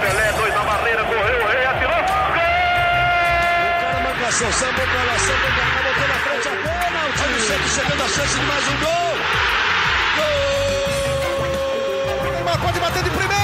Pelé, 0.00 0.32
dois 0.36 0.54
na 0.54 0.62
barreira, 0.64 1.04
correu, 1.04 1.42
o 1.42 1.46
rei 1.48 1.64
atirou. 1.64 2.02
Gol! 2.34 2.44
O 3.64 3.80
cara 3.80 4.00
marcação, 4.00 4.52
sambou 4.52 4.86
pra 4.86 5.02
lá, 5.04 5.18
sambou 5.18 5.50
pra 5.50 5.64
cá, 5.64 5.80
botou 5.82 6.08
na 6.08 6.14
frente 6.14 6.48
a 6.48 6.50
pênalti. 6.50 7.22
Olha 7.22 7.36
o 7.36 7.40
Santos 7.40 7.72
chegando 7.72 8.02
a 8.02 8.08
chance 8.08 8.38
de 8.38 8.44
mais 8.44 8.68
um 8.68 8.76
gol. 8.80 9.16
Gol! 10.16 10.28
O 12.28 12.30
Neymar 12.32 12.58
pode 12.60 12.78
bater 12.80 13.02
de 13.02 13.10
primeira. 13.10 13.39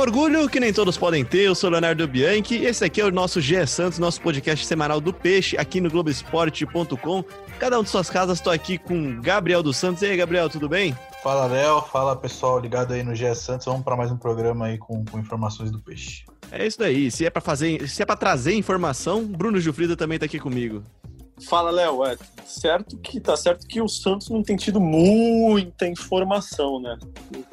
Orgulho 0.00 0.48
que 0.48 0.58
nem 0.58 0.72
todos 0.72 0.96
podem 0.96 1.22
ter, 1.24 1.42
eu 1.42 1.54
sou 1.54 1.68
Leonardo 1.68 2.08
Bianchi 2.08 2.56
e 2.56 2.64
esse 2.64 2.82
aqui 2.82 3.02
é 3.02 3.04
o 3.04 3.10
nosso 3.10 3.38
GE 3.38 3.66
Santos, 3.66 3.98
nosso 3.98 4.20
podcast 4.22 4.64
semanal 4.64 4.98
do 4.98 5.12
Peixe, 5.12 5.58
aqui 5.58 5.78
no 5.78 5.90
Globoesporte.com. 5.90 7.22
Cada 7.58 7.78
um 7.78 7.82
de 7.82 7.90
suas 7.90 8.08
casas, 8.08 8.38
estou 8.38 8.50
aqui 8.50 8.78
com 8.78 9.20
Gabriel 9.20 9.62
dos 9.62 9.76
Santos. 9.76 10.02
E 10.02 10.06
aí, 10.06 10.16
Gabriel, 10.16 10.48
tudo 10.48 10.70
bem? 10.70 10.96
Fala, 11.22 11.44
Léo. 11.46 11.82
Fala, 11.82 12.16
pessoal 12.16 12.58
ligado 12.58 12.94
aí 12.94 13.02
no 13.02 13.14
GE 13.14 13.34
Santos. 13.34 13.66
Vamos 13.66 13.82
para 13.82 13.94
mais 13.94 14.10
um 14.10 14.16
programa 14.16 14.66
aí 14.66 14.78
com, 14.78 15.04
com 15.04 15.18
informações 15.18 15.70
do 15.70 15.78
peixe. 15.78 16.24
É 16.50 16.66
isso 16.66 16.78
daí. 16.78 17.10
Se 17.10 17.26
é 17.26 17.30
para 17.30 17.42
fazer, 17.42 17.86
se 17.86 18.02
é 18.02 18.06
para 18.06 18.16
trazer 18.16 18.54
informação, 18.54 19.26
Bruno 19.26 19.60
Gilfrida 19.60 19.96
também 19.96 20.16
está 20.16 20.24
aqui 20.24 20.38
comigo. 20.38 20.82
Fala, 21.48 21.70
Léo. 21.70 22.04
É 22.04 22.16
certo 22.44 22.96
que 22.98 23.20
tá 23.20 23.36
certo 23.36 23.66
que 23.66 23.80
o 23.80 23.88
Santos 23.88 24.28
não 24.28 24.42
tem 24.42 24.56
tido 24.56 24.80
muita 24.80 25.86
informação, 25.86 26.80
né? 26.80 26.98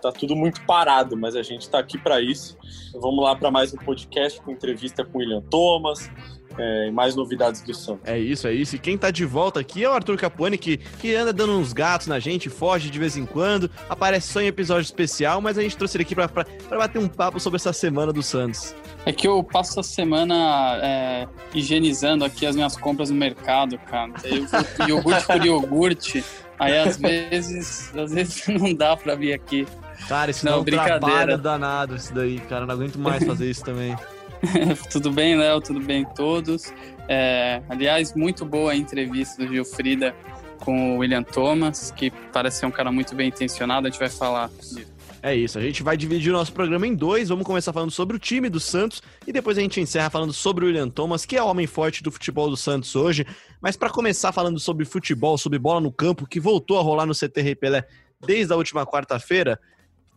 Tá 0.02 0.12
tudo 0.12 0.36
muito 0.36 0.66
parado, 0.66 1.16
mas 1.16 1.36
a 1.36 1.44
gente 1.44 1.70
tá 1.70 1.80
aqui 1.80 1.98
para 1.98 2.22
isso. 2.22 2.58
Vamos 2.94 3.24
lá 3.24 3.36
para 3.36 3.52
mais 3.52 3.74
um 3.74 3.78
podcast 3.78 4.42
com 4.42 4.52
entrevista 4.52 5.06
com 5.06 5.18
o 5.18 5.22
William 5.22 5.42
Thomas, 5.42 6.10
é, 6.58 6.88
e 6.88 6.92
mais 6.92 7.16
novidades 7.16 7.62
do 7.62 7.74
Santos. 7.74 8.02
É 8.06 8.18
isso, 8.18 8.48
é 8.48 8.54
isso. 8.54 8.76
E 8.76 8.80
quem 8.80 8.98
tá 8.98 9.12
de 9.12 9.26
volta 9.26 9.60
aqui 9.60 9.84
é 9.84 9.90
o 9.90 9.94
Arthur 9.94 10.18
Capuani, 10.18 10.58
que, 10.58 10.78
que 10.78 11.16
anda 11.16 11.32
dando 11.32 11.54
uns 11.54 11.74
gatos 11.74 12.08
na 12.08 12.20
gente, 12.20 12.50
foge 12.50 12.90
de 12.90 13.00
vez 13.00 13.16
em 13.16 13.26
quando, 13.26 13.70
aparece 13.90 14.32
só 14.32 14.42
em 14.42 14.48
episódio 14.48 14.86
especial, 14.86 15.40
mas 15.42 15.58
a 15.58 15.62
gente 15.62 15.78
trouxe 15.78 15.98
ele 15.98 16.04
aqui 16.04 16.16
pra, 16.16 16.28
pra, 16.28 16.46
pra 16.46 16.78
bater 16.78 17.00
um 17.00 17.08
papo 17.08 17.40
sobre 17.40 17.58
essa 17.58 17.72
semana 17.72 18.12
do 18.12 18.24
Santos. 18.24 18.76
É 19.06 19.14
que 19.14 19.28
eu 19.28 19.44
passo 19.44 19.80
a 19.80 19.84
semana 19.84 20.80
é, 20.84 21.28
higienizando 21.54 22.26
aqui 22.26 22.46
as 22.46 22.56
minhas 22.56 22.76
compras 22.76 23.10
no 23.10 23.16
mercado, 23.16 23.78
cara. 23.78 24.12
Eu, 24.24 24.46
iogurte 24.88 25.26
por 25.26 25.46
iogurte, 25.46 26.26
aí 26.60 26.78
às 26.78 26.98
vezes, 26.98 27.96
às 27.96 28.12
vezes 28.12 28.48
não 28.50 28.74
dá 28.74 28.98
pra 28.98 29.16
vir 29.16 29.34
aqui. 29.34 29.66
Cara, 30.08 30.32
isso 30.32 30.46
não, 30.46 30.54
é 30.54 30.58
um 30.58 30.64
trabalho 30.64 31.38
danado 31.38 31.96
isso 31.96 32.14
daí, 32.14 32.40
cara. 32.42 32.64
Eu 32.64 32.68
não 32.68 32.76
aguento 32.76 32.98
mais 32.98 33.24
fazer 33.24 33.50
isso 33.50 33.64
também. 33.64 33.96
Tudo 34.92 35.12
bem, 35.12 35.38
Léo? 35.38 35.62
Tudo 35.62 35.80
bem 35.80 36.06
todos? 36.16 36.74
É, 37.08 37.62
aliás, 37.70 38.14
muito 38.14 38.46
boa 38.46 38.72
a 38.72 38.76
entrevista 38.76 39.44
do 39.44 39.52
Gilfrida 39.52 40.16
com 40.60 40.96
o 40.96 40.98
William 41.00 41.24
Thomas, 41.24 41.92
que 41.92 42.12
parece 42.34 42.60
ser 42.60 42.66
um 42.66 42.72
cara 42.72 42.92
muito 42.92 43.16
bem 43.16 43.30
intencionado, 43.30 43.88
a 43.88 43.90
gente 43.90 44.00
vai 44.00 44.10
falar 44.10 44.50
disso. 44.50 44.98
É 45.22 45.36
isso, 45.36 45.58
a 45.58 45.62
gente 45.62 45.82
vai 45.82 45.98
dividir 45.98 46.30
o 46.30 46.34
nosso 46.34 46.54
programa 46.54 46.86
em 46.86 46.94
dois. 46.94 47.30
Vamos 47.30 47.46
começar 47.46 47.74
falando 47.74 47.92
sobre 47.92 48.16
o 48.16 48.20
time 48.20 48.50
do 48.50 48.60
Santos 48.60 49.02
e 49.26 49.34
depois 49.34 49.58
a 49.58 49.62
gente 49.62 49.82
encerra 49.82 50.10
falando 50.10 50.32
sobre 50.32 50.64
o 50.64 50.68
William 50.68 50.90
Thomas, 50.90 51.26
que 51.26 51.36
é 51.36 51.42
o 51.42 51.48
homem 51.48 51.66
forte 51.66 52.04
do 52.04 52.12
futebol 52.12 52.50
do 52.50 52.56
Santos 52.56 52.96
hoje. 52.96 53.26
Mas 53.60 53.76
para 53.76 53.90
começar 53.90 54.32
falando 54.32 54.60
sobre 54.60 54.86
futebol, 54.86 55.38
sobre 55.38 55.58
bola 55.58 55.82
no 55.82 55.92
campo, 55.92 56.28
que 56.28 56.40
voltou 56.40 56.78
a 56.78 56.82
rolar 56.82 57.06
no 57.06 57.14
CT 57.14 57.56
Pelé 57.56 57.86
desde 58.26 58.54
a 58.54 58.56
última 58.56 58.86
quarta-feira, 58.86 59.60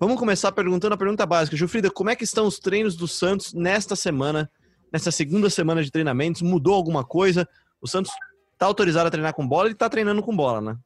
Vamos 0.00 0.18
começar 0.18 0.50
perguntando 0.50 0.94
a 0.94 0.96
pergunta 0.96 1.26
básica. 1.26 1.58
Gilfrida, 1.58 1.90
como 1.90 2.08
é 2.08 2.16
que 2.16 2.24
estão 2.24 2.46
os 2.46 2.58
treinos 2.58 2.96
do 2.96 3.06
Santos 3.06 3.52
nesta 3.52 3.94
semana, 3.94 4.50
nessa 4.90 5.10
segunda 5.10 5.50
semana 5.50 5.84
de 5.84 5.90
treinamentos? 5.90 6.40
Mudou 6.40 6.72
alguma 6.72 7.04
coisa? 7.04 7.46
O 7.82 7.86
Santos 7.86 8.10
está 8.54 8.64
autorizado 8.64 9.08
a 9.08 9.10
treinar 9.10 9.34
com 9.34 9.46
bola 9.46 9.68
e 9.68 9.72
está 9.72 9.90
treinando 9.90 10.22
com 10.22 10.34
bola, 10.34 10.62
né? 10.62 10.78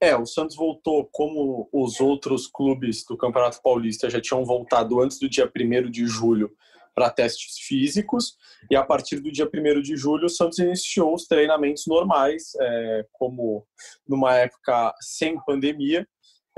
É, 0.00 0.14
o 0.14 0.24
Santos 0.24 0.54
voltou 0.54 1.08
como 1.10 1.68
os 1.72 1.98
outros 1.98 2.46
clubes 2.46 3.04
do 3.04 3.16
Campeonato 3.16 3.60
Paulista 3.60 4.08
já 4.08 4.20
tinham 4.20 4.44
voltado 4.44 5.00
antes 5.00 5.18
do 5.18 5.28
dia 5.28 5.50
1 5.52 5.90
de 5.90 6.06
julho 6.06 6.52
para 6.94 7.10
testes 7.10 7.58
físicos, 7.58 8.36
e 8.70 8.76
a 8.76 8.84
partir 8.84 9.18
do 9.18 9.30
dia 9.30 9.48
1 9.52 9.82
de 9.82 9.96
julho 9.96 10.26
o 10.26 10.30
Santos 10.30 10.58
iniciou 10.60 11.14
os 11.14 11.26
treinamentos 11.26 11.84
normais, 11.88 12.52
é, 12.60 13.06
como 13.12 13.66
numa 14.06 14.36
época 14.36 14.94
sem 15.00 15.36
pandemia, 15.44 16.06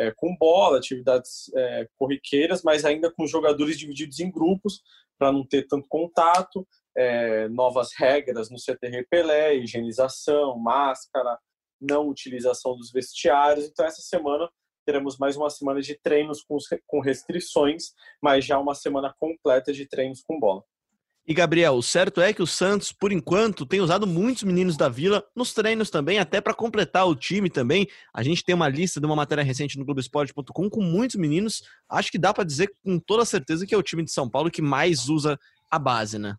é, 0.00 0.10
com 0.16 0.34
bola, 0.34 0.78
atividades 0.78 1.50
é, 1.54 1.86
corriqueiras, 1.98 2.62
mas 2.62 2.84
ainda 2.84 3.12
com 3.12 3.26
jogadores 3.26 3.78
divididos 3.78 4.18
em 4.18 4.30
grupos 4.30 4.82
para 5.18 5.30
não 5.30 5.46
ter 5.46 5.66
tanto 5.66 5.86
contato, 5.86 6.66
é, 6.96 7.48
novas 7.48 7.90
regras 7.94 8.50
no 8.50 8.58
CTR 8.58 9.06
Pelé, 9.10 9.56
higienização, 9.56 10.58
máscara, 10.58 11.38
não 11.78 12.08
utilização 12.08 12.74
dos 12.74 12.90
vestiários. 12.90 13.66
Então, 13.66 13.84
essa 13.84 14.00
semana 14.00 14.50
teremos 14.86 15.18
mais 15.18 15.36
uma 15.36 15.50
semana 15.50 15.82
de 15.82 15.94
treinos 16.00 16.42
com, 16.42 16.56
com 16.86 17.00
restrições, 17.00 17.92
mas 18.22 18.44
já 18.44 18.58
uma 18.58 18.74
semana 18.74 19.14
completa 19.18 19.72
de 19.72 19.86
treinos 19.86 20.22
com 20.22 20.40
bola. 20.40 20.64
E 21.30 21.32
Gabriel, 21.32 21.74
o 21.74 21.82
certo 21.82 22.20
é 22.20 22.32
que 22.32 22.42
o 22.42 22.46
Santos, 22.46 22.90
por 22.90 23.12
enquanto, 23.12 23.64
tem 23.64 23.80
usado 23.80 24.04
muitos 24.04 24.42
meninos 24.42 24.76
da 24.76 24.88
Vila 24.88 25.22
nos 25.32 25.54
treinos 25.54 25.88
também, 25.88 26.18
até 26.18 26.40
para 26.40 26.52
completar 26.52 27.06
o 27.06 27.14
time 27.14 27.48
também. 27.48 27.86
A 28.12 28.20
gente 28.24 28.42
tem 28.42 28.52
uma 28.52 28.68
lista 28.68 28.98
de 28.98 29.06
uma 29.06 29.14
matéria 29.14 29.44
recente 29.44 29.78
no 29.78 29.84
Globoesporte.com 29.84 30.68
com 30.68 30.82
muitos 30.82 31.14
meninos. 31.14 31.62
Acho 31.88 32.10
que 32.10 32.18
dá 32.18 32.34
para 32.34 32.42
dizer 32.42 32.72
com 32.84 32.98
toda 32.98 33.24
certeza 33.24 33.64
que 33.64 33.72
é 33.72 33.78
o 33.78 33.82
time 33.82 34.02
de 34.02 34.10
São 34.10 34.28
Paulo 34.28 34.50
que 34.50 34.60
mais 34.60 35.08
usa 35.08 35.38
a 35.70 35.78
base, 35.78 36.18
né? 36.18 36.34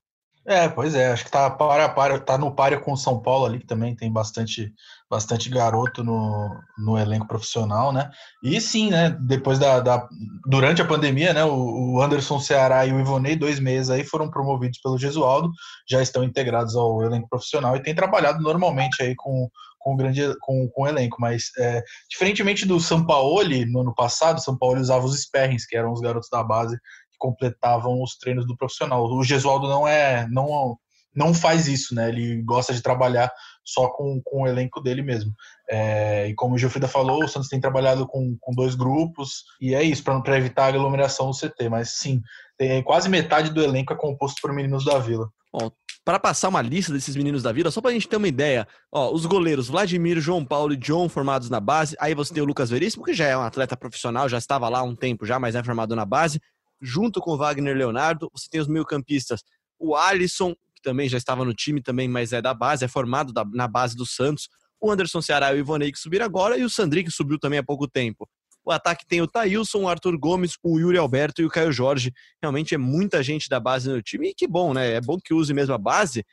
É, 0.45 0.67
pois 0.67 0.93
é, 0.93 1.09
acho 1.09 1.23
que 1.23 1.31
tá, 1.31 1.49
para, 1.49 1.87
para, 1.87 2.19
tá 2.19 2.37
no 2.37 2.53
páreo 2.53 2.81
com 2.81 2.91
o 2.91 2.97
São 2.97 3.17
Paulo 3.17 3.45
ali, 3.45 3.59
que 3.59 3.65
também 3.65 3.95
tem 3.95 4.11
bastante, 4.11 4.73
bastante 5.11 5.49
garoto 5.49 6.05
no, 6.05 6.57
no 6.77 6.97
elenco 6.97 7.27
profissional, 7.27 7.91
né? 7.91 8.09
E 8.41 8.61
sim, 8.61 8.89
né? 8.89 9.09
Depois 9.19 9.59
da. 9.59 9.81
da 9.81 10.07
durante 10.47 10.81
a 10.81 10.87
pandemia, 10.87 11.33
né? 11.33 11.43
O, 11.43 11.95
o, 11.95 12.01
Anderson 12.01 12.39
Ceará 12.39 12.85
e 12.85 12.93
o 12.93 12.99
Ivonei, 12.99 13.35
dois 13.35 13.59
meses 13.59 13.89
aí, 13.89 14.05
foram 14.05 14.31
promovidos 14.31 14.79
pelo 14.79 14.97
Gesualdo, 14.97 15.51
já 15.87 16.01
estão 16.01 16.23
integrados 16.23 16.77
ao 16.77 17.03
elenco 17.03 17.27
profissional 17.27 17.75
e 17.75 17.83
têm 17.83 17.93
trabalhado 17.93 18.41
normalmente 18.41 19.03
aí 19.03 19.13
com, 19.17 19.49
com 19.77 19.93
o 19.93 19.97
grande 19.97 20.33
com, 20.39 20.69
com 20.69 20.83
o 20.83 20.87
elenco. 20.87 21.17
Mas 21.19 21.51
é, 21.59 21.83
diferentemente 22.09 22.65
do 22.65 22.79
São 22.79 23.05
Paulo, 23.05 23.43
no 23.67 23.81
ano 23.81 23.93
passado, 23.93 24.37
o 24.37 24.41
São 24.41 24.57
Paulo 24.57 24.79
usava 24.79 25.05
os 25.05 25.21
Sperrings, 25.21 25.65
que 25.65 25.75
eram 25.75 25.91
os 25.91 25.99
garotos 25.99 26.29
da 26.31 26.41
base 26.41 26.79
completavam 27.19 28.01
os 28.01 28.17
treinos 28.17 28.47
do 28.47 28.57
profissional. 28.57 29.05
O 29.05 29.23
Gesualdo 29.23 29.67
não 29.67 29.87
é 29.87 30.27
não 30.31 30.75
não 31.15 31.33
faz 31.33 31.67
isso, 31.67 31.93
né? 31.93 32.09
Ele 32.09 32.41
gosta 32.41 32.73
de 32.73 32.81
trabalhar 32.81 33.31
só 33.63 33.89
com, 33.89 34.21
com 34.23 34.43
o 34.43 34.47
elenco 34.47 34.81
dele 34.81 35.01
mesmo. 35.01 35.33
É, 35.69 36.27
e 36.27 36.35
como 36.35 36.55
o 36.55 36.57
Gilfrida 36.57 36.87
falou, 36.87 37.23
o 37.23 37.27
Santos 37.27 37.49
tem 37.49 37.59
trabalhado 37.59 38.07
com, 38.07 38.37
com 38.39 38.53
dois 38.53 38.75
grupos, 38.75 39.43
e 39.59 39.75
é 39.75 39.83
isso, 39.83 40.03
para 40.03 40.37
evitar 40.37 40.65
a 40.65 40.67
aglomeração 40.67 41.29
do 41.29 41.37
CT. 41.37 41.69
Mas 41.69 41.91
sim, 41.91 42.21
tem, 42.57 42.81
quase 42.83 43.09
metade 43.09 43.51
do 43.51 43.61
elenco 43.61 43.93
é 43.93 43.95
composto 43.95 44.41
por 44.41 44.53
meninos 44.53 44.85
da 44.85 44.97
Vila. 44.99 45.29
Bom, 45.53 45.69
para 46.03 46.19
passar 46.19 46.49
uma 46.49 46.61
lista 46.61 46.93
desses 46.93 47.15
meninos 47.15 47.43
da 47.43 47.51
Vila, 47.51 47.69
só 47.69 47.81
para 47.81 47.91
a 47.91 47.93
gente 47.93 48.07
ter 48.07 48.15
uma 48.15 48.27
ideia, 48.27 48.67
ó, 48.91 49.11
os 49.11 49.25
goleiros 49.25 49.67
Vladimir, 49.67 50.19
João 50.19 50.45
Paulo 50.45 50.73
e 50.73 50.77
John 50.77 51.09
formados 51.09 51.49
na 51.49 51.59
base, 51.59 51.95
aí 51.99 52.15
você 52.15 52.33
tem 52.33 52.41
o 52.41 52.45
Lucas 52.45 52.69
Veríssimo, 52.69 53.03
que 53.03 53.13
já 53.13 53.27
é 53.27 53.37
um 53.37 53.41
atleta 53.41 53.75
profissional, 53.75 54.29
já 54.29 54.37
estava 54.37 54.69
lá 54.69 54.79
há 54.79 54.83
um 54.83 54.95
tempo 54.95 55.25
já, 55.25 55.37
mas 55.37 55.55
é 55.55 55.63
formado 55.63 55.95
na 55.95 56.05
base, 56.05 56.41
junto 56.81 57.21
com 57.21 57.31
o 57.31 57.37
Wagner 57.37 57.75
Leonardo. 57.75 58.31
Você 58.33 58.47
tem 58.49 58.59
os 58.59 58.67
meio-campistas, 58.67 59.43
o 59.77 59.95
Alisson, 59.95 60.55
também 60.81 61.07
já 61.07 61.17
estava 61.17 61.45
no 61.45 61.53
time 61.53 61.81
também, 61.81 62.07
mas 62.07 62.33
é 62.33 62.41
da 62.41 62.53
base, 62.53 62.83
é 62.83 62.87
formado 62.87 63.31
da, 63.31 63.45
na 63.45 63.67
base 63.67 63.95
do 63.95 64.05
Santos. 64.05 64.49
O 64.79 64.91
Anderson 64.91 65.21
Ceará 65.21 65.53
e 65.53 65.57
o 65.57 65.59
Ivonei 65.59 65.91
que 65.91 65.99
subiram 65.99 66.25
agora 66.25 66.57
e 66.57 66.63
o 66.63 66.69
Sandri 66.69 67.03
que 67.03 67.11
subiu 67.11 67.37
também 67.39 67.59
há 67.59 67.63
pouco 67.63 67.87
tempo. 67.87 68.27
O 68.63 68.71
ataque 68.71 69.05
tem 69.07 69.21
o 69.21 69.27
Thailson, 69.27 69.83
o 69.83 69.87
Arthur 69.87 70.17
Gomes, 70.17 70.55
o 70.63 70.79
Yuri 70.79 70.97
Alberto 70.97 71.41
e 71.41 71.45
o 71.45 71.49
Caio 71.49 71.71
Jorge. 71.71 72.13
Realmente 72.41 72.75
é 72.75 72.77
muita 72.77 73.23
gente 73.23 73.49
da 73.49 73.59
base 73.59 73.89
no 73.89 74.01
time 74.01 74.29
e 74.29 74.33
que 74.33 74.47
bom, 74.47 74.73
né? 74.73 74.93
É 74.93 75.01
bom 75.01 75.17
que 75.17 75.33
use 75.33 75.53
mesmo 75.53 75.73
a 75.73 75.77
base. 75.77 76.23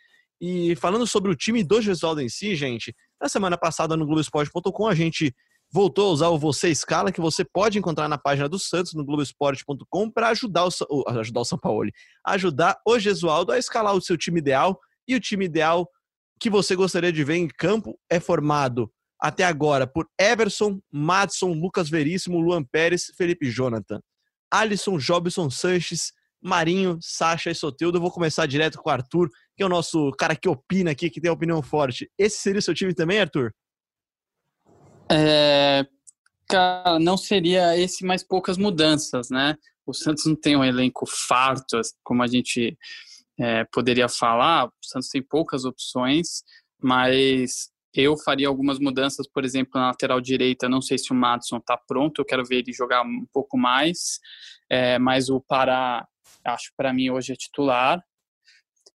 E 0.40 0.76
falando 0.76 1.06
sobre 1.06 1.30
o 1.30 1.34
time 1.34 1.64
do 1.64 1.80
Gesualdo 1.80 2.20
em 2.20 2.28
si, 2.28 2.54
gente, 2.54 2.94
na 3.20 3.28
semana 3.28 3.56
passada 3.56 3.96
no 3.96 4.06
Globoesporte.com 4.06 4.86
a 4.86 4.94
gente 4.94 5.34
voltou 5.70 6.08
a 6.08 6.12
usar 6.12 6.28
o 6.28 6.38
Você 6.38 6.70
Escala, 6.70 7.12
que 7.12 7.20
você 7.20 7.44
pode 7.44 7.78
encontrar 7.78 8.08
na 8.08 8.18
página 8.18 8.48
do 8.48 8.58
Santos, 8.58 8.94
no 8.94 9.04
Globoesporte.com, 9.04 10.10
para 10.10 10.28
ajudar 10.28 10.66
o, 10.66 11.04
ajudar 11.08 11.40
o 11.40 11.44
São 11.44 11.58
Paulo, 11.58 11.90
ajudar 12.26 12.78
o 12.86 12.98
Gesualdo 12.98 13.52
a 13.52 13.58
escalar 13.58 13.94
o 13.94 14.00
seu 14.00 14.16
time 14.16 14.38
ideal. 14.38 14.78
E 15.06 15.14
o 15.14 15.20
time 15.20 15.44
ideal 15.44 15.88
que 16.40 16.50
você 16.50 16.76
gostaria 16.76 17.12
de 17.12 17.24
ver 17.24 17.36
em 17.36 17.48
campo 17.48 17.98
é 18.10 18.20
formado 18.20 18.90
até 19.20 19.44
agora 19.44 19.86
por 19.86 20.06
Everson, 20.18 20.80
Madison, 20.92 21.52
Lucas 21.52 21.88
Veríssimo, 21.88 22.40
Luan 22.40 22.62
Pérez, 22.62 23.06
Felipe 23.16 23.50
Jonathan, 23.50 24.00
Alisson, 24.50 24.98
Jobson 24.98 25.50
Sanches, 25.50 26.12
Marinho, 26.40 26.98
Sacha 27.00 27.50
e 27.50 27.54
Soteldo. 27.54 27.98
Eu 27.98 28.02
vou 28.02 28.12
começar 28.12 28.46
direto 28.46 28.78
com 28.78 28.88
o 28.88 28.92
Arthur, 28.92 29.28
que 29.56 29.62
é 29.62 29.66
o 29.66 29.68
nosso 29.68 30.12
cara 30.12 30.36
que 30.36 30.48
opina 30.48 30.92
aqui, 30.92 31.10
que 31.10 31.20
tem 31.20 31.30
opinião 31.30 31.62
forte. 31.62 32.08
Esse 32.16 32.38
seria 32.38 32.60
o 32.60 32.62
seu 32.62 32.74
time 32.74 32.94
também, 32.94 33.20
Arthur? 33.20 33.52
É, 35.10 35.86
cara, 36.48 36.98
não 36.98 37.16
seria 37.16 37.76
esse 37.76 38.04
mais 38.04 38.22
poucas 38.22 38.58
mudanças, 38.58 39.30
né? 39.30 39.56
O 39.86 39.94
Santos 39.94 40.26
não 40.26 40.36
tem 40.36 40.56
um 40.56 40.64
elenco 40.64 41.06
farto, 41.06 41.80
como 42.04 42.22
a 42.22 42.26
gente 42.26 42.76
é, 43.38 43.64
poderia 43.64 44.08
falar. 44.08 44.66
O 44.66 44.72
Santos 44.82 45.08
tem 45.08 45.22
poucas 45.22 45.64
opções, 45.64 46.42
mas 46.82 47.70
eu 47.94 48.16
faria 48.16 48.48
algumas 48.48 48.78
mudanças, 48.78 49.26
por 49.26 49.44
exemplo, 49.44 49.72
na 49.80 49.88
lateral 49.88 50.20
direita. 50.20 50.68
Não 50.68 50.82
sei 50.82 50.98
se 50.98 51.10
o 51.10 51.14
Madison 51.14 51.56
está 51.56 51.76
pronto, 51.76 52.20
eu 52.20 52.24
quero 52.24 52.44
ver 52.44 52.58
ele 52.58 52.72
jogar 52.72 53.02
um 53.02 53.26
pouco 53.32 53.56
mais, 53.56 54.20
é, 54.68 54.98
mas 54.98 55.30
o 55.30 55.40
Pará, 55.40 56.06
acho 56.44 56.72
para 56.76 56.92
mim 56.92 57.10
hoje 57.10 57.32
é 57.32 57.36
titular. 57.36 58.02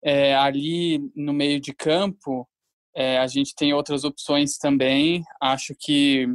É, 0.03 0.35
ali 0.35 0.99
no 1.15 1.31
meio 1.31 1.61
de 1.61 1.73
campo, 1.73 2.49
é, 2.95 3.17
a 3.17 3.27
gente 3.27 3.55
tem 3.55 3.73
outras 3.73 4.03
opções 4.03 4.57
também. 4.57 5.23
Acho 5.41 5.73
que 5.79 6.27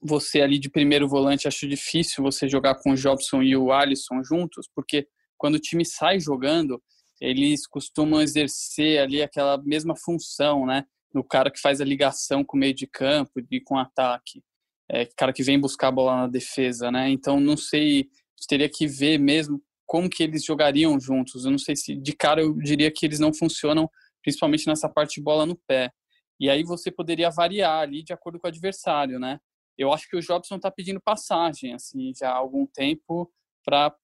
você 0.00 0.40
ali 0.40 0.58
de 0.58 0.70
primeiro 0.70 1.08
volante, 1.08 1.46
acho 1.46 1.68
difícil 1.68 2.22
você 2.22 2.48
jogar 2.48 2.76
com 2.76 2.92
o 2.92 2.96
Jobson 2.96 3.42
e 3.42 3.56
o 3.56 3.72
Alisson 3.72 4.22
juntos, 4.22 4.68
porque 4.74 5.06
quando 5.36 5.56
o 5.56 5.60
time 5.60 5.84
sai 5.84 6.18
jogando, 6.18 6.82
eles 7.20 7.66
costumam 7.66 8.22
exercer 8.22 8.98
ali 8.98 9.22
aquela 9.22 9.58
mesma 9.62 9.94
função, 9.96 10.64
né? 10.64 10.84
No 11.12 11.22
cara 11.22 11.50
que 11.50 11.60
faz 11.60 11.80
a 11.80 11.84
ligação 11.84 12.42
com 12.44 12.56
o 12.56 12.60
meio 12.60 12.74
de 12.74 12.86
campo 12.86 13.32
e 13.50 13.60
com 13.60 13.74
o 13.74 13.78
ataque. 13.78 14.42
É, 14.88 15.06
cara 15.16 15.32
que 15.32 15.42
vem 15.42 15.60
buscar 15.60 15.88
a 15.88 15.92
bola 15.92 16.16
na 16.22 16.26
defesa, 16.26 16.90
né? 16.90 17.10
Então, 17.10 17.38
não 17.38 17.56
sei, 17.56 18.08
teria 18.48 18.68
que 18.68 18.86
ver 18.86 19.18
mesmo 19.18 19.62
como 19.86 20.08
que 20.08 20.22
eles 20.22 20.44
jogariam 20.44 20.98
juntos. 20.98 21.44
Eu 21.44 21.50
não 21.50 21.58
sei 21.58 21.76
se, 21.76 21.94
de 21.94 22.12
cara, 22.12 22.40
eu 22.40 22.54
diria 22.54 22.90
que 22.90 23.04
eles 23.04 23.18
não 23.18 23.34
funcionam, 23.34 23.90
principalmente 24.22 24.66
nessa 24.66 24.88
parte 24.88 25.14
de 25.14 25.22
bola 25.22 25.46
no 25.46 25.56
pé. 25.56 25.92
E 26.38 26.48
aí 26.48 26.62
você 26.62 26.90
poderia 26.90 27.30
variar 27.30 27.80
ali 27.80 28.02
de 28.02 28.12
acordo 28.12 28.38
com 28.40 28.46
o 28.46 28.50
adversário, 28.50 29.18
né? 29.18 29.38
Eu 29.76 29.92
acho 29.92 30.08
que 30.08 30.16
o 30.16 30.20
Jobson 30.20 30.56
está 30.56 30.70
pedindo 30.70 31.00
passagem, 31.00 31.74
assim, 31.74 32.12
já 32.18 32.30
há 32.30 32.36
algum 32.36 32.66
tempo 32.66 33.30
para 33.64 33.94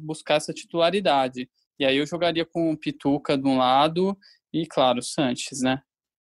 buscar 0.00 0.34
essa 0.34 0.52
titularidade. 0.52 1.48
E 1.78 1.84
aí 1.84 1.96
eu 1.96 2.06
jogaria 2.06 2.44
com 2.44 2.70
o 2.70 2.76
Pituca 2.76 3.36
de 3.36 3.46
um 3.46 3.58
lado 3.58 4.16
e, 4.52 4.66
claro, 4.66 4.98
o 4.98 5.02
Sanches, 5.02 5.60
né? 5.62 5.82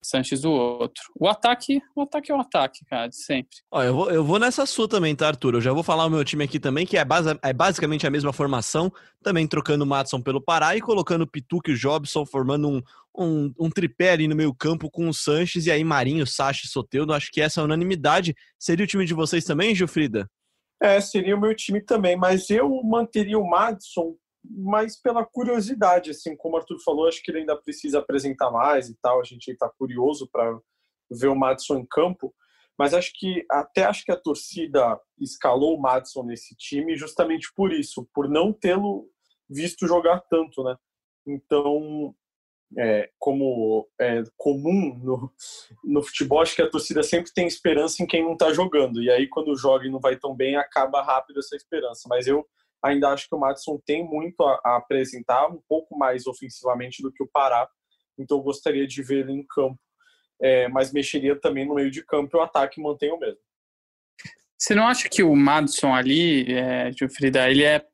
Sanches 0.02 0.42
do 0.42 0.52
outro. 0.52 1.04
O 1.20 1.28
ataque, 1.28 1.82
o 1.96 2.02
ataque 2.02 2.32
é 2.32 2.36
o 2.36 2.40
ataque, 2.40 2.86
cara, 2.86 3.08
de 3.08 3.18
sempre. 3.18 3.58
Ó, 3.72 3.84
eu 3.84 3.94
vou, 3.94 4.12
eu 4.12 4.24
vou 4.24 4.40
nessa 4.40 4.66
sua 4.66 4.88
também, 4.88 5.16
tá, 5.16 5.28
Arthur? 5.28 5.56
Eu 5.56 5.62
já 5.62 5.74
vou 5.74 5.84
falar 5.84 6.06
o 6.06 6.10
meu 6.10 6.24
time 6.24 6.44
aqui 6.44 6.60
também, 6.60 6.86
que 6.86 6.98
é, 6.98 7.04
base, 7.04 7.38
é 7.44 7.54
basicamente 7.54 8.08
a 8.08 8.10
mesma 8.10 8.32
formação, 8.32 8.92
também 9.22 9.46
trocando 9.46 9.84
o 9.84 9.88
Matson 9.88 10.22
pelo 10.22 10.42
Pará 10.42 10.76
e 10.76 10.82
colocando 10.82 11.24
o 11.24 11.28
Pituca 11.28 11.70
e 11.70 11.74
o 11.74 11.78
Jobson, 11.78 12.26
formando 12.26 12.70
um, 12.70 12.82
um, 13.18 13.54
um 13.60 13.70
tripé 13.70 14.12
ali 14.12 14.28
no 14.28 14.36
meio 14.36 14.54
campo 14.54 14.90
com 14.90 15.08
o 15.10 15.14
Sanches 15.14 15.66
e 15.66 15.72
aí 15.72 15.84
Marinho, 15.84 16.26
Sacha 16.26 16.66
e 16.66 16.70
Soteudo. 16.70 17.14
Acho 17.14 17.30
que 17.32 17.42
essa 17.42 17.62
unanimidade 17.62 18.34
seria 18.58 18.86
o 18.86 18.88
time 18.88 19.06
de 19.06 19.14
vocês 19.14 19.44
também, 19.44 19.76
Gilfrida? 19.76 20.30
É, 20.82 21.02
seria 21.02 21.36
o 21.36 21.42
meu 21.42 21.54
time 21.54 21.82
também, 21.82 22.16
mas 22.16 22.50
eu 22.50 22.70
manteria 22.84 23.38
o 23.38 23.50
Madison 23.50 24.16
mais 24.44 25.00
pela 25.00 25.26
curiosidade, 25.26 26.12
assim, 26.12 26.36
como 26.36 26.56
o 26.56 26.60
Arthur 26.60 26.80
falou, 26.84 27.08
acho 27.08 27.22
que 27.22 27.32
ele 27.32 27.40
ainda 27.40 27.56
precisa 27.56 28.00
apresentar 28.00 28.50
mais 28.52 28.90
e 28.90 28.98
tal, 29.02 29.20
a 29.20 29.24
gente 29.24 29.50
está 29.50 29.70
curioso 29.70 30.30
para 30.32 30.58
ver 31.12 31.28
o 31.28 31.36
Madison 31.36 31.80
em 31.80 31.86
campo, 31.86 32.34
mas 32.78 32.94
acho 32.94 33.12
que 33.14 33.46
até 33.52 33.84
acho 33.84 34.06
que 34.06 34.12
a 34.12 34.20
torcida 34.20 35.00
escalou 35.20 35.76
o 35.76 35.82
Madison 35.82 36.24
nesse 36.24 36.56
time 36.56 36.96
justamente 36.96 37.52
por 37.54 37.74
isso, 37.74 38.08
por 38.14 38.30
não 38.30 38.54
tê-lo 38.54 39.10
visto 39.50 39.88
jogar 39.88 40.22
tanto, 40.30 40.64
né? 40.64 40.78
Então, 41.26 42.16
é, 42.78 43.10
como 43.18 43.90
é 44.00 44.24
comum 44.38 44.98
no, 45.04 45.32
no 45.84 46.04
futebol, 46.04 46.42
acho 46.42 46.56
que 46.56 46.62
a 46.62 46.70
torcida 46.70 47.02
sempre 47.04 47.34
tem 47.34 47.48
esperança 47.48 48.02
em 48.02 48.08
quem 48.08 48.24
não 48.24 48.34
está 48.34 48.54
jogando. 48.54 49.02
E 49.02 49.10
aí, 49.10 49.28
quando 49.28 49.58
joga 49.58 49.86
e 49.86 49.92
não 49.92 50.00
vai 50.00 50.16
tão 50.18 50.36
bem, 50.36 50.56
acaba 50.56 51.02
rápido 51.02 51.40
essa 51.40 51.56
esperança. 51.56 52.08
Mas 52.08 52.28
eu 52.28 52.48
ainda 52.84 53.10
acho 53.10 53.28
que 53.28 53.36
o 53.36 53.40
Madison 53.40 53.80
tem 53.86 54.04
muito 54.04 54.42
a, 54.42 54.60
a 54.66 54.78
apresentar, 54.78 55.48
um 55.48 55.62
pouco 55.68 55.98
mais 55.98 56.26
ofensivamente 56.28 57.02
do 57.02 57.12
que 57.12 57.24
o 57.24 57.30
Pará. 57.32 57.70
Então, 58.18 58.38
eu 58.38 58.44
gostaria 58.44 58.88
de 58.88 59.02
ver 59.02 59.20
ele 59.20 59.34
em 59.34 59.46
campo. 59.46 59.80
É, 60.42 60.70
mas 60.70 60.94
mexeria 60.94 61.38
também 61.38 61.68
no 61.68 61.76
meio 61.76 61.92
de 61.92 62.06
campo 62.06 62.38
e 62.38 62.40
o 62.40 62.42
ataque 62.42 62.82
mantém 62.82 63.12
o 63.12 63.20
mesmo. 63.20 63.42
Você 64.58 64.76
não 64.76 64.88
acha 64.88 65.08
que 65.10 65.24
o 65.24 65.36
Madison 65.36 65.94
ali, 65.94 66.54
é, 66.54 66.92
Gilfrida, 66.92 67.50
ele 67.50 67.64
é 67.64 67.86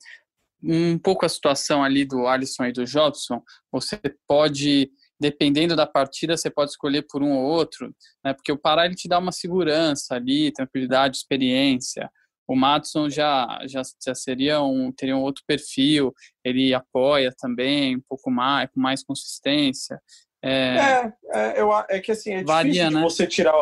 um 0.64 0.98
pouco 0.98 1.26
a 1.26 1.30
situação 1.30 1.84
ali 1.84 2.06
do 2.06 2.28
Alisson 2.28 2.66
e 2.66 2.72
do 2.72 2.86
Jobson, 2.86 3.42
você 3.72 4.00
pode, 4.28 4.90
dependendo 5.20 5.76
da 5.76 5.86
partida, 5.86 6.36
você 6.36 6.50
pode 6.50 6.72
escolher 6.72 7.06
por 7.08 7.22
um 7.22 7.34
ou 7.34 7.44
outro, 7.44 7.94
né? 8.24 8.34
Porque 8.34 8.52
o 8.52 8.58
Pará 8.58 8.86
ele 8.86 8.96
te 8.96 9.08
dá 9.08 9.20
uma 9.20 9.32
segurança 9.32 10.16
ali, 10.16 10.52
tranquilidade, 10.52 11.18
experiência. 11.18 12.10
O 12.48 12.56
Matson 12.56 13.10
já, 13.10 13.60
já, 13.68 13.82
já 14.04 14.14
seria 14.14 14.62
um, 14.62 14.92
teria 14.92 15.18
um 15.18 15.22
outro 15.22 15.44
perfil, 15.48 16.14
ele 16.44 16.74
apoia 16.74 17.34
também 17.38 17.98
um 17.98 18.02
pouco 18.08 18.30
mais, 18.30 18.70
com 18.72 18.80
mais 18.80 19.04
consistência. 19.04 20.00
É, 20.44 20.78
é, 20.78 21.14
é, 21.34 21.62
eu, 21.62 21.72
é 21.90 22.00
que 22.00 22.12
assim, 22.12 22.34
é 22.34 22.44
varia, 22.44 22.72
difícil 22.72 22.90
de 22.90 22.96
né? 22.96 23.02
você 23.02 23.28
tirar. 23.28 23.54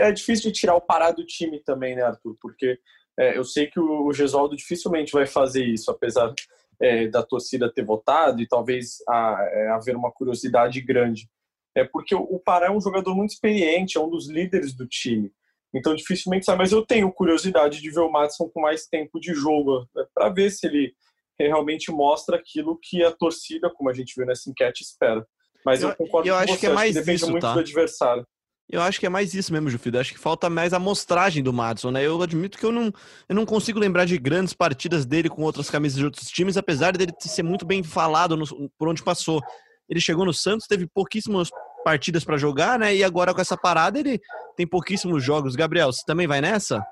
É 0.00 0.12
difícil 0.12 0.50
de 0.50 0.58
tirar 0.58 0.74
o 0.74 0.80
Pará 0.80 1.12
do 1.12 1.24
time 1.24 1.60
também, 1.60 1.94
né, 1.94 2.02
Arthur? 2.02 2.36
Porque 2.40 2.80
é, 3.16 3.38
eu 3.38 3.44
sei 3.44 3.68
que 3.68 3.78
o, 3.78 4.06
o 4.06 4.12
Gesualdo 4.12 4.56
dificilmente 4.56 5.12
vai 5.12 5.24
fazer 5.24 5.64
isso, 5.64 5.88
apesar 5.90 6.34
é, 6.80 7.06
da 7.06 7.22
torcida 7.22 7.72
ter 7.72 7.84
votado 7.84 8.42
e 8.42 8.48
talvez 8.48 8.96
a, 9.08 9.36
é, 9.52 9.68
haver 9.68 9.94
uma 9.94 10.10
curiosidade 10.10 10.80
grande. 10.80 11.28
É 11.76 11.84
porque 11.84 12.14
o, 12.14 12.22
o 12.22 12.40
Pará 12.40 12.66
é 12.66 12.70
um 12.70 12.80
jogador 12.80 13.14
muito 13.14 13.30
experiente, 13.30 13.96
é 13.96 14.00
um 14.00 14.10
dos 14.10 14.28
líderes 14.28 14.74
do 14.74 14.86
time. 14.86 15.32
Então 15.74 15.94
dificilmente 15.94 16.44
sai, 16.44 16.56
mas 16.56 16.72
eu 16.72 16.84
tenho 16.84 17.12
curiosidade 17.12 17.80
de 17.80 17.90
ver 17.90 18.00
o 18.00 18.10
Madison 18.10 18.48
com 18.48 18.60
mais 18.60 18.86
tempo 18.86 19.18
de 19.18 19.32
jogo, 19.34 19.86
né, 19.94 20.04
para 20.14 20.28
ver 20.28 20.50
se 20.50 20.66
ele 20.66 20.94
realmente 21.38 21.90
mostra 21.90 22.36
aquilo 22.36 22.78
que 22.80 23.02
a 23.02 23.10
torcida, 23.10 23.70
como 23.70 23.90
a 23.90 23.94
gente 23.94 24.14
viu 24.16 24.26
nessa 24.26 24.50
enquete, 24.50 24.82
espera. 24.82 25.26
Mas 25.64 25.82
eu, 25.82 25.90
eu 25.90 25.96
concordo 25.96 26.28
eu 26.28 26.34
com 26.34 26.40
acho 26.40 26.52
você, 26.52 26.60
que 26.60 26.66
é 26.66 26.72
mais 26.72 26.92
que 26.92 27.00
depende 27.00 27.22
isso, 27.22 27.30
muito 27.30 27.42
tá? 27.42 27.54
do 27.54 27.60
adversário. 27.60 28.26
Eu 28.70 28.80
acho 28.80 28.98
que 28.98 29.06
é 29.06 29.08
mais 29.08 29.34
isso 29.34 29.52
mesmo, 29.52 29.68
Jufida. 29.68 30.00
Acho 30.00 30.14
que 30.14 30.18
falta 30.18 30.48
mais 30.48 30.72
a 30.72 30.78
mostragem 30.78 31.42
do 31.42 31.52
Madison, 31.52 31.90
né? 31.90 32.06
Eu 32.06 32.22
admito 32.22 32.56
que 32.56 32.64
eu 32.64 32.72
não, 32.72 32.92
eu 33.28 33.34
não 33.34 33.44
consigo 33.44 33.78
lembrar 33.78 34.06
de 34.06 34.16
grandes 34.16 34.54
partidas 34.54 35.04
dele 35.04 35.28
com 35.28 35.42
outras 35.42 35.68
camisas 35.68 35.98
de 35.98 36.04
outros 36.04 36.28
times, 36.28 36.56
apesar 36.56 36.96
dele 36.96 37.12
ser 37.20 37.42
muito 37.42 37.66
bem 37.66 37.82
falado 37.82 38.36
no, 38.36 38.46
por 38.78 38.88
onde 38.88 39.02
passou. 39.02 39.42
Ele 39.88 40.00
chegou 40.00 40.24
no 40.24 40.32
Santos, 40.32 40.66
teve 40.66 40.86
pouquíssimas 40.86 41.50
partidas 41.84 42.24
para 42.24 42.36
jogar, 42.36 42.78
né? 42.78 42.94
E 42.94 43.04
agora 43.04 43.34
com 43.34 43.40
essa 43.40 43.56
parada 43.56 43.98
ele 43.98 44.20
tem 44.56 44.66
pouquíssimos 44.66 45.22
jogos. 45.22 45.56
Gabriel, 45.56 45.92
você 45.92 46.04
também 46.04 46.26
vai 46.26 46.40
nessa? 46.40 46.84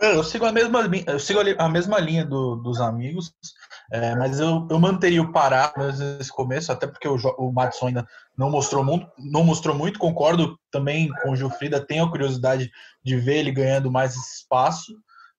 Eu 0.00 0.24
sigo 0.24 0.44
a 0.44 0.52
mesma, 0.52 0.82
eu 1.06 1.18
sigo 1.20 1.40
a 1.58 1.68
mesma 1.68 1.98
linha 1.98 2.24
do, 2.24 2.56
dos 2.56 2.80
amigos, 2.80 3.32
é, 3.92 4.14
mas 4.16 4.40
eu, 4.40 4.66
eu 4.68 4.78
manteria 4.78 5.22
o 5.22 5.32
Pará 5.32 5.72
nesse 6.18 6.30
começo, 6.30 6.72
até 6.72 6.86
porque 6.86 7.06
o, 7.06 7.16
o 7.38 7.52
Madison 7.52 7.86
ainda 7.86 8.06
não 8.36 8.50
mostrou 8.50 8.84
muito, 8.84 9.06
não 9.18 9.44
mostrou 9.44 9.74
muito. 9.74 9.98
Concordo 9.98 10.58
também 10.70 11.08
com 11.22 11.30
o 11.30 11.36
Gilfrida, 11.36 11.84
tenho 11.84 12.04
a 12.04 12.10
curiosidade 12.10 12.70
de 13.04 13.16
ver 13.16 13.38
ele 13.38 13.52
ganhando 13.52 13.90
mais 13.90 14.14
espaço. 14.16 14.92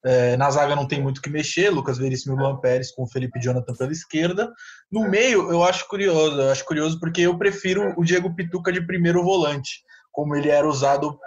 É, 0.05 0.38
na 0.38 0.51
zaga 0.51 0.75
não 0.75 0.88
tem 0.88 1.01
muito 1.01 1.21
que 1.21 1.29
mexer, 1.29 1.69
Lucas 1.71 1.97
Veríssimo 1.97 2.35
e 2.35 2.38
Luan 2.38 2.57
Pérez 2.57 2.91
com 2.91 3.03
o 3.03 3.07
Felipe 3.07 3.39
Jonathan 3.39 3.74
pela 3.74 3.91
esquerda. 3.91 4.53
No 4.91 5.09
meio, 5.09 5.51
eu 5.51 5.63
acho 5.63 5.88
curioso, 5.88 6.39
eu 6.39 6.51
acho 6.51 6.63
curioso 6.63 7.00
porque 7.00 7.21
eu 7.21 7.38
prefiro 7.38 7.93
o 7.97 8.03
Diego 8.03 8.35
Pituca 8.35 8.71
de 8.71 8.85
primeiro 8.85 9.24
volante 9.24 9.83
como 10.15 10.33
ele 10.33 10.50
era 10.50 10.65
usado 10.65 11.19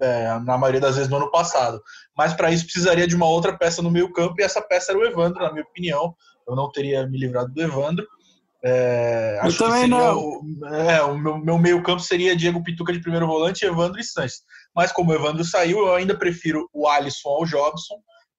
é, 0.00 0.38
na 0.40 0.58
maioria 0.58 0.80
das 0.80 0.96
vezes 0.96 1.10
no 1.10 1.16
ano 1.16 1.30
passado. 1.30 1.82
Mas 2.14 2.34
para 2.34 2.52
isso 2.52 2.64
precisaria 2.64 3.06
de 3.06 3.16
uma 3.16 3.26
outra 3.26 3.56
peça 3.56 3.80
no 3.80 3.90
meio 3.90 4.12
campo, 4.12 4.34
e 4.38 4.44
essa 4.44 4.60
peça 4.60 4.92
era 4.92 5.00
o 5.00 5.04
Evandro, 5.04 5.42
na 5.42 5.50
minha 5.50 5.64
opinião. 5.64 6.14
Eu 6.46 6.54
não 6.54 6.70
teria 6.70 7.06
me 7.06 7.18
livrado 7.18 7.50
do 7.50 7.62
Evandro. 7.62 8.06
É, 8.62 9.40
eu 9.42 9.56
também 9.56 9.88
não. 9.88 10.18
O, 10.18 10.66
é, 10.66 11.02
o 11.02 11.18
meu, 11.18 11.38
meu 11.38 11.58
meio 11.58 11.82
campo 11.82 12.00
seria 12.00 12.36
Diego 12.36 12.62
Pituca 12.62 12.92
de 12.92 13.00
primeiro 13.00 13.26
volante, 13.26 13.64
Evandro 13.64 13.98
e 13.98 14.04
Sanches. 14.04 14.42
Mas 14.76 14.92
como 14.92 15.10
o 15.10 15.14
Evandro 15.14 15.42
saiu, 15.42 15.78
eu 15.78 15.94
ainda 15.94 16.16
prefiro 16.16 16.68
o 16.72 16.86
Alisson 16.86 17.30
ao 17.30 17.46
Jobson. 17.46 17.94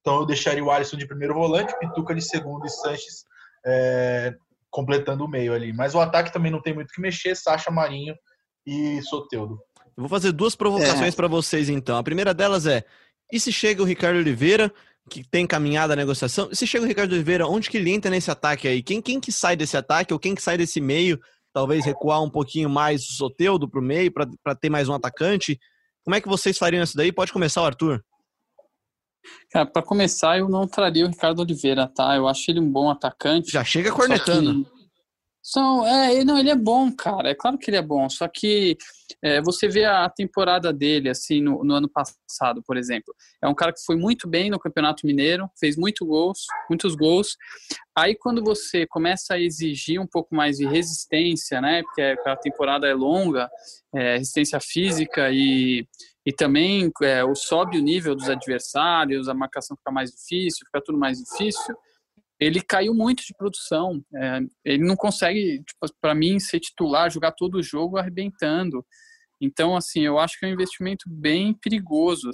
Então 0.06 0.20
eu 0.20 0.24
deixaria 0.24 0.62
o 0.62 0.70
Alisson 0.70 0.96
de 0.96 1.04
primeiro 1.04 1.34
volante, 1.34 1.76
Pituca 1.80 2.14
de 2.14 2.22
segundo 2.22 2.64
e 2.64 2.70
Sanches 2.70 3.24
é, 3.66 4.32
completando 4.70 5.24
o 5.24 5.28
meio 5.28 5.52
ali. 5.52 5.72
Mas 5.72 5.96
o 5.96 6.00
ataque 6.00 6.32
também 6.32 6.52
não 6.52 6.62
tem 6.62 6.72
muito 6.72 6.92
que 6.92 7.00
mexer, 7.00 7.34
Sacha 7.34 7.72
Marinho 7.72 8.14
e 8.64 9.02
Soteudo. 9.02 9.58
Eu 9.96 10.02
vou 10.02 10.08
fazer 10.08 10.30
duas 10.30 10.54
provocações 10.54 11.12
é. 11.12 11.16
para 11.16 11.26
vocês, 11.26 11.68
então. 11.68 11.98
A 11.98 12.04
primeira 12.04 12.32
delas 12.32 12.68
é: 12.68 12.84
e 13.32 13.40
se 13.40 13.50
chega 13.50 13.82
o 13.82 13.84
Ricardo 13.84 14.18
Oliveira, 14.18 14.72
que 15.10 15.28
tem 15.28 15.44
caminhada 15.44 15.94
a 15.94 15.96
negociação? 15.96 16.50
E 16.52 16.54
se 16.54 16.68
chega 16.68 16.84
o 16.84 16.88
Ricardo 16.88 17.10
Oliveira, 17.10 17.48
onde 17.48 17.68
que 17.68 17.76
ele 17.76 17.90
entra 17.90 18.08
nesse 18.08 18.30
ataque 18.30 18.68
aí? 18.68 18.84
Quem, 18.84 19.02
quem 19.02 19.18
que 19.18 19.32
sai 19.32 19.56
desse 19.56 19.76
ataque 19.76 20.14
ou 20.14 20.20
quem 20.20 20.36
que 20.36 20.42
sai 20.42 20.56
desse 20.56 20.80
meio? 20.80 21.18
Talvez 21.52 21.84
recuar 21.84 22.22
um 22.22 22.30
pouquinho 22.30 22.70
mais 22.70 23.02
o 23.02 23.12
Soteudo 23.14 23.68
para 23.68 23.80
o 23.80 23.82
meio 23.82 24.12
para 24.12 24.54
ter 24.54 24.70
mais 24.70 24.88
um 24.88 24.94
atacante. 24.94 25.58
Como 26.04 26.14
é 26.14 26.20
que 26.20 26.28
vocês 26.28 26.56
fariam 26.56 26.84
isso 26.84 26.96
daí? 26.96 27.10
Pode 27.10 27.32
começar, 27.32 27.66
Arthur. 27.66 28.04
Cara, 29.50 29.66
para 29.66 29.82
começar, 29.82 30.38
eu 30.38 30.48
não 30.48 30.66
traria 30.66 31.04
o 31.04 31.08
Ricardo 31.08 31.40
Oliveira, 31.40 31.86
tá? 31.86 32.16
Eu 32.16 32.28
acho 32.28 32.50
ele 32.50 32.60
um 32.60 32.70
bom 32.70 32.90
atacante. 32.90 33.50
Já 33.50 33.64
chega 33.64 33.92
cornetando. 33.92 34.66
São, 35.48 35.86
é, 35.86 36.24
não, 36.24 36.36
ele 36.36 36.50
é 36.50 36.56
bom, 36.56 36.90
cara. 36.90 37.30
É 37.30 37.34
claro 37.34 37.56
que 37.56 37.70
ele 37.70 37.76
é 37.76 37.82
bom. 37.82 38.08
Só 38.10 38.26
que 38.26 38.76
é, 39.22 39.40
você 39.40 39.68
vê 39.68 39.84
a 39.84 40.08
temporada 40.10 40.72
dele, 40.72 41.08
assim, 41.08 41.40
no, 41.40 41.62
no, 41.62 41.74
ano 41.74 41.88
passado, 41.88 42.64
por 42.66 42.76
exemplo. 42.76 43.14
É 43.40 43.46
um 43.46 43.54
cara 43.54 43.72
que 43.72 43.84
foi 43.86 43.94
muito 43.94 44.26
bem 44.26 44.50
no 44.50 44.58
Campeonato 44.58 45.06
Mineiro, 45.06 45.48
fez 45.56 45.76
muito 45.76 46.04
gols, 46.04 46.46
muitos 46.68 46.96
gols. 46.96 47.36
Aí, 47.96 48.16
quando 48.16 48.42
você 48.42 48.88
começa 48.88 49.34
a 49.34 49.40
exigir 49.40 50.00
um 50.00 50.06
pouco 50.06 50.34
mais 50.34 50.56
de 50.56 50.66
resistência, 50.66 51.60
né? 51.60 51.84
Porque 51.84 52.02
a 52.02 52.36
temporada 52.36 52.88
é 52.88 52.94
longa, 52.94 53.48
é, 53.94 54.16
resistência 54.16 54.58
física 54.58 55.30
e, 55.30 55.86
e 56.26 56.32
também 56.32 56.90
é, 57.02 57.22
sobe 57.34 57.78
o 57.78 57.82
nível 57.82 58.14
dos 58.14 58.28
adversários, 58.28 59.28
a 59.28 59.34
marcação 59.34 59.76
fica 59.76 59.92
mais 59.92 60.10
difícil, 60.10 60.66
fica 60.66 60.82
tudo 60.84 60.98
mais 60.98 61.18
difícil 61.18 61.74
ele 62.38 62.60
caiu 62.60 62.94
muito 62.94 63.24
de 63.24 63.34
produção. 63.34 64.02
É, 64.14 64.40
ele 64.64 64.84
não 64.84 64.96
consegue, 64.96 65.62
tipo, 65.64 65.86
para 66.00 66.14
mim, 66.14 66.38
ser 66.38 66.60
titular, 66.60 67.10
jogar 67.10 67.32
todo 67.32 67.56
o 67.56 67.62
jogo 67.62 67.96
arrebentando. 67.96 68.84
Então, 69.40 69.76
assim, 69.76 70.00
eu 70.00 70.18
acho 70.18 70.38
que 70.38 70.46
é 70.46 70.48
um 70.48 70.52
investimento 70.52 71.04
bem 71.08 71.54
perigoso 71.54 72.30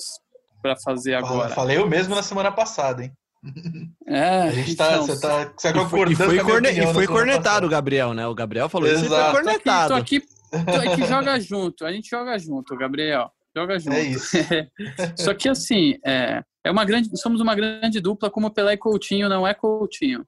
para 0.60 0.76
fazer 0.76 1.14
agora. 1.14 1.54
Falei 1.54 1.76
eu 1.78 1.88
mesmo 1.88 2.14
na 2.14 2.22
semana 2.22 2.52
passada, 2.52 3.04
hein? 3.04 3.12
É, 4.06 4.42
a 4.42 4.50
gente 4.50 4.76
tá, 4.76 4.92
então, 4.92 5.06
você 5.06 5.20
tá, 5.20 5.52
você 5.56 5.70
e 5.70 5.86
foi, 5.86 6.12
e 6.12 6.14
foi, 6.14 6.38
corne, 6.40 6.68
e 6.70 6.92
foi 6.92 7.06
cornetado 7.06 7.66
o 7.66 7.70
Gabriel, 7.70 8.12
né? 8.12 8.26
O 8.26 8.34
Gabriel 8.34 8.68
falou 8.68 8.88
Exato. 8.88 9.06
isso 9.06 9.14
foi 9.14 9.32
cornetado. 9.32 9.88
Tô 9.88 9.94
aqui, 9.94 10.20
tô 10.20 10.56
aqui, 10.56 10.66
tô 10.66 10.90
aqui 10.92 11.06
joga 11.06 11.40
junto, 11.40 11.84
a 11.84 11.92
gente 11.92 12.08
joga 12.08 12.38
junto, 12.38 12.76
Gabriel. 12.76 13.32
Joga 13.56 13.78
junto. 13.78 13.96
É 13.96 14.02
isso. 14.02 14.36
Só 15.16 15.32
que 15.34 15.48
assim, 15.48 15.98
é, 16.04 16.42
é 16.64 16.70
uma 16.70 16.84
grande, 16.84 17.08
somos 17.20 17.40
uma 17.40 17.54
grande 17.54 18.00
dupla 18.00 18.30
como 18.30 18.52
Pelé 18.52 18.74
e 18.74 18.78
Coutinho, 18.78 19.28
não 19.28 19.46
é 19.46 19.54
Coutinho. 19.54 20.26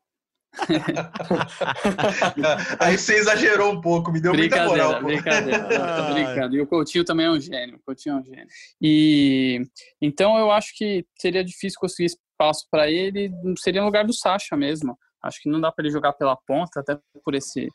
Aí 2.78 2.96
você 2.96 3.16
exagerou 3.16 3.72
um 3.72 3.80
pouco, 3.80 4.12
me 4.12 4.20
deu 4.20 4.32
muita 4.32 4.66
moral. 4.66 5.00
Pô. 5.00 5.06
Brincadeira, 5.06 5.68
tô 5.68 6.12
brincando. 6.12 6.54
E 6.56 6.60
o 6.60 6.66
Coutinho 6.66 7.04
também 7.04 7.26
é 7.26 7.30
um 7.30 7.40
gênio. 7.40 7.74
O 7.76 7.80
Coutinho 7.84 8.16
é 8.16 8.20
um 8.20 8.24
gênio. 8.24 8.46
E 8.80 9.60
então 10.00 10.38
eu 10.38 10.52
acho 10.52 10.72
que 10.76 11.04
seria 11.18 11.44
difícil 11.44 11.80
conseguir 11.80 12.06
espaço 12.06 12.66
para 12.70 12.88
ele, 12.90 13.32
seria 13.58 13.80
no 13.80 13.86
lugar 13.86 14.04
do 14.04 14.12
Sacha 14.12 14.56
mesmo. 14.56 14.96
Acho 15.22 15.40
que 15.40 15.48
não 15.48 15.60
dá 15.60 15.72
para 15.72 15.84
ele 15.84 15.92
jogar 15.92 16.12
pela 16.12 16.36
ponta, 16.46 16.80
até 16.80 16.98
por 17.24 17.34
esse 17.34 17.68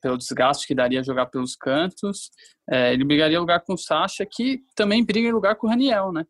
pelo 0.00 0.18
desgaste 0.18 0.66
que 0.66 0.74
daria 0.74 1.02
jogar 1.02 1.26
pelos 1.26 1.56
cantos. 1.56 2.30
É, 2.68 2.92
ele 2.92 3.04
brigaria 3.04 3.40
lugar 3.40 3.60
com 3.60 3.74
o 3.74 3.78
Sacha, 3.78 4.26
que 4.30 4.60
também 4.74 5.04
briga 5.04 5.28
em 5.28 5.32
lugar 5.32 5.56
com 5.56 5.66
o 5.66 5.70
Raniel, 5.70 6.12
né? 6.12 6.24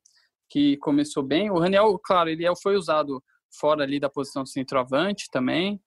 Que 0.49 0.77
começou 0.79 1.23
bem. 1.23 1.51
O 1.51 1.59
Raniel, 1.59 1.99
claro, 2.03 2.31
ele 2.31 2.45
foi 2.63 2.77
usado 2.77 3.23
fora 3.59 3.83
ali 3.83 3.99
da 3.99 4.09
posição 4.09 4.45
de 4.45 4.51
centroavante 4.51 5.27
também, 5.31 5.81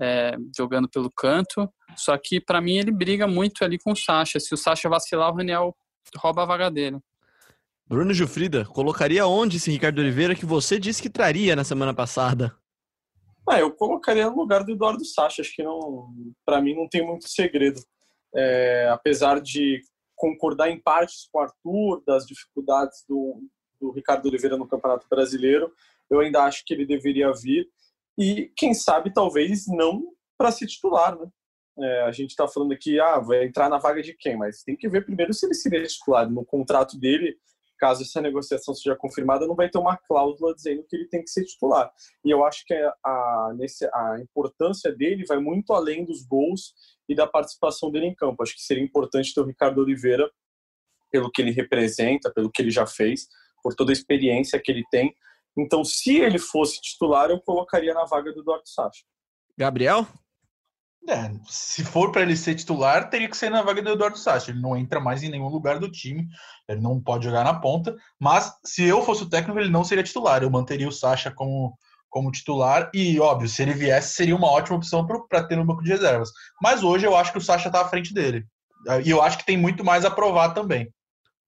é, 0.00 0.36
jogando 0.56 0.88
pelo 0.88 1.10
canto. 1.10 1.68
Só 1.96 2.16
que 2.18 2.40
para 2.40 2.60
mim 2.60 2.76
ele 2.76 2.90
briga 2.90 3.26
muito 3.26 3.64
ali 3.64 3.78
com 3.78 3.92
o 3.92 3.96
Sacha. 3.96 4.40
Se 4.40 4.52
o 4.52 4.56
Sacha 4.56 4.88
vacilar, 4.88 5.32
o 5.32 5.36
Raniel 5.36 5.76
rouba 6.16 6.42
a 6.42 6.46
vaga 6.46 6.70
dele. 6.70 6.98
Bruno 7.88 8.12
Gilfrida, 8.12 8.64
colocaria 8.64 9.26
onde 9.26 9.58
esse 9.58 9.70
Ricardo 9.70 10.00
Oliveira 10.00 10.34
que 10.34 10.44
você 10.44 10.78
disse 10.78 11.00
que 11.00 11.08
traria 11.08 11.54
na 11.54 11.62
semana 11.62 11.94
passada? 11.94 12.52
Ah, 13.48 13.60
eu 13.60 13.72
colocaria 13.72 14.28
no 14.28 14.36
lugar 14.36 14.64
do 14.64 14.72
Eduardo 14.72 15.04
Sacha. 15.04 15.42
Acho 15.42 15.54
que 15.54 15.62
não, 15.62 16.12
para 16.44 16.60
mim 16.60 16.74
não 16.74 16.88
tem 16.88 17.06
muito 17.06 17.28
segredo. 17.28 17.80
É, 18.34 18.88
apesar 18.90 19.40
de 19.40 19.80
concordar 20.16 20.70
em 20.70 20.80
partes 20.80 21.28
com 21.30 21.38
o 21.38 21.42
Arthur 21.42 22.02
das 22.06 22.26
dificuldades 22.26 23.04
do, 23.08 23.40
do 23.80 23.92
Ricardo 23.92 24.26
Oliveira 24.26 24.56
no 24.56 24.66
Campeonato 24.66 25.06
Brasileiro, 25.08 25.72
eu 26.10 26.20
ainda 26.20 26.42
acho 26.42 26.64
que 26.64 26.74
ele 26.74 26.86
deveria 26.86 27.32
vir 27.32 27.68
e 28.18 28.50
quem 28.56 28.72
sabe 28.72 29.12
talvez 29.12 29.66
não 29.66 30.02
para 30.38 30.50
ser 30.50 30.66
titular, 30.66 31.18
né? 31.18 31.28
É, 31.78 32.02
a 32.02 32.12
gente 32.12 32.30
está 32.30 32.48
falando 32.48 32.72
aqui, 32.72 32.98
ah, 32.98 33.18
vai 33.18 33.44
entrar 33.44 33.68
na 33.68 33.76
vaga 33.76 34.02
de 34.02 34.14
quem? 34.14 34.34
Mas 34.36 34.62
tem 34.62 34.74
que 34.74 34.88
ver 34.88 35.04
primeiro 35.04 35.34
se 35.34 35.44
ele 35.44 35.54
seria 35.54 35.82
titular. 35.82 36.28
No 36.28 36.42
contrato 36.42 36.98
dele, 36.98 37.36
caso 37.78 38.02
essa 38.02 38.20
negociação 38.20 38.74
seja 38.74 38.96
confirmada, 38.96 39.46
não 39.46 39.54
vai 39.54 39.68
ter 39.68 39.78
uma 39.78 39.96
cláusula 39.96 40.54
dizendo 40.54 40.84
que 40.88 40.96
ele 40.96 41.08
tem 41.08 41.22
que 41.22 41.30
ser 41.30 41.44
titular. 41.44 41.90
E 42.24 42.30
eu 42.30 42.44
acho 42.44 42.64
que 42.66 42.74
a, 42.74 43.54
nesse, 43.56 43.86
a 43.86 44.18
importância 44.20 44.92
dele 44.94 45.24
vai 45.26 45.38
muito 45.38 45.72
além 45.72 46.04
dos 46.04 46.24
gols 46.24 46.72
e 47.08 47.14
da 47.14 47.26
participação 47.26 47.90
dele 47.90 48.06
em 48.06 48.14
campo. 48.14 48.42
Acho 48.42 48.54
que 48.54 48.62
seria 48.62 48.82
importante 48.82 49.34
ter 49.34 49.40
o 49.40 49.46
Ricardo 49.46 49.80
Oliveira, 49.80 50.30
pelo 51.10 51.30
que 51.30 51.40
ele 51.40 51.50
representa, 51.50 52.32
pelo 52.32 52.50
que 52.50 52.60
ele 52.60 52.70
já 52.70 52.86
fez, 52.86 53.28
por 53.62 53.74
toda 53.74 53.92
a 53.92 53.94
experiência 53.94 54.60
que 54.62 54.70
ele 54.70 54.84
tem. 54.90 55.14
Então, 55.56 55.84
se 55.84 56.18
ele 56.18 56.38
fosse 56.38 56.80
titular, 56.80 57.30
eu 57.30 57.40
colocaria 57.40 57.94
na 57.94 58.04
vaga 58.04 58.32
do 58.32 58.40
Eduardo 58.40 58.68
Sacha. 58.68 59.04
Gabriel? 59.56 60.06
É, 61.08 61.30
se 61.46 61.84
for 61.84 62.10
para 62.10 62.22
ele 62.22 62.36
ser 62.36 62.56
titular, 62.56 63.08
teria 63.08 63.28
que 63.28 63.36
ser 63.36 63.48
na 63.48 63.62
vaga 63.62 63.80
do 63.80 63.90
Eduardo 63.90 64.18
Sacha. 64.18 64.50
Ele 64.50 64.60
não 64.60 64.76
entra 64.76 64.98
mais 64.98 65.22
em 65.22 65.28
nenhum 65.28 65.48
lugar 65.48 65.78
do 65.78 65.90
time, 65.90 66.26
ele 66.68 66.80
não 66.80 67.00
pode 67.00 67.24
jogar 67.24 67.44
na 67.44 67.54
ponta. 67.54 67.94
Mas 68.18 68.52
se 68.64 68.84
eu 68.84 69.02
fosse 69.02 69.22
o 69.22 69.28
técnico, 69.28 69.58
ele 69.58 69.70
não 69.70 69.84
seria 69.84 70.02
titular. 70.02 70.42
Eu 70.42 70.50
manteria 70.50 70.88
o 70.88 70.92
Sacha 70.92 71.30
como, 71.30 71.78
como 72.08 72.32
titular 72.32 72.90
e, 72.92 73.20
óbvio, 73.20 73.48
se 73.48 73.62
ele 73.62 73.72
viesse, 73.72 74.14
seria 74.14 74.34
uma 74.34 74.50
ótima 74.50 74.76
opção 74.76 75.06
para 75.06 75.44
ter 75.44 75.56
no 75.56 75.64
banco 75.64 75.82
de 75.82 75.90
reservas. 75.90 76.30
Mas 76.60 76.82
hoje 76.82 77.06
eu 77.06 77.16
acho 77.16 77.30
que 77.30 77.38
o 77.38 77.42
Sacha 77.42 77.68
está 77.68 77.82
à 77.82 77.88
frente 77.88 78.12
dele. 78.12 78.44
E 79.04 79.10
eu 79.10 79.22
acho 79.22 79.38
que 79.38 79.46
tem 79.46 79.56
muito 79.56 79.84
mais 79.84 80.04
a 80.04 80.10
provar 80.10 80.50
também. 80.50 80.92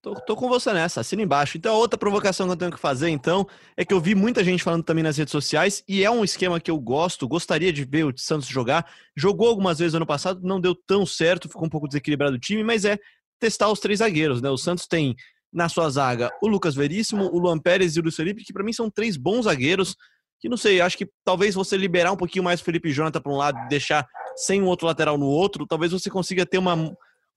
Tô, 0.01 0.15
tô, 0.15 0.37
com 0.37 0.49
você 0.49 0.73
nessa, 0.73 1.01
assina 1.01 1.23
embaixo. 1.23 1.59
Então, 1.59 1.75
outra 1.75 1.99
provocação 1.99 2.47
que 2.47 2.53
eu 2.53 2.57
tenho 2.57 2.71
que 2.71 2.79
fazer, 2.79 3.09
então, 3.09 3.47
é 3.77 3.85
que 3.85 3.93
eu 3.93 4.01
vi 4.01 4.15
muita 4.15 4.45
gente 4.45 4.63
falando 4.63 4.85
também 4.85 5.03
nas 5.03 5.17
redes 5.17 5.33
sociais, 5.33 5.83
e 5.89 6.05
é 6.05 6.11
um 6.11 6.23
esquema 6.23 6.61
que 6.61 6.71
eu 6.71 6.79
gosto, 6.79 7.27
gostaria 7.27 7.73
de 7.73 7.85
ver 7.85 8.05
o 8.05 8.13
Santos 8.17 8.47
jogar. 8.47 8.89
Jogou 9.17 9.49
algumas 9.49 9.81
vezes 9.81 9.95
ano 9.95 10.07
passado, 10.07 10.41
não 10.43 10.61
deu 10.61 10.73
tão 10.75 11.05
certo, 11.05 11.49
ficou 11.49 11.67
um 11.67 11.71
pouco 11.71 11.89
desequilibrado 11.89 12.37
o 12.37 12.39
time, 12.39 12.63
mas 12.63 12.85
é 12.85 12.97
testar 13.41 13.69
os 13.71 13.81
três 13.81 13.99
zagueiros, 13.99 14.41
né? 14.41 14.49
O 14.49 14.57
Santos 14.57 14.87
tem 14.87 15.17
na 15.53 15.69
sua 15.69 15.89
zaga 15.91 16.31
o 16.43 16.47
Lucas 16.47 16.75
Veríssimo, 16.75 17.25
o 17.33 17.39
Luan 17.39 17.59
Pérez 17.59 17.97
e 17.97 18.01
o 18.01 18.03
Luiz 18.03 18.15
Felipe, 18.15 18.45
que 18.45 18.53
para 18.53 18.63
mim 18.63 18.73
são 18.73 18.89
três 18.89 19.17
bons 19.17 19.45
zagueiros, 19.45 19.97
que 20.41 20.49
não 20.49 20.57
sei, 20.57 20.81
acho 20.81 20.97
que 20.97 21.09
talvez 21.25 21.55
você 21.55 21.77
liberar 21.77 22.13
um 22.13 22.17
pouquinho 22.17 22.45
mais 22.45 22.61
o 22.61 22.65
Felipe 22.65 22.93
Jonathan 22.93 23.21
para 23.21 23.33
um 23.33 23.37
lado 23.37 23.59
e 23.65 23.69
deixar 23.69 24.07
sem 24.37 24.63
um 24.63 24.67
outro 24.67 24.87
lateral 24.87 25.19
no 25.19 25.27
outro, 25.27 25.67
talvez 25.67 25.91
você 25.91 26.09
consiga 26.09 26.47
ter 26.47 26.59
uma 26.59 26.77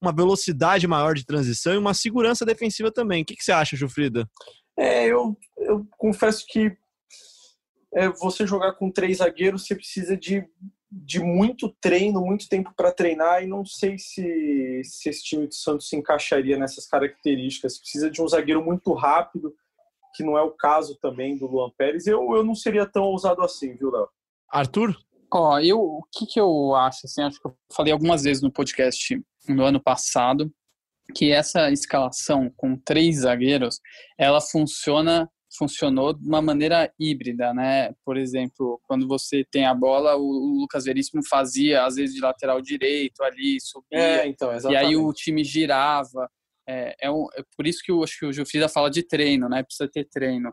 uma 0.02 0.12
velocidade 0.12 0.86
maior 0.88 1.14
de 1.14 1.24
transição 1.24 1.72
e 1.72 1.78
uma 1.78 1.94
segurança 1.94 2.44
defensiva 2.44 2.90
também. 2.90 3.22
O 3.22 3.24
que, 3.24 3.36
que 3.36 3.44
você 3.44 3.52
acha, 3.52 3.76
Jufrida? 3.76 4.28
É, 4.76 5.06
eu, 5.06 5.36
eu 5.58 5.86
confesso 5.96 6.44
que 6.48 6.76
é, 7.94 8.08
você 8.08 8.46
jogar 8.46 8.72
com 8.72 8.90
três 8.90 9.18
zagueiros, 9.18 9.66
você 9.66 9.76
precisa 9.76 10.16
de, 10.16 10.44
de 10.90 11.20
muito 11.20 11.68
treino, 11.80 12.20
muito 12.20 12.48
tempo 12.48 12.72
para 12.76 12.90
treinar, 12.90 13.44
e 13.44 13.46
não 13.46 13.64
sei 13.64 13.96
se, 13.98 14.82
se 14.84 15.08
esse 15.08 15.22
time 15.22 15.46
do 15.46 15.54
Santos 15.54 15.88
se 15.88 15.96
encaixaria 15.96 16.58
nessas 16.58 16.86
características. 16.86 17.78
Precisa 17.78 18.10
de 18.10 18.20
um 18.20 18.26
zagueiro 18.26 18.64
muito 18.64 18.92
rápido, 18.94 19.54
que 20.14 20.24
não 20.24 20.36
é 20.36 20.42
o 20.42 20.50
caso 20.50 20.96
também 21.00 21.38
do 21.38 21.46
Luan 21.46 21.70
Pérez. 21.76 22.06
Eu, 22.06 22.34
eu 22.34 22.42
não 22.42 22.54
seria 22.54 22.86
tão 22.86 23.04
ousado 23.04 23.42
assim, 23.42 23.76
viu, 23.76 23.90
Léo? 23.90 24.08
Arthur? 24.50 24.96
Ó, 25.32 25.58
eu, 25.60 25.80
o 25.80 26.02
que, 26.12 26.26
que 26.26 26.38
eu 26.38 26.74
acho, 26.74 27.06
assim, 27.06 27.22
acho 27.22 27.40
que 27.40 27.46
eu 27.46 27.56
falei 27.74 27.92
algumas 27.92 28.24
vezes 28.24 28.42
no 28.42 28.52
podcast 28.52 29.18
no 29.48 29.64
ano 29.64 29.82
passado, 29.82 30.52
que 31.14 31.30
essa 31.30 31.70
escalação 31.70 32.50
com 32.56 32.76
três 32.76 33.20
zagueiros, 33.20 33.80
ela 34.18 34.40
funciona 34.40 35.28
funcionou 35.56 36.14
de 36.14 36.26
uma 36.26 36.40
maneira 36.40 36.90
híbrida, 36.98 37.52
né? 37.52 37.92
Por 38.04 38.16
exemplo, 38.16 38.80
quando 38.84 39.06
você 39.06 39.44
tem 39.50 39.66
a 39.66 39.74
bola, 39.74 40.16
o 40.16 40.60
Lucas 40.60 40.84
Veríssimo 40.84 41.22
fazia 41.28 41.84
às 41.84 41.96
vezes 41.96 42.14
de 42.14 42.20
lateral 42.20 42.60
direito 42.60 43.22
ali, 43.22 43.58
subia, 43.60 44.22
é, 44.22 44.26
então, 44.26 44.50
e 44.70 44.76
aí 44.76 44.96
o 44.96 45.12
time 45.12 45.44
girava. 45.44 46.28
É, 46.66 46.94
é, 47.02 47.10
um, 47.10 47.26
é, 47.34 47.42
por 47.56 47.66
isso 47.66 47.82
que 47.84 47.90
eu 47.90 48.02
acho 48.02 48.18
que 48.18 48.26
o 48.26 48.32
Jufrida 48.32 48.68
fala 48.68 48.90
de 48.90 49.02
treino, 49.02 49.48
né? 49.48 49.62
Precisa 49.62 49.88
ter 49.90 50.08
treino. 50.08 50.52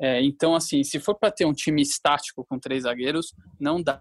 É, 0.00 0.22
então, 0.22 0.54
assim, 0.54 0.84
se 0.84 1.00
for 1.00 1.18
para 1.18 1.30
ter 1.30 1.46
um 1.46 1.54
time 1.54 1.80
estático 1.80 2.44
com 2.48 2.58
três 2.58 2.82
zagueiros, 2.82 3.34
não 3.58 3.82
dá. 3.82 4.00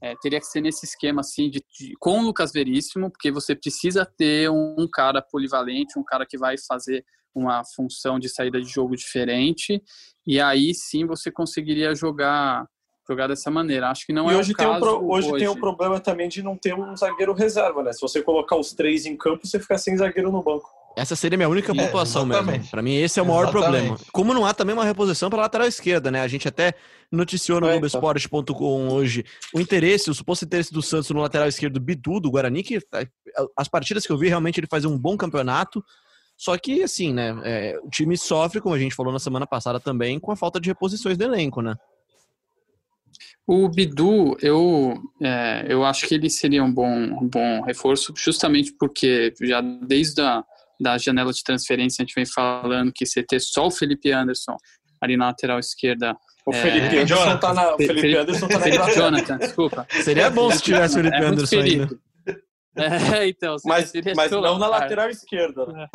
É, 0.00 0.14
teria 0.20 0.38
que 0.38 0.46
ser 0.46 0.60
nesse 0.60 0.84
esquema 0.84 1.20
assim 1.20 1.48
de, 1.48 1.64
de, 1.70 1.94
com 1.98 2.20
o 2.20 2.22
Lucas 2.22 2.52
Veríssimo, 2.52 3.10
porque 3.10 3.30
você 3.30 3.54
precisa 3.54 4.04
ter 4.04 4.50
um, 4.50 4.76
um, 4.78 4.88
cara 4.90 5.22
polivalente, 5.22 5.98
um 5.98 6.04
cara 6.04 6.26
que 6.26 6.36
vai 6.36 6.56
fazer 6.68 7.04
uma 7.34 7.62
função 7.74 8.18
de 8.18 8.28
saída 8.28 8.60
de 8.60 8.68
jogo 8.68 8.96
diferente, 8.96 9.82
e 10.26 10.40
aí 10.40 10.74
sim 10.74 11.06
você 11.06 11.30
conseguiria 11.30 11.94
jogar 11.94 12.66
jogar 13.08 13.28
dessa 13.28 13.50
maneira. 13.50 13.88
Acho 13.88 14.04
que 14.04 14.12
não 14.12 14.30
e 14.30 14.34
é 14.34 14.36
hoje 14.36 14.52
o 14.52 14.56
tem 14.56 14.66
caso. 14.66 14.78
Um 14.78 14.80
pro, 14.80 15.10
hoje, 15.10 15.30
hoje, 15.30 15.44
tem 15.44 15.48
o 15.48 15.60
problema 15.60 16.00
também 16.00 16.28
de 16.28 16.42
não 16.42 16.56
ter 16.56 16.74
um 16.74 16.96
zagueiro 16.96 17.32
reserva, 17.32 17.82
né? 17.82 17.92
Se 17.92 18.00
você 18.00 18.20
colocar 18.22 18.56
os 18.56 18.72
três 18.72 19.06
em 19.06 19.16
campo, 19.16 19.46
você 19.46 19.60
fica 19.60 19.78
sem 19.78 19.96
zagueiro 19.96 20.32
no 20.32 20.42
banco. 20.42 20.68
Essa 20.96 21.14
seria 21.14 21.36
a 21.36 21.38
minha 21.38 21.48
única 21.48 21.74
pontuação 21.74 22.22
é, 22.32 22.42
mesmo. 22.42 22.70
Para 22.70 22.80
mim, 22.80 22.94
esse 22.94 23.20
é 23.20 23.22
o 23.22 23.26
maior 23.26 23.50
exatamente. 23.50 23.62
problema. 23.62 23.98
Como 24.12 24.32
não 24.32 24.46
há 24.46 24.54
também 24.54 24.74
uma 24.74 24.84
reposição 24.84 25.28
para 25.28 25.42
lateral 25.42 25.68
esquerda, 25.68 26.10
né? 26.10 26.22
A 26.22 26.28
gente 26.28 26.48
até 26.48 26.72
noticiou 27.12 27.60
no 27.60 27.68
Globoesporte.com 27.68 28.88
hoje 28.88 29.22
o 29.52 29.60
interesse, 29.60 30.08
o 30.08 30.14
suposto 30.14 30.46
interesse 30.46 30.72
do 30.72 30.80
Santos 30.80 31.10
no 31.10 31.20
lateral 31.20 31.48
esquerdo 31.48 31.78
Bidu, 31.78 32.18
do 32.18 32.30
Guarani, 32.30 32.62
que 32.62 32.78
é, 32.94 33.08
as 33.54 33.68
partidas 33.68 34.06
que 34.06 34.12
eu 34.12 34.16
vi, 34.16 34.28
realmente 34.28 34.58
ele 34.58 34.66
fazia 34.70 34.88
um 34.88 34.98
bom 34.98 35.18
campeonato. 35.18 35.84
Só 36.34 36.56
que, 36.56 36.82
assim, 36.82 37.12
né? 37.12 37.38
É, 37.44 37.78
o 37.82 37.90
time 37.90 38.16
sofre, 38.16 38.62
como 38.62 38.74
a 38.74 38.78
gente 38.78 38.94
falou 38.94 39.12
na 39.12 39.18
semana 39.18 39.46
passada 39.46 39.78
também, 39.78 40.18
com 40.18 40.32
a 40.32 40.36
falta 40.36 40.58
de 40.58 40.70
reposições 40.70 41.18
do 41.18 41.24
elenco, 41.24 41.60
né? 41.60 41.76
O 43.46 43.68
Bidu, 43.68 44.34
eu, 44.40 44.94
é, 45.22 45.66
eu 45.68 45.84
acho 45.84 46.08
que 46.08 46.14
ele 46.14 46.30
seria 46.30 46.64
um 46.64 46.72
bom, 46.72 46.90
um 46.90 47.28
bom 47.28 47.60
reforço, 47.60 48.14
justamente 48.16 48.72
porque 48.72 49.34
já 49.42 49.60
desde 49.60 50.22
a 50.22 50.42
da 50.80 50.98
janela 50.98 51.32
de 51.32 51.42
transferência 51.42 52.02
a 52.02 52.06
gente 52.06 52.14
vem 52.14 52.26
falando 52.26 52.92
que 52.94 53.06
você 53.06 53.22
ter 53.22 53.40
só 53.40 53.66
o 53.66 53.70
Felipe 53.70 54.10
Anderson 54.12 54.56
ali 55.00 55.16
na 55.16 55.26
lateral 55.26 55.58
esquerda. 55.58 56.16
O 56.46 56.52
Felipe, 56.52 56.96
é, 56.96 57.00
Anderson, 57.00 57.38
tá 57.38 57.52
na, 57.52 57.76
Felipe, 57.76 58.00
Felipe 58.00 58.16
Anderson 58.16 58.48
tá 58.48 58.58
na 58.58 58.64
Felipe 58.64 58.94
Jonathan, 58.94 59.38
desculpa. 59.38 59.86
Seria 59.90 60.30
bom 60.30 60.50
se 60.50 60.62
tivesse 60.62 60.94
o 60.94 61.02
Felipe 61.02 61.16
é 61.16 61.24
Anderson 61.26 61.46
Felipe. 61.46 61.98
É, 62.76 63.28
então. 63.28 63.56
Mas, 63.64 63.90
mas 64.14 64.30
não 64.30 64.58
na 64.58 64.68
lateral 64.68 65.08
esquerda. 65.08 65.66
Né? 65.66 65.88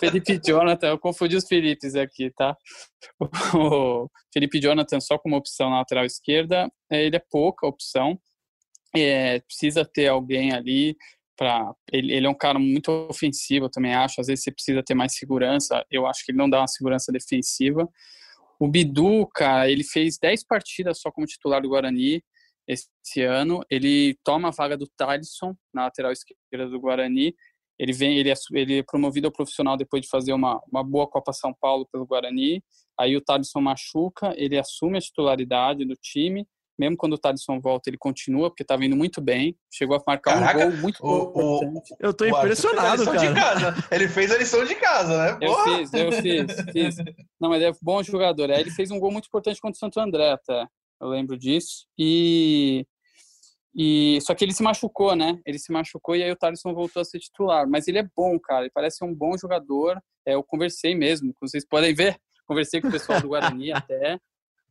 Felipe 0.00 0.40
Jonathan, 0.42 0.88
eu 0.88 0.98
confundi 0.98 1.36
os 1.36 1.46
Felipes 1.46 1.94
aqui, 1.94 2.30
tá? 2.30 2.56
O 3.54 4.08
Felipe 4.32 4.58
Jonathan 4.58 5.00
só 5.00 5.18
como 5.18 5.36
opção 5.36 5.68
na 5.68 5.78
lateral 5.78 6.04
esquerda, 6.04 6.70
é, 6.90 7.04
ele 7.04 7.16
é 7.16 7.22
pouca 7.30 7.66
opção. 7.66 8.18
É, 8.96 9.40
precisa 9.40 9.84
ter 9.84 10.08
alguém 10.08 10.52
ali 10.52 10.96
para 11.36 11.72
ele, 11.92 12.12
ele, 12.12 12.26
é 12.26 12.30
um 12.30 12.34
cara 12.34 12.58
muito 12.58 12.90
ofensivo, 13.08 13.66
eu 13.66 13.70
também 13.70 13.94
acho. 13.94 14.20
Às 14.20 14.28
vezes 14.28 14.44
você 14.44 14.52
precisa 14.52 14.82
ter 14.82 14.94
mais 14.94 15.16
segurança. 15.16 15.84
Eu 15.90 16.06
acho 16.06 16.24
que 16.24 16.32
ele 16.32 16.38
não 16.38 16.48
dá 16.48 16.60
uma 16.60 16.68
segurança 16.68 17.12
defensiva. 17.12 17.88
O 18.58 18.68
Bidu, 18.68 19.26
cara, 19.34 19.68
ele 19.68 19.84
fez 19.84 20.18
10 20.18 20.44
partidas 20.46 21.00
só 21.00 21.10
como 21.10 21.26
titular 21.26 21.60
do 21.60 21.68
Guarani 21.68 22.22
esse 22.66 23.22
ano. 23.22 23.60
Ele 23.70 24.16
toma 24.24 24.48
a 24.48 24.52
vaga 24.52 24.76
do 24.76 24.86
Thalisson 24.96 25.54
na 25.72 25.84
lateral 25.84 26.12
esquerda 26.12 26.68
do 26.68 26.80
Guarani. 26.80 27.34
Ele 27.78 27.92
vem, 27.92 28.18
ele 28.18 28.30
é, 28.30 28.34
ele 28.52 28.78
é 28.78 28.82
promovido 28.82 29.26
ao 29.26 29.32
profissional 29.32 29.76
depois 29.76 30.02
de 30.02 30.08
fazer 30.08 30.32
uma, 30.32 30.60
uma 30.70 30.84
boa 30.84 31.08
Copa 31.08 31.32
São 31.32 31.52
Paulo 31.60 31.88
pelo 31.90 32.06
Guarani. 32.06 32.62
Aí 32.98 33.16
o 33.16 33.20
Thalisson 33.20 33.60
machuca, 33.60 34.32
ele 34.36 34.56
assume 34.56 34.98
a 34.98 35.00
titularidade 35.00 35.84
do 35.84 35.96
time. 35.96 36.46
Mesmo 36.78 36.96
quando 36.96 37.12
o 37.12 37.18
Thalisson 37.18 37.60
volta, 37.60 37.88
ele 37.88 37.96
continua, 37.96 38.50
porque 38.50 38.64
tá 38.64 38.76
vindo 38.76 38.96
muito 38.96 39.20
bem. 39.20 39.56
Chegou 39.72 39.96
a 39.96 40.02
marcar 40.06 40.34
Caraca, 40.34 40.66
um 40.66 40.70
gol 40.70 40.80
muito 40.80 40.98
o, 41.00 41.58
o, 41.60 41.82
Eu 42.00 42.12
tô 42.12 42.26
impressionado, 42.26 43.04
cara. 43.04 43.74
Ele 43.92 44.08
fez 44.08 44.32
a 44.32 44.38
lição 44.38 44.64
de 44.64 44.74
casa, 44.74 45.16
né? 45.16 45.38
Eu 45.40 45.54
fiz, 45.64 45.92
eu 45.94 46.12
fiz, 46.12 46.72
fiz. 46.72 46.96
Não, 47.40 47.48
mas 47.48 47.62
é 47.62 47.70
bom 47.80 48.02
jogador. 48.02 48.50
Aí 48.50 48.60
ele 48.60 48.70
fez 48.70 48.90
um 48.90 48.98
gol 48.98 49.12
muito 49.12 49.26
importante 49.26 49.60
contra 49.60 49.76
o 49.76 49.78
Santo 49.78 50.00
André, 50.00 50.32
até 50.32 50.66
eu 51.00 51.08
lembro 51.08 51.36
disso. 51.38 51.86
E, 51.98 52.86
e 53.74 54.18
só 54.22 54.34
que 54.34 54.44
ele 54.44 54.52
se 54.52 54.62
machucou, 54.62 55.14
né? 55.14 55.38
Ele 55.46 55.58
se 55.58 55.72
machucou 55.72 56.16
e 56.16 56.22
aí 56.22 56.30
o 56.30 56.36
Thaleson 56.36 56.74
voltou 56.74 57.02
a 57.02 57.04
ser 57.04 57.18
titular. 57.18 57.68
Mas 57.68 57.86
ele 57.86 57.98
é 57.98 58.08
bom, 58.16 58.38
cara. 58.40 58.62
Ele 58.62 58.72
parece 58.74 59.04
um 59.04 59.14
bom 59.14 59.36
jogador. 59.36 60.00
É, 60.26 60.34
eu 60.34 60.42
conversei 60.42 60.94
mesmo, 60.94 61.34
vocês 61.40 61.64
podem 61.64 61.94
ver. 61.94 62.16
Conversei 62.46 62.80
com 62.80 62.88
o 62.88 62.92
pessoal 62.92 63.20
do 63.20 63.28
Guarani 63.28 63.72
até. 63.72 64.18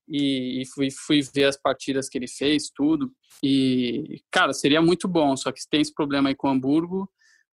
E, 0.07 0.61
e 0.61 0.65
fui, 0.67 0.89
fui 0.91 1.21
ver 1.21 1.45
as 1.45 1.57
partidas 1.57 2.09
que 2.09 2.17
ele 2.17 2.27
fez, 2.27 2.69
tudo. 2.69 3.11
E, 3.43 4.21
cara, 4.31 4.53
seria 4.53 4.81
muito 4.81 5.07
bom. 5.07 5.35
Só 5.35 5.51
que 5.51 5.61
tem 5.69 5.81
esse 5.81 5.93
problema 5.93 6.29
aí 6.29 6.35
com 6.35 6.47
o 6.47 6.51
Hamburgo. 6.51 7.09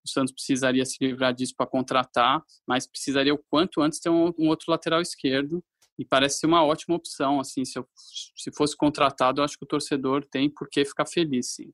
O 0.04 0.08
Santos 0.08 0.32
precisaria 0.32 0.84
se 0.84 0.96
livrar 1.00 1.34
disso 1.34 1.54
para 1.56 1.66
contratar, 1.66 2.42
mas 2.66 2.86
precisaria 2.86 3.34
o 3.34 3.42
quanto 3.50 3.82
antes 3.82 3.98
ter 3.98 4.08
um, 4.08 4.32
um 4.38 4.48
outro 4.48 4.70
lateral 4.70 5.00
esquerdo 5.00 5.62
e 5.98 6.04
parece 6.04 6.40
ser 6.40 6.46
uma 6.46 6.64
ótima 6.64 6.94
opção, 6.94 7.40
assim, 7.40 7.64
se, 7.64 7.78
eu, 7.78 7.88
se 7.94 8.52
fosse 8.54 8.76
contratado, 8.76 9.40
eu 9.40 9.44
acho 9.44 9.56
que 9.58 9.64
o 9.64 9.68
torcedor 9.68 10.24
tem 10.26 10.50
por 10.50 10.68
que 10.68 10.84
ficar 10.84 11.06
feliz, 11.06 11.54
sim. 11.54 11.72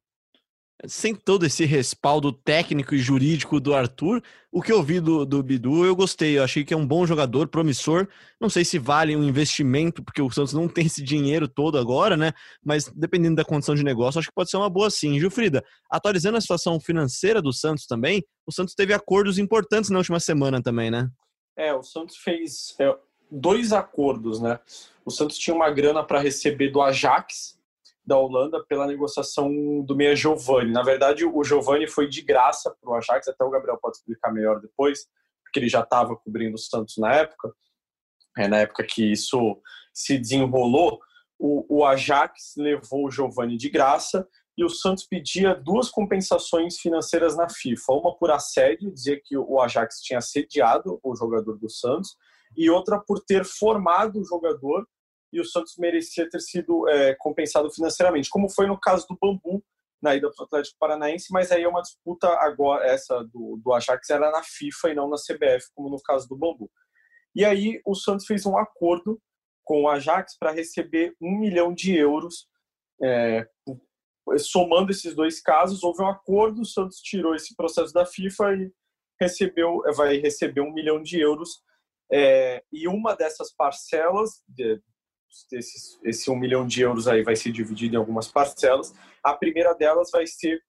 Sem 0.87 1.15
todo 1.15 1.47
esse 1.47 1.65
respaldo 1.65 2.33
técnico 2.33 2.95
e 2.95 2.99
jurídico 2.99 3.61
do 3.61 3.73
Arthur, 3.73 4.23
o 4.51 4.61
que 4.61 4.73
eu 4.73 4.83
vi 4.83 4.99
do, 4.99 5.25
do 5.25 5.43
Bidu, 5.43 5.85
eu 5.85 5.95
gostei. 5.95 6.37
Eu 6.39 6.43
achei 6.43 6.65
que 6.65 6.75
é 6.75 6.77
um 6.77 6.87
bom 6.87 7.07
jogador, 7.07 7.47
promissor. 7.47 8.09
Não 8.41 8.51
sei 8.51 8.65
se 8.65 8.79
vale 8.79 9.17
um 9.17 9.23
investimento, 9.23 10.03
porque 10.03 10.21
o 10.21 10.31
Santos 10.31 10.53
não 10.53 10.67
tem 10.69 10.87
esse 10.87 11.03
dinheiro 11.03 11.47
todo 11.47 11.79
agora, 11.79 12.17
né? 12.17 12.33
Mas 12.65 12.89
dependendo 12.89 13.37
da 13.37 13.45
condição 13.45 13.75
de 13.75 13.85
negócio, 13.85 14.19
acho 14.19 14.29
que 14.29 14.35
pode 14.35 14.51
ser 14.51 14.57
uma 14.57 14.69
boa 14.69 14.91
sim. 14.91 15.21
Gilfrida, 15.21 15.65
atualizando 15.91 16.37
a 16.37 16.41
situação 16.41 16.81
financeira 16.81 17.41
do 17.41 17.53
Santos 17.53 17.87
também, 17.87 18.25
o 18.45 18.53
Santos 18.53 18.75
teve 18.75 18.93
acordos 18.93 19.39
importantes 19.39 19.89
na 19.89 19.99
última 19.99 20.19
semana 20.19 20.61
também, 20.61 20.91
né? 20.91 21.09
É, 21.57 21.73
o 21.73 21.83
Santos 21.83 22.17
fez. 22.17 22.75
É, 22.81 22.93
dois 23.33 23.73
acordos, 23.73 24.41
né? 24.41 24.61
O 25.05 25.11
Santos 25.11 25.39
tinha 25.39 25.57
uma 25.57 25.71
grana 25.71 26.05
para 26.05 26.21
receber 26.21 26.71
do 26.71 26.83
Ajax 26.83 27.59
da 28.05 28.19
Holanda 28.19 28.65
pela 28.65 28.87
negociação 28.87 29.51
do 29.85 29.95
meia 29.95 30.15
Giovani. 30.17 30.73
Na 30.73 30.83
verdade, 30.83 31.25
o 31.25 31.45
Giovani 31.45 31.87
foi 31.87 32.09
de 32.09 32.23
graça 32.23 32.75
para 32.81 32.91
o 32.91 32.95
Ajax, 32.95 33.29
até 33.29 33.45
o 33.45 33.51
Gabriel 33.51 33.79
pode 33.81 33.97
explicar 33.97 34.33
melhor 34.33 34.61
depois, 34.61 35.07
porque 35.45 35.61
ele 35.61 35.69
já 35.69 35.81
estava 35.81 36.17
cobrindo 36.17 36.57
o 36.57 36.59
Santos 36.59 36.97
na 36.99 37.15
época. 37.15 37.53
É, 38.37 38.49
na 38.49 38.59
época 38.59 38.85
que 38.85 39.12
isso 39.12 39.61
se 39.93 40.19
desenrolou, 40.19 41.01
o, 41.38 41.79
o 41.79 41.85
Ajax 41.85 42.55
levou 42.57 43.07
o 43.07 43.11
Giovani 43.11 43.57
de 43.57 43.69
graça 43.69 44.27
e 44.57 44.65
o 44.65 44.69
Santos 44.69 45.05
pedia 45.05 45.55
duas 45.55 45.88
compensações 45.91 46.79
financeiras 46.79 47.37
na 47.37 47.49
FIFA. 47.49 47.93
Uma 47.93 48.17
por 48.17 48.31
assédio, 48.31 48.93
dizia 48.93 49.21
que 49.23 49.37
o 49.37 49.61
Ajax 49.61 50.01
tinha 50.01 50.19
assediado 50.19 50.99
o 51.03 51.17
jogador 51.17 51.59
do 51.59 51.71
Santos, 51.71 52.17
e 52.57 52.69
outra 52.69 52.99
por 52.99 53.21
ter 53.21 53.45
formado 53.45 54.21
o 54.21 54.25
jogador 54.25 54.87
e 55.33 55.40
o 55.40 55.45
Santos 55.45 55.77
merecia 55.79 56.29
ter 56.29 56.40
sido 56.40 56.88
é, 56.88 57.14
compensado 57.14 57.71
financeiramente, 57.73 58.29
como 58.29 58.49
foi 58.51 58.66
no 58.66 58.79
caso 58.79 59.07
do 59.09 59.18
Bambu 59.21 59.64
na 60.03 60.16
ida 60.16 60.31
para 60.33 60.42
o 60.42 60.47
Atlético 60.47 60.77
Paranaense, 60.81 61.29
mas 61.31 61.53
aí 61.53 61.62
é 61.62 61.68
uma 61.68 61.81
disputa 61.81 62.27
agora, 62.40 62.85
essa 62.85 63.23
do, 63.23 63.61
do 63.62 63.73
Ajax 63.73 64.11
era 64.11 64.33
na 64.33 64.42
FIFA 64.42 64.90
e 64.90 64.95
não 64.95 65.09
na 65.09 65.16
CBF, 65.16 65.68
como 65.75 65.88
no 65.88 66.03
caso 66.03 66.29
do 66.29 66.37
Bambu. 66.37 66.68
E 67.35 67.45
aí 67.45 67.81
o 67.87 67.95
Santos 67.95 68.27
fez 68.27 68.45
um 68.45 68.59
acordo 68.59 69.21
com 69.64 69.83
o 69.83 69.88
Ajax 69.88 70.37
para 70.37 70.51
receber 70.51 71.14
um 71.21 71.38
milhão 71.38 71.73
de 71.73 71.97
euros. 71.97 72.49
É, 73.01 73.47
somando 74.38 74.90
esses 74.90 75.14
dois 75.14 75.40
casos, 75.40 75.83
houve 75.83 76.03
um 76.03 76.09
acordo, 76.09 76.62
o 76.62 76.66
Santos 76.66 77.01
tirou 77.01 77.35
esse 77.35 77.55
processo 77.55 77.92
da 77.92 78.05
FIFA 78.05 78.55
e 78.55 78.73
recebeu, 79.21 79.83
vai 79.95 80.16
receber 80.18 80.61
um 80.61 80.73
milhão 80.73 81.01
de 81.01 81.21
euros 81.21 81.62
é, 82.12 82.62
e 82.73 82.87
uma 82.87 83.14
dessas 83.14 83.53
parcelas, 83.55 84.42
de, 84.47 84.81
esse, 85.53 85.99
esse 86.05 86.31
um 86.31 86.37
milhão 86.37 86.66
de 86.66 86.83
euros 86.83 87.09
aí 87.09 87.23
vai 87.23 87.37
ser 87.37 87.53
dividido 87.53 87.95
em 87.95 87.99
algumas 87.99 88.29
parcelas. 88.29 88.95
A 89.23 89.35
primeira 89.35 89.75
delas 89.75 90.11
vai 90.11 90.27
ser 90.27 90.62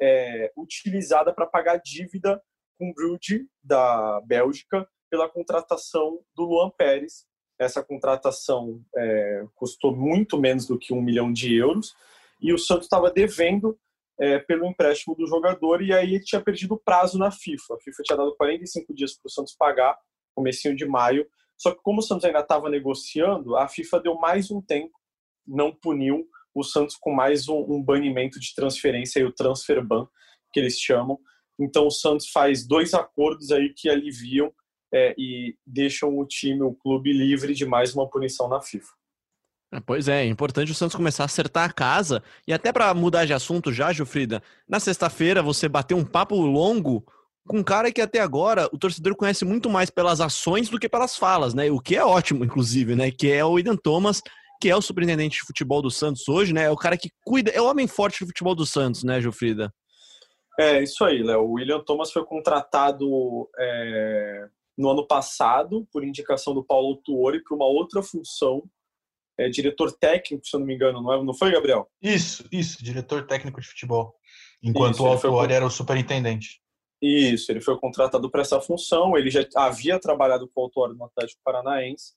é, 0.00 0.52
utilizada 0.56 1.32
para 1.32 1.46
pagar 1.46 1.76
dívida 1.78 2.40
com 2.78 2.90
o 2.90 2.94
Brugge, 2.94 3.46
da 3.62 4.20
Bélgica, 4.22 4.88
pela 5.10 5.28
contratação 5.28 6.20
do 6.34 6.44
Luan 6.44 6.70
Pérez. 6.70 7.26
Essa 7.58 7.82
contratação 7.82 8.82
é, 8.96 9.44
custou 9.54 9.94
muito 9.94 10.38
menos 10.38 10.66
do 10.66 10.78
que 10.78 10.94
um 10.94 11.02
milhão 11.02 11.30
de 11.30 11.54
euros 11.54 11.94
e 12.40 12.54
o 12.54 12.58
Santos 12.58 12.86
estava 12.86 13.10
devendo 13.10 13.78
é, 14.18 14.38
pelo 14.38 14.66
empréstimo 14.66 15.14
do 15.14 15.26
jogador 15.26 15.82
e 15.82 15.92
aí 15.92 16.20
tinha 16.20 16.42
perdido 16.42 16.74
o 16.74 16.78
prazo 16.78 17.18
na 17.18 17.30
FIFA. 17.30 17.74
A 17.74 17.80
FIFA 17.80 18.02
tinha 18.02 18.16
dado 18.16 18.36
45 18.36 18.94
dias 18.94 19.14
para 19.14 19.28
o 19.28 19.30
Santos 19.30 19.54
pagar 19.54 19.98
comecinho 20.34 20.74
de 20.74 20.86
maio. 20.86 21.26
Só 21.60 21.72
que 21.72 21.82
como 21.82 21.98
o 21.98 22.02
Santos 22.02 22.24
ainda 22.24 22.40
estava 22.40 22.70
negociando, 22.70 23.54
a 23.54 23.68
FIFA 23.68 24.00
deu 24.00 24.14
mais 24.14 24.50
um 24.50 24.62
tempo, 24.62 24.98
não 25.46 25.70
puniu 25.70 26.26
o 26.54 26.64
Santos 26.64 26.96
com 26.96 27.12
mais 27.12 27.48
um, 27.48 27.58
um 27.68 27.82
banimento 27.82 28.40
de 28.40 28.54
transferência, 28.54 29.26
o 29.26 29.32
transfer 29.32 29.84
ban, 29.84 30.08
que 30.54 30.58
eles 30.58 30.80
chamam. 30.80 31.18
Então 31.60 31.86
o 31.86 31.90
Santos 31.90 32.30
faz 32.30 32.66
dois 32.66 32.94
acordos 32.94 33.52
aí 33.52 33.74
que 33.76 33.90
aliviam 33.90 34.50
é, 34.92 35.14
e 35.18 35.54
deixam 35.66 36.18
o 36.18 36.26
time, 36.26 36.62
o 36.62 36.72
clube 36.72 37.12
livre 37.12 37.52
de 37.54 37.66
mais 37.66 37.94
uma 37.94 38.08
punição 38.08 38.48
na 38.48 38.62
FIFA. 38.62 38.88
É, 39.72 39.80
pois 39.80 40.08
é, 40.08 40.22
é 40.22 40.26
importante 40.26 40.72
o 40.72 40.74
Santos 40.74 40.96
começar 40.96 41.24
a 41.24 41.26
acertar 41.26 41.68
a 41.68 41.72
casa. 41.72 42.22
E 42.48 42.54
até 42.54 42.72
para 42.72 42.92
mudar 42.94 43.26
de 43.26 43.34
assunto 43.34 43.70
já, 43.70 43.92
Gilfrida, 43.92 44.42
na 44.66 44.80
sexta-feira 44.80 45.42
você 45.42 45.68
bateu 45.68 45.98
um 45.98 46.06
papo 46.06 46.36
longo 46.36 47.04
com 47.46 47.58
um 47.58 47.62
cara 47.62 47.90
que 47.90 48.00
até 48.00 48.20
agora 48.20 48.68
o 48.72 48.78
torcedor 48.78 49.16
conhece 49.16 49.44
muito 49.44 49.68
mais 49.68 49.90
pelas 49.90 50.20
ações 50.20 50.68
do 50.68 50.78
que 50.78 50.88
pelas 50.88 51.16
falas, 51.16 51.54
né? 51.54 51.70
O 51.70 51.80
que 51.80 51.96
é 51.96 52.04
ótimo, 52.04 52.44
inclusive, 52.44 52.94
né? 52.94 53.10
Que 53.10 53.30
é 53.32 53.44
o 53.44 53.52
William 53.52 53.76
Thomas, 53.76 54.20
que 54.60 54.68
é 54.68 54.76
o 54.76 54.82
superintendente 54.82 55.38
de 55.38 55.46
futebol 55.46 55.80
do 55.80 55.90
Santos 55.90 56.28
hoje, 56.28 56.52
né? 56.52 56.64
É 56.64 56.70
o 56.70 56.76
cara 56.76 56.96
que 56.96 57.10
cuida, 57.24 57.50
é 57.50 57.60
o 57.60 57.68
homem 57.68 57.86
forte 57.86 58.20
do 58.20 58.26
futebol 58.26 58.54
do 58.54 58.66
Santos, 58.66 59.02
né, 59.02 59.20
Gilfrida? 59.20 59.72
É, 60.58 60.82
isso 60.82 61.02
aí, 61.04 61.22
Léo. 61.22 61.40
O 61.40 61.52
William 61.52 61.80
Thomas 61.80 62.12
foi 62.12 62.24
contratado 62.24 63.48
é, 63.58 64.46
no 64.76 64.90
ano 64.90 65.06
passado, 65.06 65.88
por 65.90 66.04
indicação 66.04 66.52
do 66.52 66.62
Paulo 66.62 66.96
Tuori, 67.02 67.42
para 67.42 67.56
uma 67.56 67.66
outra 67.66 68.02
função. 68.02 68.62
É, 69.38 69.48
diretor 69.48 69.90
técnico, 69.92 70.46
se 70.46 70.54
eu 70.54 70.60
não 70.60 70.66
me 70.66 70.74
engano, 70.74 71.00
não, 71.00 71.12
é, 71.14 71.24
não 71.24 71.32
foi, 71.32 71.50
Gabriel? 71.50 71.88
Isso, 72.02 72.46
isso, 72.52 72.84
diretor 72.84 73.26
técnico 73.26 73.58
de 73.58 73.66
futebol. 73.66 74.14
Enquanto 74.62 74.94
isso, 74.94 75.04
o 75.04 75.06
Autuori 75.06 75.48
foi... 75.48 75.56
era 75.56 75.64
o 75.64 75.70
superintendente. 75.70 76.60
Isso, 77.02 77.50
ele 77.50 77.60
foi 77.60 77.78
contratado 77.78 78.30
para 78.30 78.42
essa 78.42 78.60
função. 78.60 79.16
Ele 79.16 79.30
já 79.30 79.46
havia 79.56 79.98
trabalhado 79.98 80.48
com 80.48 80.60
o 80.60 80.64
Autório 80.64 80.94
no 80.94 81.04
Atlético 81.04 81.40
Paranaense. 81.42 82.14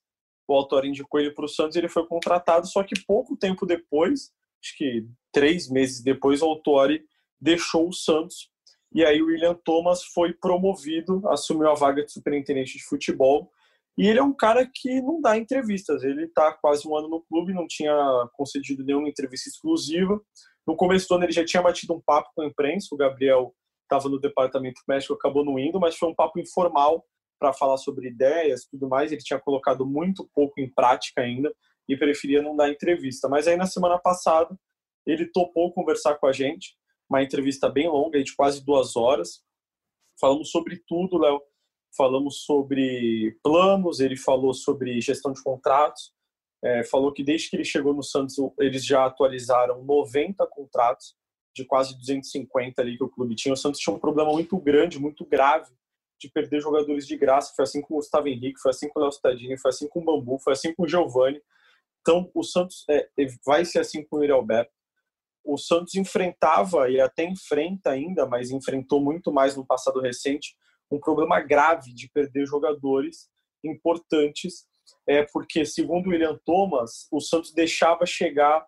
O 0.48 0.54
Autório 0.54 0.90
indicou 0.90 1.20
ele 1.20 1.32
para 1.32 1.46
o 1.46 1.48
Santos 1.48 1.76
e 1.76 1.80
ele 1.80 1.88
foi 1.88 2.06
contratado. 2.06 2.68
Só 2.68 2.84
que 2.84 3.00
pouco 3.06 3.38
tempo 3.38 3.66
depois, 3.66 4.32
acho 4.62 4.78
que 4.78 5.08
três 5.32 5.70
meses 5.70 6.02
depois, 6.02 6.42
o 6.42 6.46
Autório 6.46 7.02
deixou 7.40 7.88
o 7.88 7.94
Santos. 7.94 8.50
E 8.94 9.04
aí 9.04 9.22
o 9.22 9.28
William 9.28 9.56
Thomas 9.64 10.04
foi 10.04 10.34
promovido, 10.34 11.28
assumiu 11.30 11.70
a 11.70 11.74
vaga 11.74 12.04
de 12.06 12.12
superintendente 12.12 12.78
de 12.78 12.84
futebol. 12.84 13.50
E 13.98 14.08
ele 14.08 14.20
é 14.20 14.24
um 14.24 14.34
cara 14.34 14.70
que 14.72 15.02
não 15.02 15.22
dá 15.22 15.38
entrevistas. 15.38 16.04
Ele 16.04 16.26
está 16.26 16.52
quase 16.52 16.88
um 16.88 16.96
ano 16.96 17.08
no 17.08 17.22
clube, 17.22 17.54
não 17.54 17.68
tinha 17.68 17.96
concedido 18.34 18.84
nenhuma 18.84 19.08
entrevista 19.08 19.50
exclusiva. 19.50 20.20
No 20.66 20.76
começo 20.76 21.08
do 21.08 21.16
ano 21.16 21.26
ele 21.26 21.32
já 21.32 21.46
tinha 21.46 21.64
batido 21.64 21.94
um 21.94 22.02
papo 22.02 22.30
com 22.36 22.42
a 22.42 22.48
imprensa. 22.48 22.90
O 22.92 22.98
Gabriel 22.98 23.54
estava 23.94 24.10
no 24.10 24.20
departamento 24.20 24.82
médico, 24.88 25.14
acabou 25.14 25.46
não 25.46 25.60
indo, 25.60 25.80
mas 25.80 25.96
foi 25.96 26.10
um 26.10 26.16
papo 26.16 26.40
informal 26.40 27.06
para 27.40 27.54
falar 27.54 27.78
sobre 27.78 28.08
ideias, 28.08 28.66
tudo 28.66 28.88
mais. 28.88 29.12
Ele 29.12 29.22
tinha 29.22 29.40
colocado 29.40 29.86
muito 29.86 30.30
pouco 30.34 30.60
em 30.60 30.72
prática 30.74 31.22
ainda 31.22 31.54
e 31.88 31.98
preferia 31.98 32.42
não 32.42 32.56
dar 32.56 32.70
entrevista. 32.70 33.28
Mas 33.30 33.48
aí 33.48 33.58
na 33.58 33.66
semana 33.66 34.00
passada 34.00 34.58
ele 35.06 35.30
topou 35.32 35.74
conversar 35.74 36.16
com 36.16 36.28
a 36.28 36.32
gente, 36.32 36.76
uma 37.10 37.22
entrevista 37.22 37.70
bem 37.70 37.90
longa, 37.90 38.24
de 38.24 38.36
quase 38.36 38.64
duas 38.64 38.96
horas. 38.96 39.44
Falamos 40.20 40.50
sobre 40.50 40.82
tudo, 40.88 41.18
Léo 41.18 41.42
falamos 41.96 42.44
sobre 42.44 43.38
planos, 43.44 44.00
ele 44.00 44.18
falou 44.18 44.54
sobre 44.54 45.00
gestão 45.00 45.32
de 45.32 45.42
contratos, 45.44 46.12
é, 46.64 46.84
falou 46.84 47.12
que 47.14 47.24
desde 47.24 47.50
que 47.50 47.56
ele 47.56 47.66
chegou 47.66 47.94
no 47.94 48.04
Santos, 48.04 48.36
eles 48.60 48.86
já 48.86 49.06
atualizaram 49.06 49.84
90 49.84 50.46
contratos 50.48 51.16
de 51.56 51.66
quase 51.66 51.98
250 51.98 52.82
ali 52.82 52.98
que 52.98 53.04
o 53.04 53.10
clube 53.10 53.36
tinha. 53.36 53.54
O 53.54 53.58
Santos 53.58 53.80
tinha 53.80 53.96
um 53.96 54.00
problema 54.00 54.32
muito 54.32 54.58
grande, 54.58 55.00
muito 55.00 55.26
grave 55.26 55.72
de 56.20 56.30
perder 56.30 56.62
jogadores 56.62 57.06
de 57.06 57.18
graça. 57.18 57.54
Foi 57.56 57.64
assim 57.64 57.82
com 57.82 57.94
o 57.94 57.98
Gustavo 57.98 58.28
Henrique, 58.28 58.60
foi 58.60 58.72
assim 58.72 58.90
com 58.90 59.00
o 59.00 59.04
Léo 59.04 59.12
Cittadini, 59.12 59.58
foi 59.58 59.70
assim 59.70 59.88
com 59.88 60.00
o 60.00 60.04
Bambu, 60.04 60.40
foi 60.40 60.54
assim 60.54 60.74
com 60.74 60.84
o 60.84 60.88
Giovani. 60.88 61.42
Então, 62.02 62.30
o 62.34 62.44
Santos 62.44 62.84
é, 62.90 63.08
vai 63.46 63.64
ser 63.66 63.80
assim 63.80 64.04
com 64.04 64.18
o 64.18 64.22
Yuri 64.22 64.32
Alberto. 64.32 64.72
O 65.44 65.58
Santos 65.58 65.96
enfrentava 65.96 66.90
e 66.90 67.00
até 67.00 67.26
enfrenta 67.26 67.92
ainda, 67.92 68.26
mas 68.26 68.52
enfrentou 68.52 69.02
muito 69.02 69.32
mais 69.32 69.56
no 69.56 69.66
passado 69.66 70.00
recente, 70.00 70.56
um 70.90 71.00
problema 71.00 71.42
grave 71.42 71.94
de 71.94 72.10
perder 72.10 72.46
jogadores 72.46 73.30
importantes, 73.64 74.66
é 75.08 75.26
porque 75.32 75.66
segundo 75.66 76.08
o 76.08 76.10
William 76.10 76.40
Thomas, 76.46 77.08
o 77.12 77.20
Santos 77.20 77.54
deixava 77.54 78.06
chegar 78.06 78.66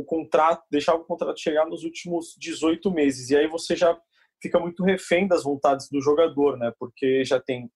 o 0.00 0.04
contrato, 0.04 0.64
deixava 0.70 0.98
o 0.98 1.04
contrato 1.04 1.40
chegar 1.40 1.66
nos 1.66 1.84
últimos 1.84 2.34
18 2.38 2.90
meses. 2.90 3.30
E 3.30 3.36
aí 3.36 3.46
você 3.46 3.76
já 3.76 3.98
fica 4.40 4.58
muito 4.58 4.82
refém 4.82 5.26
das 5.28 5.42
vontades 5.44 5.88
do 5.90 6.00
jogador, 6.00 6.56
né? 6.56 6.72
Porque 6.78 7.24
já 7.24 7.40
tem 7.40 7.70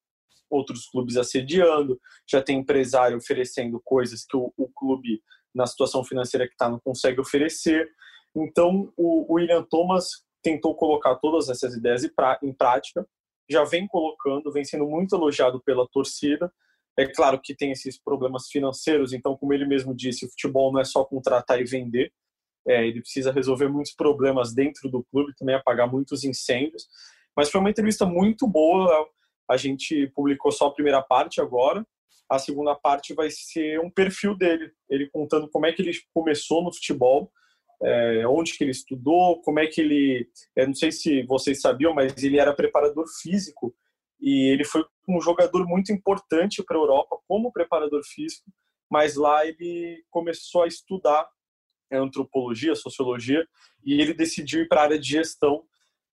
outros 0.51 0.87
clubes 0.87 1.17
assediando, 1.17 2.01
já 2.29 2.43
tem 2.43 2.59
empresário 2.59 3.17
oferecendo 3.17 3.81
coisas 3.85 4.25
que 4.25 4.37
o, 4.37 4.53
o 4.57 4.69
clube, 4.69 5.23
na 5.55 5.67
situação 5.67 6.05
financeira 6.05 6.47
que 6.47 6.55
está, 6.55 6.69
não 6.69 6.81
consegue 6.81 7.21
oferecer. 7.21 7.89
Então, 8.35 8.93
o, 8.97 9.33
o 9.33 9.35
William 9.35 9.65
Thomas 9.69 10.25
tentou 10.43 10.75
colocar 10.77 11.17
todas 11.17 11.49
essas 11.49 11.75
ideias 11.75 12.05
em 12.43 12.53
prática 12.53 13.07
já 13.49 13.65
vem 13.65 13.87
colocando, 13.87 14.53
vem 14.53 14.65
sendo 14.65 14.87
muito 14.87 15.15
elogiado 15.15 15.61
pela 15.63 15.87
torcida. 15.89 16.53
É 16.97 17.07
claro 17.07 17.41
que 17.41 17.55
tem 17.55 17.73
esses 17.73 17.99
problemas 17.99 18.49
financeiros, 18.49 19.13
então, 19.13 19.37
como 19.37 19.53
ele 19.53 19.67
mesmo 19.67 19.95
disse, 19.95 20.25
o 20.25 20.31
futebol 20.31 20.73
não 20.73 20.81
é 20.81 20.85
só 20.85 21.05
contratar 21.05 21.61
e 21.61 21.65
vender, 21.65 22.13
é, 22.67 22.87
ele 22.87 23.01
precisa 23.01 23.33
resolver 23.33 23.69
muitos 23.69 23.93
problemas 23.93 24.55
dentro 24.55 24.89
do 24.89 25.05
clube, 25.05 25.35
também 25.37 25.55
apagar 25.55 25.91
muitos 25.91 26.25
incêndios. 26.25 26.87
Mas 27.37 27.51
foi 27.51 27.61
uma 27.61 27.71
entrevista 27.71 28.07
muito 28.07 28.47
boa, 28.47 29.09
a 29.51 29.57
gente 29.57 30.07
publicou 30.15 30.51
só 30.51 30.69
a 30.69 30.73
primeira 30.73 31.03
parte 31.03 31.41
agora, 31.41 31.85
a 32.31 32.39
segunda 32.39 32.75
parte 32.75 33.13
vai 33.13 33.29
ser 33.31 33.81
um 33.81 33.91
perfil 33.91 34.37
dele, 34.37 34.73
ele 34.89 35.11
contando 35.11 35.49
como 35.51 35.67
é 35.67 35.73
que 35.73 35.83
ele 35.83 35.93
começou 36.15 36.63
no 36.63 36.73
futebol, 36.73 37.31
é, 37.83 38.27
onde 38.27 38.57
que 38.57 38.65
ele 38.65 38.71
estudou, 38.71 39.43
como 39.43 39.59
é 39.59 39.67
que 39.67 39.81
ele, 39.81 40.29
é, 40.57 40.67
não 40.67 40.75
sei 40.75 40.91
se 40.91 41.23
vocês 41.25 41.61
sabiam, 41.61 41.93
mas 41.93 42.23
ele 42.23 42.39
era 42.39 42.55
preparador 42.55 43.05
físico 43.21 43.75
e 44.25 44.51
ele 44.51 44.65
foi 44.65 44.83
um 45.07 45.21
jogador 45.21 45.67
muito 45.67 45.93
importante 45.93 46.63
para 46.63 46.79
a 46.79 46.81
Europa 46.81 47.19
como 47.29 47.53
preparador 47.53 48.03
físico, 48.03 48.51
mas 48.91 49.17
lá 49.17 49.47
ele 49.47 50.03
começou 50.11 50.63
a 50.63 50.67
estudar 50.67 51.29
antropologia, 51.93 52.75
sociologia 52.75 53.47
e 53.85 54.01
ele 54.01 54.15
decidiu 54.15 54.63
ir 54.63 54.69
para 54.69 54.81
a 54.81 54.85
área 54.85 54.99
de 54.99 55.11
gestão. 55.11 55.63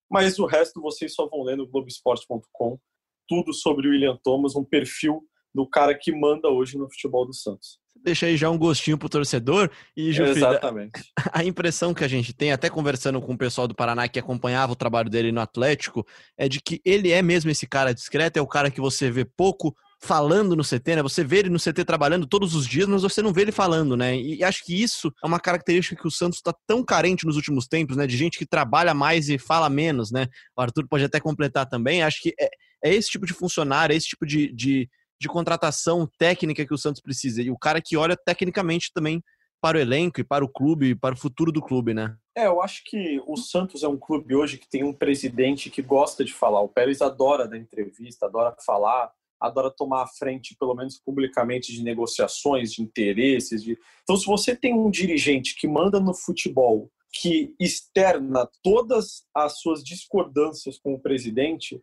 Mas 0.09 0.37
o 0.39 0.45
resto 0.45 0.81
vocês 0.81 1.13
só 1.13 1.25
vão 1.25 1.43
ler 1.43 1.55
no 1.55 1.65
Globoesporte.com 1.65 2.77
tudo 3.27 3.53
sobre 3.53 3.87
o 3.87 3.91
William 3.91 4.19
Thomas, 4.21 4.57
um 4.57 4.65
perfil 4.65 5.25
do 5.55 5.65
cara 5.65 5.97
que 5.97 6.11
manda 6.11 6.49
hoje 6.49 6.77
no 6.77 6.91
futebol 6.91 7.25
do 7.25 7.33
Santos 7.33 7.80
deixa 7.95 8.25
aí 8.25 8.37
já 8.37 8.49
um 8.49 8.57
gostinho 8.57 8.97
pro 8.97 9.09
torcedor. 9.09 9.69
E, 9.95 10.11
Gilfrida, 10.11 10.49
Exatamente. 10.49 10.91
a 11.31 11.43
impressão 11.43 11.93
que 11.93 12.03
a 12.03 12.07
gente 12.07 12.33
tem, 12.33 12.51
até 12.51 12.69
conversando 12.69 13.21
com 13.21 13.33
o 13.33 13.37
pessoal 13.37 13.67
do 13.67 13.75
Paraná 13.75 14.07
que 14.07 14.19
acompanhava 14.19 14.73
o 14.73 14.75
trabalho 14.75 15.09
dele 15.09 15.31
no 15.31 15.41
Atlético, 15.41 16.05
é 16.37 16.47
de 16.49 16.59
que 16.59 16.81
ele 16.83 17.11
é 17.11 17.21
mesmo 17.21 17.51
esse 17.51 17.67
cara 17.67 17.93
discreto, 17.93 18.37
é 18.37 18.41
o 18.41 18.47
cara 18.47 18.71
que 18.71 18.81
você 18.81 19.09
vê 19.09 19.25
pouco 19.25 19.75
falando 20.03 20.55
no 20.55 20.63
CT, 20.63 20.95
né? 20.95 21.03
Você 21.03 21.23
vê 21.23 21.37
ele 21.37 21.49
no 21.49 21.59
CT 21.59 21.85
trabalhando 21.85 22.25
todos 22.25 22.55
os 22.55 22.65
dias, 22.65 22.87
mas 22.87 23.03
você 23.03 23.21
não 23.21 23.31
vê 23.31 23.43
ele 23.43 23.51
falando, 23.51 23.95
né? 23.95 24.17
E 24.17 24.43
acho 24.43 24.65
que 24.65 24.81
isso 24.81 25.13
é 25.23 25.27
uma 25.27 25.39
característica 25.39 25.95
que 25.95 26.07
o 26.07 26.11
Santos 26.11 26.39
está 26.39 26.53
tão 26.65 26.83
carente 26.83 27.25
nos 27.25 27.35
últimos 27.35 27.67
tempos, 27.67 27.95
né? 27.95 28.07
De 28.07 28.17
gente 28.17 28.39
que 28.39 28.45
trabalha 28.45 28.95
mais 28.95 29.29
e 29.29 29.37
fala 29.37 29.69
menos, 29.69 30.11
né? 30.11 30.27
O 30.57 30.61
Arthur 30.61 30.87
pode 30.87 31.03
até 31.03 31.19
completar 31.19 31.67
também. 31.67 32.01
Acho 32.01 32.19
que 32.19 32.33
é, 32.39 32.49
é 32.83 32.95
esse 32.95 33.09
tipo 33.09 33.27
de 33.27 33.33
funcionário, 33.33 33.93
é 33.93 33.97
esse 33.97 34.07
tipo 34.07 34.25
de, 34.25 34.51
de 34.51 34.89
de 35.21 35.27
contratação 35.27 36.09
técnica 36.17 36.65
que 36.65 36.73
o 36.73 36.77
Santos 36.79 36.99
precisa. 36.99 37.43
E 37.43 37.51
o 37.51 37.57
cara 37.57 37.79
que 37.79 37.95
olha 37.95 38.17
tecnicamente 38.17 38.91
também 38.91 39.21
para 39.61 39.77
o 39.77 39.79
elenco 39.79 40.19
e 40.19 40.23
para 40.23 40.43
o 40.43 40.49
clube, 40.49 40.89
e 40.89 40.95
para 40.95 41.13
o 41.13 41.17
futuro 41.17 41.51
do 41.51 41.61
clube, 41.61 41.93
né? 41.93 42.15
É, 42.35 42.47
eu 42.47 42.59
acho 42.59 42.81
que 42.83 43.21
o 43.27 43.37
Santos 43.37 43.83
é 43.83 43.87
um 43.87 43.99
clube 43.99 44.35
hoje 44.35 44.57
que 44.57 44.67
tem 44.67 44.83
um 44.83 44.91
presidente 44.91 45.69
que 45.69 45.83
gosta 45.83 46.25
de 46.25 46.33
falar. 46.33 46.61
O 46.61 46.69
Pérez 46.69 47.03
adora 47.03 47.47
dar 47.47 47.59
entrevista, 47.59 48.25
adora 48.25 48.55
falar, 48.65 49.11
adora 49.39 49.69
tomar 49.69 50.01
a 50.01 50.07
frente, 50.07 50.55
pelo 50.59 50.73
menos 50.73 50.97
publicamente, 50.97 51.71
de 51.71 51.83
negociações, 51.83 52.73
de 52.73 52.81
interesses. 52.81 53.61
De... 53.61 53.77
Então, 54.01 54.17
se 54.17 54.25
você 54.25 54.55
tem 54.55 54.73
um 54.73 54.89
dirigente 54.89 55.55
que 55.55 55.67
manda 55.67 55.99
no 55.99 56.15
futebol, 56.15 56.89
que 57.13 57.53
externa 57.59 58.49
todas 58.63 59.27
as 59.35 59.59
suas 59.59 59.83
discordâncias 59.83 60.79
com 60.79 60.95
o 60.95 60.99
presidente, 60.99 61.79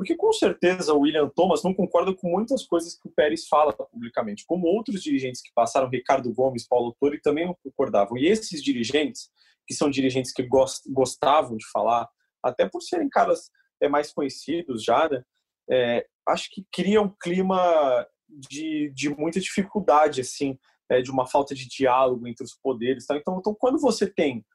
porque 0.00 0.16
com 0.16 0.32
certeza 0.32 0.94
o 0.94 1.00
William 1.00 1.28
Thomas 1.28 1.62
não 1.62 1.74
concorda 1.74 2.14
com 2.14 2.30
muitas 2.30 2.64
coisas 2.64 2.98
que 2.98 3.06
o 3.06 3.12
Pérez 3.12 3.46
fala 3.46 3.70
publicamente, 3.70 4.46
como 4.46 4.66
outros 4.66 5.02
dirigentes 5.02 5.42
que 5.42 5.52
passaram, 5.54 5.90
Ricardo 5.90 6.32
Gomes, 6.32 6.66
Paulo 6.66 6.96
Torre, 6.98 7.20
também 7.20 7.44
não 7.44 7.54
concordavam. 7.62 8.16
E 8.16 8.26
esses 8.26 8.62
dirigentes, 8.62 9.30
que 9.66 9.74
são 9.74 9.90
dirigentes 9.90 10.32
que 10.32 10.48
gostavam 10.88 11.54
de 11.54 11.66
falar, 11.70 12.08
até 12.42 12.66
por 12.66 12.80
serem 12.80 13.10
caras 13.10 13.50
é, 13.78 13.90
mais 13.90 14.10
conhecidos 14.10 14.82
já, 14.82 15.06
né, 15.06 15.22
é, 15.70 16.06
acho 16.26 16.48
que 16.50 16.64
cria 16.72 17.02
um 17.02 17.14
clima 17.22 18.06
de, 18.26 18.90
de 18.94 19.10
muita 19.10 19.38
dificuldade, 19.38 20.22
assim, 20.22 20.58
é, 20.88 21.02
de 21.02 21.10
uma 21.10 21.26
falta 21.26 21.54
de 21.54 21.68
diálogo 21.68 22.26
entre 22.26 22.42
os 22.42 22.54
poderes. 22.54 23.04
Tá? 23.04 23.18
Então, 23.18 23.36
então, 23.38 23.54
quando 23.54 23.78
você 23.78 24.06
tem 24.06 24.46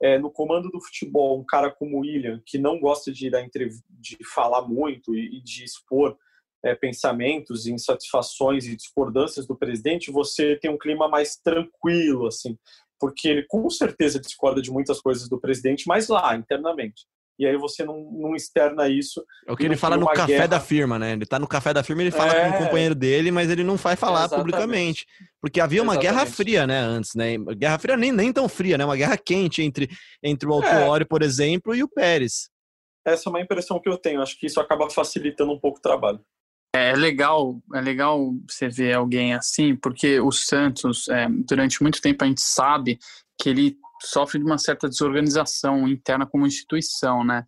é, 0.00 0.18
no 0.18 0.30
comando 0.30 0.70
do 0.70 0.80
futebol 0.80 1.38
um 1.38 1.44
cara 1.44 1.70
como 1.70 1.98
o 1.98 2.00
William, 2.00 2.40
que 2.44 2.58
não 2.58 2.80
gosta 2.80 3.12
de, 3.12 3.30
dar 3.30 3.46
de 3.46 4.18
falar 4.32 4.62
muito 4.62 5.14
e, 5.14 5.38
e 5.38 5.42
de 5.42 5.64
expor 5.64 6.16
é, 6.64 6.74
pensamentos, 6.74 7.66
insatisfações 7.66 8.66
e 8.66 8.76
discordâncias 8.76 9.46
do 9.46 9.56
presidente, 9.56 10.10
você 10.10 10.56
tem 10.56 10.70
um 10.70 10.78
clima 10.78 11.08
mais 11.08 11.36
tranquilo, 11.36 12.26
assim, 12.26 12.58
porque 12.98 13.28
ele 13.28 13.46
com 13.48 13.68
certeza 13.70 14.20
discorda 14.20 14.60
de 14.60 14.70
muitas 14.70 15.00
coisas 15.00 15.28
do 15.28 15.40
presidente, 15.40 15.86
mas 15.86 16.08
lá, 16.08 16.36
internamente 16.36 17.06
e 17.40 17.46
aí 17.46 17.56
você 17.56 17.82
não, 17.82 17.98
não 18.12 18.36
externa 18.36 18.86
isso. 18.86 19.24
É 19.48 19.52
o 19.52 19.56
que 19.56 19.64
ele 19.64 19.74
fala 19.74 19.96
no 19.96 20.06
café 20.06 20.26
guerra. 20.26 20.46
da 20.46 20.60
firma, 20.60 20.98
né? 20.98 21.12
Ele 21.12 21.24
tá 21.24 21.38
no 21.38 21.48
café 21.48 21.72
da 21.72 21.82
firma, 21.82 22.02
ele 22.02 22.10
fala 22.10 22.36
é... 22.36 22.50
com 22.50 22.56
o 22.56 22.58
companheiro 22.64 22.94
dele, 22.94 23.30
mas 23.30 23.48
ele 23.48 23.64
não 23.64 23.76
vai 23.76 23.96
falar 23.96 24.26
Exatamente. 24.26 24.44
publicamente. 24.44 25.06
Porque 25.40 25.58
havia 25.58 25.82
uma 25.82 25.94
Exatamente. 25.94 26.14
guerra 26.14 26.26
fria, 26.26 26.66
né, 26.66 26.78
antes, 26.78 27.14
né? 27.14 27.38
Guerra 27.56 27.78
fria 27.78 27.96
nem, 27.96 28.12
nem 28.12 28.30
tão 28.30 28.46
fria, 28.46 28.76
né? 28.76 28.84
Uma 28.84 28.94
guerra 28.94 29.16
quente 29.16 29.62
entre, 29.62 29.88
entre 30.22 30.46
o 30.46 30.52
Autuori, 30.52 31.04
é. 31.04 31.06
por 31.06 31.22
exemplo, 31.22 31.74
e 31.74 31.82
o 31.82 31.88
Pérez. 31.88 32.50
Essa 33.06 33.28
é 33.28 33.30
uma 33.30 33.40
impressão 33.40 33.80
que 33.80 33.88
eu 33.88 33.96
tenho. 33.96 34.20
Acho 34.20 34.38
que 34.38 34.46
isso 34.46 34.60
acaba 34.60 34.90
facilitando 34.90 35.50
um 35.50 35.58
pouco 35.58 35.78
o 35.78 35.82
trabalho. 35.82 36.20
É 36.76 36.92
legal, 36.92 37.58
é 37.74 37.80
legal 37.80 38.34
você 38.46 38.68
ver 38.68 38.92
alguém 38.92 39.32
assim, 39.32 39.74
porque 39.74 40.20
o 40.20 40.30
Santos, 40.30 41.08
é, 41.08 41.26
durante 41.30 41.82
muito 41.82 42.02
tempo 42.02 42.22
a 42.22 42.26
gente 42.26 42.42
sabe 42.42 42.98
que 43.40 43.48
ele 43.48 43.78
sofre 44.02 44.38
de 44.38 44.44
uma 44.44 44.58
certa 44.58 44.88
desorganização 44.88 45.88
interna 45.88 46.26
como 46.26 46.46
instituição, 46.46 47.24
né? 47.24 47.44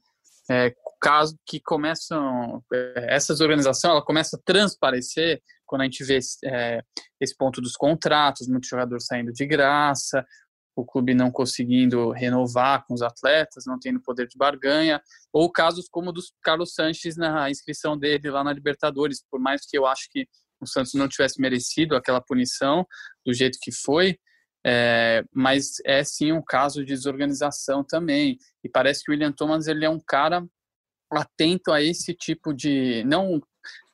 É, 0.50 0.74
caso 1.00 1.36
que 1.46 1.60
começam 1.60 2.62
é, 2.72 3.14
essa 3.14 3.32
desorganização, 3.32 3.92
ela 3.92 4.04
começa 4.04 4.36
a 4.36 4.40
transparecer 4.44 5.40
quando 5.66 5.82
a 5.82 5.84
gente 5.84 6.04
vê 6.04 6.18
é, 6.44 6.82
esse 7.20 7.36
ponto 7.36 7.60
dos 7.60 7.72
contratos, 7.72 8.46
muitos 8.46 8.68
jogadores 8.68 9.06
saindo 9.06 9.32
de 9.32 9.46
graça, 9.46 10.24
o 10.76 10.84
clube 10.84 11.14
não 11.14 11.30
conseguindo 11.30 12.10
renovar 12.10 12.84
com 12.86 12.94
os 12.94 13.02
atletas, 13.02 13.64
não 13.66 13.78
tendo 13.78 14.00
poder 14.00 14.26
de 14.26 14.38
barganha, 14.38 15.02
ou 15.32 15.50
casos 15.50 15.88
como 15.90 16.10
o 16.10 16.12
dos 16.12 16.32
Carlos 16.42 16.74
Sanches 16.74 17.16
na 17.16 17.50
inscrição 17.50 17.96
dele 17.96 18.30
lá 18.30 18.42
na 18.42 18.52
Libertadores, 18.52 19.24
por 19.30 19.40
mais 19.40 19.66
que 19.66 19.76
eu 19.76 19.86
acho 19.86 20.08
que 20.10 20.26
o 20.60 20.66
Santos 20.66 20.94
não 20.94 21.08
tivesse 21.08 21.40
merecido 21.40 21.96
aquela 21.96 22.20
punição 22.20 22.86
do 23.26 23.34
jeito 23.34 23.58
que 23.60 23.72
foi, 23.72 24.18
é, 24.64 25.24
mas 25.32 25.76
é 25.84 26.04
sim 26.04 26.32
um 26.32 26.42
caso 26.42 26.84
de 26.84 26.94
desorganização 26.94 27.82
também. 27.82 28.38
E 28.62 28.68
parece 28.68 29.04
que 29.04 29.10
o 29.10 29.12
William 29.12 29.32
Thomas 29.32 29.66
ele 29.66 29.84
é 29.84 29.90
um 29.90 30.00
cara 30.00 30.46
atento 31.10 31.72
a 31.72 31.82
esse 31.82 32.14
tipo 32.14 32.52
de. 32.54 33.04
Não, 33.04 33.42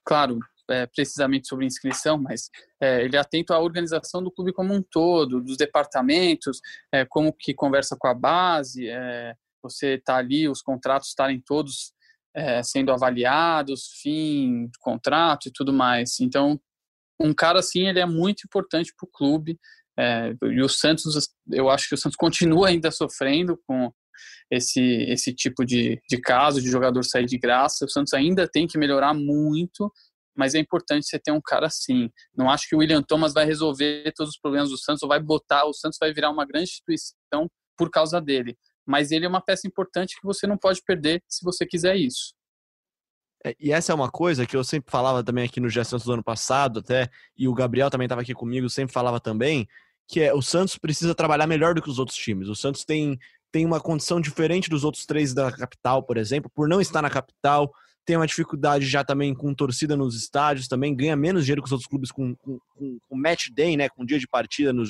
claro, 0.05 0.39
é, 0.69 0.87
precisamente 0.87 1.49
sobre 1.49 1.67
inscrição, 1.67 2.19
mas 2.19 2.51
é, 2.81 3.03
ele 3.05 3.17
é 3.17 3.19
atento 3.19 3.53
à 3.53 3.59
organização 3.59 4.23
do 4.23 4.31
clube 4.31 4.53
como 4.53 4.75
um 4.75 4.83
todo, 4.83 5.41
dos 5.41 5.57
departamentos, 5.57 6.61
é, 6.93 7.05
como 7.05 7.33
que 7.33 7.55
conversa 7.55 7.97
com 7.99 8.07
a 8.07 8.15
base, 8.15 8.89
é, 8.89 9.35
você 9.63 9.95
está 9.95 10.17
ali, 10.17 10.49
os 10.49 10.63
contratos 10.63 11.09
estarem 11.09 11.41
todos 11.41 11.93
é, 12.35 12.63
sendo 12.63 12.93
avaliados, 12.93 13.91
fim 14.01 14.71
contrato 14.79 15.49
e 15.49 15.53
tudo 15.53 15.73
mais. 15.73 16.21
Então, 16.21 16.61
um 17.21 17.35
cara 17.35 17.59
assim, 17.59 17.89
ele 17.89 17.99
é 17.99 18.07
muito 18.07 18.43
importante 18.45 18.95
para 18.97 19.07
o 19.07 19.11
clube. 19.11 19.59
É, 19.99 20.33
e 20.45 20.63
o 20.63 20.69
Santos, 20.69 21.29
eu 21.51 21.69
acho 21.69 21.89
que 21.89 21.95
o 21.95 21.99
Santos 21.99 22.17
continua 22.17 22.69
ainda 22.69 22.91
sofrendo 22.91 23.59
com 23.67 23.93
esse, 24.51 24.81
esse 24.81 25.35
tipo 25.35 25.65
de, 25.65 26.01
de 26.09 26.21
caso 26.21 26.63
de 26.63 26.71
jogador 26.71 27.03
sair 27.05 27.27
de 27.27 27.37
graça. 27.37 27.85
O 27.85 27.89
Santos 27.89 28.15
ainda 28.15 28.49
tem 28.49 28.67
que 28.67 28.79
melhorar 28.79 29.13
muito, 29.13 29.93
mas 30.37 30.55
é 30.55 30.59
importante 30.59 31.07
você 31.07 31.19
ter 31.19 31.33
um 31.33 31.41
cara 31.41 31.67
assim. 31.67 32.11
Não 32.37 32.49
acho 32.49 32.69
que 32.69 32.77
o 32.77 32.79
William 32.79 33.03
Thomas 33.03 33.35
vai 33.35 33.45
resolver 33.45 34.13
todos 34.15 34.35
os 34.35 34.41
problemas 34.41 34.71
do 34.71 34.79
Santos 34.79 35.03
ou 35.03 35.09
vai 35.09 35.21
botar, 35.21 35.65
o 35.65 35.75
Santos 35.75 35.99
vai 36.01 36.13
virar 36.13 36.31
uma 36.31 36.47
grande 36.47 36.71
instituição 36.71 37.49
por 37.77 37.91
causa 37.91 38.21
dele. 38.21 38.57
Mas 38.87 39.11
ele 39.11 39.27
é 39.27 39.29
uma 39.29 39.43
peça 39.43 39.67
importante 39.67 40.15
que 40.15 40.27
você 40.27 40.47
não 40.47 40.57
pode 40.57 40.81
perder 40.83 41.23
se 41.29 41.45
você 41.45 41.67
quiser 41.67 41.97
isso. 41.97 42.35
É, 43.45 43.55
e 43.61 43.73
essa 43.73 43.93
é 43.93 43.95
uma 43.95 44.11
coisa 44.11 44.47
que 44.47 44.57
eu 44.57 44.65
sempre 44.65 44.91
falava 44.91 45.23
também 45.23 45.45
aqui 45.45 45.61
no 45.61 45.71
Santos 45.71 46.05
do 46.05 46.13
ano 46.13 46.25
passado, 46.25 46.81
até, 46.81 47.09
e 47.37 47.47
o 47.47 47.55
Gabriel 47.55 47.91
também 47.91 48.07
estava 48.07 48.23
aqui 48.23 48.35
comigo, 48.35 48.69
sempre 48.69 48.93
falava 48.93 49.21
também, 49.21 49.69
que 50.09 50.21
é 50.23 50.33
o 50.33 50.41
Santos 50.41 50.79
precisa 50.79 51.15
trabalhar 51.15 51.47
melhor 51.47 51.75
do 51.75 51.83
que 51.83 51.91
os 51.91 51.99
outros 51.99 52.17
times. 52.17 52.49
O 52.49 52.57
Santos 52.57 52.83
tem, 52.85 53.19
tem 53.53 53.67
uma 53.67 53.79
condição 53.79 54.21
diferente 54.21 54.71
dos 54.71 54.83
outros 54.83 55.05
três 55.05 55.35
da 55.35 55.53
capital, 55.53 56.03
por 56.03 56.17
exemplo, 56.17 56.51
por 56.53 56.67
não 56.67 56.81
estar 56.81 57.03
na 57.03 57.11
capital, 57.11 57.71
tem 58.07 58.17
uma 58.17 58.27
dificuldade 58.27 58.87
já 58.87 59.05
também 59.05 59.35
com 59.35 59.53
torcida 59.53 59.95
nos 59.95 60.17
estádios, 60.17 60.67
também 60.67 60.97
ganha 60.97 61.15
menos 61.15 61.45
dinheiro 61.45 61.61
que 61.61 61.67
os 61.67 61.73
outros 61.73 61.87
clubes 61.87 62.11
com, 62.11 62.35
com, 62.37 62.59
com, 62.75 63.17
match 63.17 63.49
day, 63.53 63.77
né, 63.77 63.87
com 63.91 64.03
dia 64.03 64.19
de 64.19 64.27
partida, 64.27 64.73
no, 64.73 64.83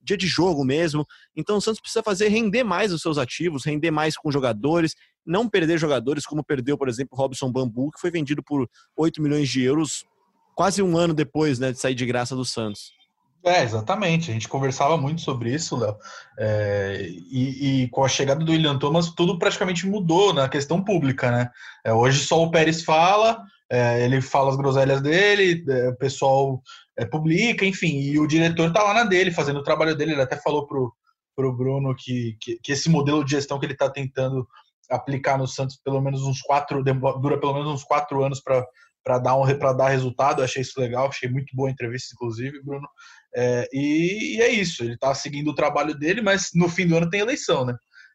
dia 0.00 0.16
de 0.16 0.26
jogo 0.26 0.64
mesmo. 0.64 1.06
Então 1.36 1.58
o 1.58 1.60
Santos 1.60 1.78
precisa 1.78 2.02
fazer 2.02 2.28
render 2.28 2.64
mais 2.64 2.90
os 2.90 3.02
seus 3.02 3.18
ativos, 3.18 3.66
render 3.66 3.90
mais 3.90 4.16
com 4.16 4.32
jogadores, 4.32 4.94
não 5.26 5.46
perder 5.46 5.78
jogadores 5.78 6.24
como 6.24 6.42
perdeu, 6.42 6.78
por 6.78 6.88
exemplo, 6.88 7.18
Robson 7.18 7.52
Bambu, 7.52 7.90
que 7.90 8.00
foi 8.00 8.10
vendido 8.10 8.42
por 8.42 8.66
8 8.96 9.20
milhões 9.20 9.46
de 9.50 9.62
euros 9.62 10.06
quase 10.54 10.82
um 10.82 10.96
ano 10.96 11.12
depois 11.12 11.58
né, 11.58 11.70
de 11.70 11.78
sair 11.78 11.94
de 11.94 12.06
graça 12.06 12.34
do 12.34 12.46
Santos. 12.46 12.92
É, 13.44 13.62
exatamente. 13.62 14.30
A 14.30 14.34
gente 14.34 14.48
conversava 14.48 14.96
muito 14.96 15.20
sobre 15.20 15.52
isso, 15.52 15.76
Léo. 15.76 15.96
É, 16.38 17.06
e, 17.30 17.82
e, 17.82 17.88
com 17.88 18.02
a 18.02 18.08
chegada 18.08 18.42
do 18.42 18.52
William 18.52 18.78
Thomas, 18.78 19.10
tudo 19.10 19.38
praticamente 19.38 19.86
mudou 19.86 20.32
na 20.32 20.48
questão 20.48 20.82
pública, 20.82 21.30
né? 21.30 21.50
É, 21.84 21.92
hoje 21.92 22.24
só 22.24 22.42
o 22.42 22.50
Pérez 22.50 22.82
fala, 22.82 23.42
é, 23.70 24.02
ele 24.02 24.22
fala 24.22 24.50
as 24.50 24.56
groselhas 24.56 25.02
dele, 25.02 25.62
é, 25.68 25.88
o 25.90 25.96
pessoal 25.96 26.62
é, 26.96 27.04
publica, 27.04 27.66
enfim, 27.66 27.98
e 28.00 28.18
o 28.18 28.26
diretor 28.26 28.72
tá 28.72 28.82
lá 28.82 28.94
na 28.94 29.04
dele, 29.04 29.30
fazendo 29.30 29.60
o 29.60 29.64
trabalho 29.64 29.94
dele. 29.94 30.12
Ele 30.12 30.22
até 30.22 30.36
falou 30.36 30.66
pro, 30.66 30.94
pro 31.36 31.54
Bruno 31.54 31.94
que, 31.94 32.38
que, 32.40 32.58
que 32.62 32.72
esse 32.72 32.88
modelo 32.88 33.22
de 33.22 33.32
gestão 33.32 33.58
que 33.58 33.66
ele 33.66 33.74
está 33.74 33.90
tentando 33.90 34.48
aplicar 34.90 35.36
no 35.36 35.46
Santos 35.46 35.78
pelo 35.84 36.00
menos 36.00 36.22
uns 36.22 36.40
quatro, 36.40 36.82
dura 36.82 37.38
pelo 37.38 37.54
menos 37.54 37.70
uns 37.70 37.84
quatro 37.84 38.24
anos 38.24 38.40
para 38.40 38.64
para 39.04 39.18
dar 39.18 39.36
um 39.36 39.58
para 39.58 39.72
dar 39.74 39.88
resultado. 39.90 40.40
Eu 40.40 40.44
achei 40.44 40.62
isso 40.62 40.80
legal, 40.80 41.06
achei 41.06 41.28
muito 41.28 41.54
boa 41.54 41.68
a 41.68 41.72
entrevista, 41.72 42.14
inclusive, 42.14 42.62
Bruno. 42.62 42.88
É, 43.36 43.68
e, 43.72 44.36
e, 44.36 44.42
é 44.42 44.48
isso, 44.48 44.84
ele 44.84 44.94
está 44.94 45.14
seguindo 45.14 45.48
o 45.48 45.54
trabalho 45.54 45.94
dele, 45.94 46.20
mas 46.20 46.50
no 46.54 46.68
fim 46.68 46.86
do 46.86 46.96
ano 46.96 47.10
tem 47.10 47.20
eleição, 47.20 47.64
né? 47.64 47.74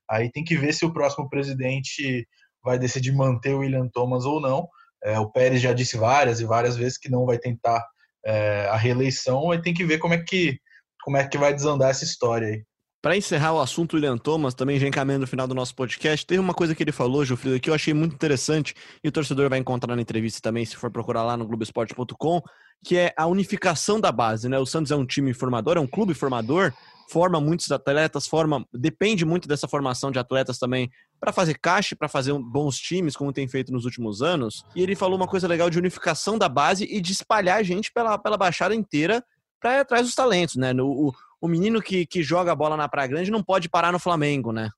Aí 0.10 0.32
tem 0.32 0.44
que 0.44 0.58
ver 0.58 0.74
se 0.74 0.86
o 0.86 0.94
próximo 0.94 1.30
presidente 1.30 2.28
vai 2.64 2.80
decidir 2.80 3.12
manter 3.12 3.54
o 3.54 3.60
William 3.60 3.88
Thomas 3.90 4.26
ou 4.26 4.40
não. 4.40 4.68
É, 5.04 5.20
o 5.20 5.30
Pérez 5.30 5.62
já 5.62 5.74
disse 5.74 5.98
várias 5.98 6.40
e 6.40 6.46
várias 6.46 6.76
vezes 6.76 6.98
que 6.98 7.10
não 7.10 7.26
vai 7.26 7.38
tentar 7.38 7.86
é, 8.26 8.68
a 8.70 8.76
reeleição, 8.76 9.52
aí 9.52 9.62
tem 9.62 9.74
que 9.74 9.86
ver 9.86 9.98
como 9.98 10.14
é 10.14 10.18
que 10.18 10.58
como 11.02 11.16
é 11.16 11.26
que 11.26 11.38
vai 11.38 11.54
desandar 11.54 11.90
essa 11.90 12.04
história 12.04 12.48
aí. 12.48 12.64
Para 13.02 13.16
encerrar 13.16 13.54
o 13.54 13.62
assunto 13.62 13.94
William 13.94 14.18
Thomas, 14.18 14.54
também 14.54 14.78
já 14.78 14.86
encaminhando 14.86 15.22
no 15.22 15.28
final 15.28 15.48
do 15.48 15.56
nosso 15.56 15.74
podcast, 15.74 16.26
teve 16.26 16.42
uma 16.42 16.54
coisa 16.54 16.76
que 16.76 16.84
ele 16.84 16.92
falou, 16.92 17.24
Gilfrido, 17.24 17.58
que 17.58 17.70
eu 17.70 17.74
achei 17.74 17.94
muito 17.94 18.14
interessante, 18.14 18.74
e 19.02 19.08
o 19.08 19.12
torcedor 19.12 19.50
vai 19.50 19.58
encontrar 19.58 19.96
na 19.96 20.02
entrevista 20.02 20.42
também, 20.42 20.66
se 20.66 20.76
for 20.76 20.92
procurar 20.92 21.24
lá 21.24 21.38
no 21.38 21.48
Globoesporte.com, 21.48 22.42
que 22.84 22.98
é 22.98 23.14
a 23.18 23.26
unificação 23.26 24.00
da 24.00 24.12
base, 24.12 24.48
né? 24.48 24.58
O 24.58 24.66
Santos 24.66 24.92
é 24.92 24.96
um 24.96 25.06
time 25.06 25.34
formador, 25.34 25.78
é 25.78 25.80
um 25.80 25.88
clube 25.88 26.14
formador, 26.14 26.74
forma 27.10 27.42
muitos 27.42 27.72
atletas, 27.72 28.28
forma, 28.28 28.66
depende 28.74 29.26
muito 29.26 29.48
dessa 29.48 29.68
formação 29.68 30.12
de 30.12 30.20
atletas 30.20 30.58
também 30.58 30.90
para 31.20 31.34
fazer 31.34 31.56
caixa, 31.56 31.96
para 31.96 32.08
fazer 32.08 32.34
bons 32.34 32.78
times, 32.78 33.16
como 33.16 33.34
tem 33.34 33.48
feito 33.48 33.72
nos 33.74 33.84
últimos 33.84 34.22
anos. 34.22 34.64
E 34.76 34.82
ele 34.82 34.96
falou 34.96 35.18
uma 35.18 35.28
coisa 35.28 35.48
legal 35.48 35.70
de 35.70 35.78
unificação 35.78 36.38
da 36.38 36.48
base 36.48 36.86
e 36.86 37.02
de 37.02 37.12
espalhar 37.12 37.64
gente 37.64 37.92
pela, 37.92 38.18
pela 38.18 38.38
baixada 38.38 38.74
inteira 38.74 39.24
para 39.60 39.78
ir 39.78 39.80
atrás 39.80 40.06
dos 40.06 40.16
talentos, 40.16 40.56
né? 40.56 40.74
O, 40.80 41.12
o 41.42 41.48
menino 41.48 41.82
que, 41.82 42.06
que 42.06 42.24
joga 42.24 42.56
bola 42.56 42.78
na 42.78 42.88
Praia 42.88 43.08
Grande 43.08 43.32
não 43.32 43.44
pode 43.44 43.68
parar 43.68 43.92
no 43.92 44.00
Flamengo, 44.00 44.52
né? 44.52 44.70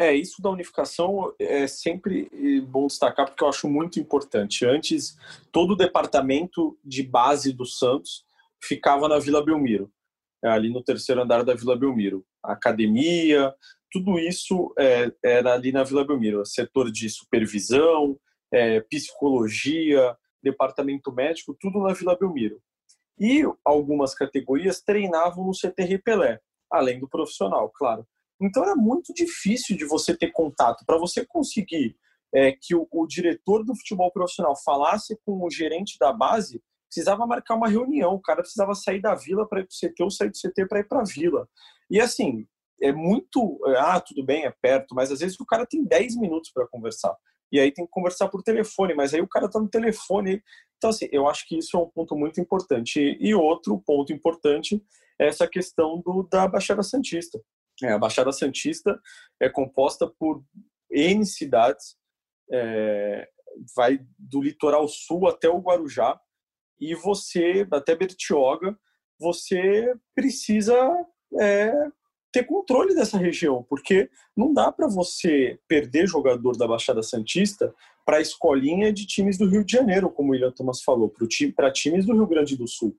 É, 0.00 0.14
isso 0.14 0.40
da 0.40 0.48
unificação 0.48 1.30
é 1.38 1.66
sempre 1.66 2.30
bom 2.68 2.86
destacar 2.86 3.26
porque 3.26 3.44
eu 3.44 3.48
acho 3.50 3.68
muito 3.68 4.00
importante. 4.00 4.64
Antes, 4.64 5.14
todo 5.52 5.72
o 5.72 5.76
departamento 5.76 6.74
de 6.82 7.02
base 7.02 7.52
do 7.52 7.66
Santos 7.66 8.24
ficava 8.62 9.06
na 9.08 9.18
Vila 9.18 9.44
Belmiro, 9.44 9.92
é, 10.42 10.48
ali 10.48 10.72
no 10.72 10.82
terceiro 10.82 11.20
andar 11.20 11.44
da 11.44 11.54
Vila 11.54 11.76
Belmiro. 11.76 12.24
A 12.42 12.52
academia, 12.52 13.54
tudo 13.92 14.18
isso 14.18 14.72
é, 14.78 15.12
era 15.22 15.52
ali 15.52 15.70
na 15.70 15.84
Vila 15.84 16.02
Belmiro. 16.02 16.46
Setor 16.46 16.90
de 16.90 17.10
supervisão, 17.10 18.18
é, 18.50 18.80
psicologia, 18.80 20.16
departamento 20.42 21.12
médico, 21.12 21.54
tudo 21.60 21.78
na 21.80 21.92
Vila 21.92 22.16
Belmiro. 22.18 22.58
E 23.18 23.44
algumas 23.62 24.14
categorias 24.14 24.80
treinavam 24.80 25.44
no 25.44 25.54
CTR 25.54 26.02
Pelé, 26.02 26.40
além 26.72 26.98
do 26.98 27.06
profissional, 27.06 27.68
claro. 27.68 28.06
Então 28.40 28.62
era 28.62 28.74
muito 28.74 29.12
difícil 29.12 29.76
de 29.76 29.84
você 29.84 30.16
ter 30.16 30.32
contato. 30.32 30.84
Para 30.86 30.98
você 30.98 31.24
conseguir 31.26 31.96
é, 32.34 32.52
que 32.52 32.74
o, 32.74 32.86
o, 32.90 33.06
diretor 33.06 33.64
do 33.64 33.76
futebol 33.76 34.10
profissional 34.10 34.54
falasse 34.64 35.18
com 35.24 35.44
o 35.44 35.50
gerente 35.50 35.98
da 35.98 36.12
base, 36.12 36.62
precisava 36.86 37.26
marcar 37.26 37.56
uma 37.56 37.68
reunião. 37.68 38.14
O 38.14 38.20
cara 38.20 38.42
precisava 38.42 38.74
sair 38.74 39.00
da 39.00 39.14
vila 39.14 39.46
para 39.48 39.60
ir 39.60 39.66
para 39.66 39.72
o 39.72 39.90
CT 39.90 40.02
ou 40.02 40.10
sair 40.10 40.30
do 40.30 40.38
CT 40.38 40.66
para 40.66 40.80
ir 40.80 40.88
para 40.88 41.00
a 41.00 41.04
vila. 41.04 41.48
E 41.90 42.00
assim, 42.00 42.46
é 42.82 42.92
muito. 42.92 43.58
Ah, 43.76 44.00
tudo 44.00 44.24
bem, 44.24 44.44
é 44.44 44.54
perto, 44.62 44.94
mas 44.94 45.12
às 45.12 45.20
vezes 45.20 45.38
o 45.38 45.46
cara 45.46 45.66
tem 45.66 45.84
10 45.84 46.16
minutos 46.16 46.50
para 46.52 46.66
conversar. 46.68 47.14
E 47.52 47.58
aí 47.58 47.72
tem 47.72 47.84
que 47.84 47.90
conversar 47.90 48.28
por 48.28 48.42
telefone, 48.42 48.94
mas 48.94 49.12
aí 49.12 49.20
o 49.20 49.28
cara 49.28 49.46
está 49.46 49.60
no 49.60 49.68
telefone. 49.68 50.42
Então, 50.78 50.90
assim, 50.90 51.08
eu 51.10 51.28
acho 51.28 51.46
que 51.46 51.58
isso 51.58 51.76
é 51.76 51.80
um 51.80 51.90
ponto 51.90 52.16
muito 52.16 52.40
importante. 52.40 53.18
E 53.20 53.34
outro 53.34 53.78
ponto 53.84 54.12
importante 54.12 54.82
é 55.20 55.26
essa 55.26 55.48
questão 55.48 56.00
do, 56.00 56.22
da 56.30 56.46
Baixada 56.46 56.82
Santista. 56.82 57.40
É, 57.82 57.92
a 57.92 57.98
Baixada 57.98 58.32
Santista 58.32 59.00
é 59.40 59.48
composta 59.48 60.06
por 60.06 60.42
N 60.90 61.24
cidades, 61.24 61.96
é, 62.52 63.28
vai 63.76 64.00
do 64.18 64.42
litoral 64.42 64.86
sul 64.88 65.28
até 65.28 65.48
o 65.48 65.60
Guarujá, 65.60 66.20
e 66.80 66.94
você, 66.94 67.66
até 67.70 67.94
Bertioga, 67.94 68.76
você 69.18 69.94
precisa 70.14 70.74
é, 71.38 71.72
ter 72.32 72.44
controle 72.44 72.94
dessa 72.94 73.18
região, 73.18 73.64
porque 73.68 74.08
não 74.36 74.54
dá 74.54 74.72
para 74.72 74.88
você 74.88 75.58
perder 75.68 76.06
jogador 76.06 76.56
da 76.56 76.66
Baixada 76.66 77.02
Santista 77.02 77.74
para 78.04 78.16
a 78.16 78.20
escolinha 78.20 78.92
de 78.92 79.06
times 79.06 79.36
do 79.36 79.48
Rio 79.48 79.64
de 79.64 79.72
Janeiro, 79.72 80.10
como 80.10 80.30
o 80.30 80.32
William 80.32 80.52
Thomas 80.52 80.82
falou, 80.82 81.12
para 81.54 81.72
times 81.72 82.06
do 82.06 82.14
Rio 82.14 82.26
Grande 82.26 82.56
do 82.56 82.66
Sul. 82.66 82.96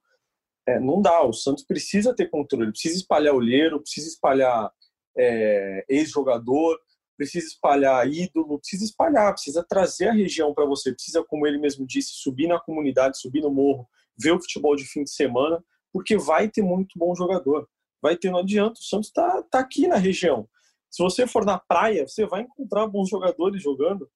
É, 0.67 0.79
não 0.79 1.01
dá, 1.01 1.23
o 1.23 1.33
Santos 1.33 1.63
precisa 1.63 2.15
ter 2.15 2.29
controle, 2.29 2.71
precisa 2.71 2.95
espalhar 2.95 3.33
olheiro, 3.33 3.81
precisa 3.81 4.07
espalhar 4.07 4.71
é, 5.17 5.85
ex-jogador, 5.89 6.79
precisa 7.17 7.47
espalhar 7.47 8.07
ídolo, 8.07 8.59
precisa 8.59 8.85
espalhar, 8.85 9.33
precisa 9.33 9.65
trazer 9.67 10.09
a 10.09 10.13
região 10.13 10.53
para 10.53 10.65
você, 10.65 10.93
precisa, 10.93 11.23
como 11.23 11.47
ele 11.47 11.57
mesmo 11.57 11.85
disse, 11.85 12.11
subir 12.13 12.47
na 12.47 12.59
comunidade, 12.59 13.19
subir 13.19 13.41
no 13.41 13.51
morro, 13.51 13.87
ver 14.17 14.31
o 14.31 14.39
futebol 14.39 14.75
de 14.75 14.85
fim 14.85 15.03
de 15.03 15.11
semana, 15.11 15.63
porque 15.91 16.17
vai 16.17 16.47
ter 16.47 16.61
muito 16.61 16.97
bom 16.97 17.15
jogador 17.15 17.67
vai 18.01 18.17
ter, 18.17 18.31
não 18.31 18.39
adianta, 18.39 18.79
o 18.79 18.83
Santos 18.83 19.07
está 19.07 19.43
tá 19.43 19.59
aqui 19.59 19.87
na 19.87 19.97
região. 19.97 20.49
Se 20.89 21.01
você 21.01 21.27
for 21.27 21.45
na 21.45 21.59
praia, 21.59 22.07
você 22.07 22.25
vai 22.25 22.41
encontrar 22.41 22.87
bons 22.87 23.09
jogadores 23.09 23.61
jogando 23.61 24.09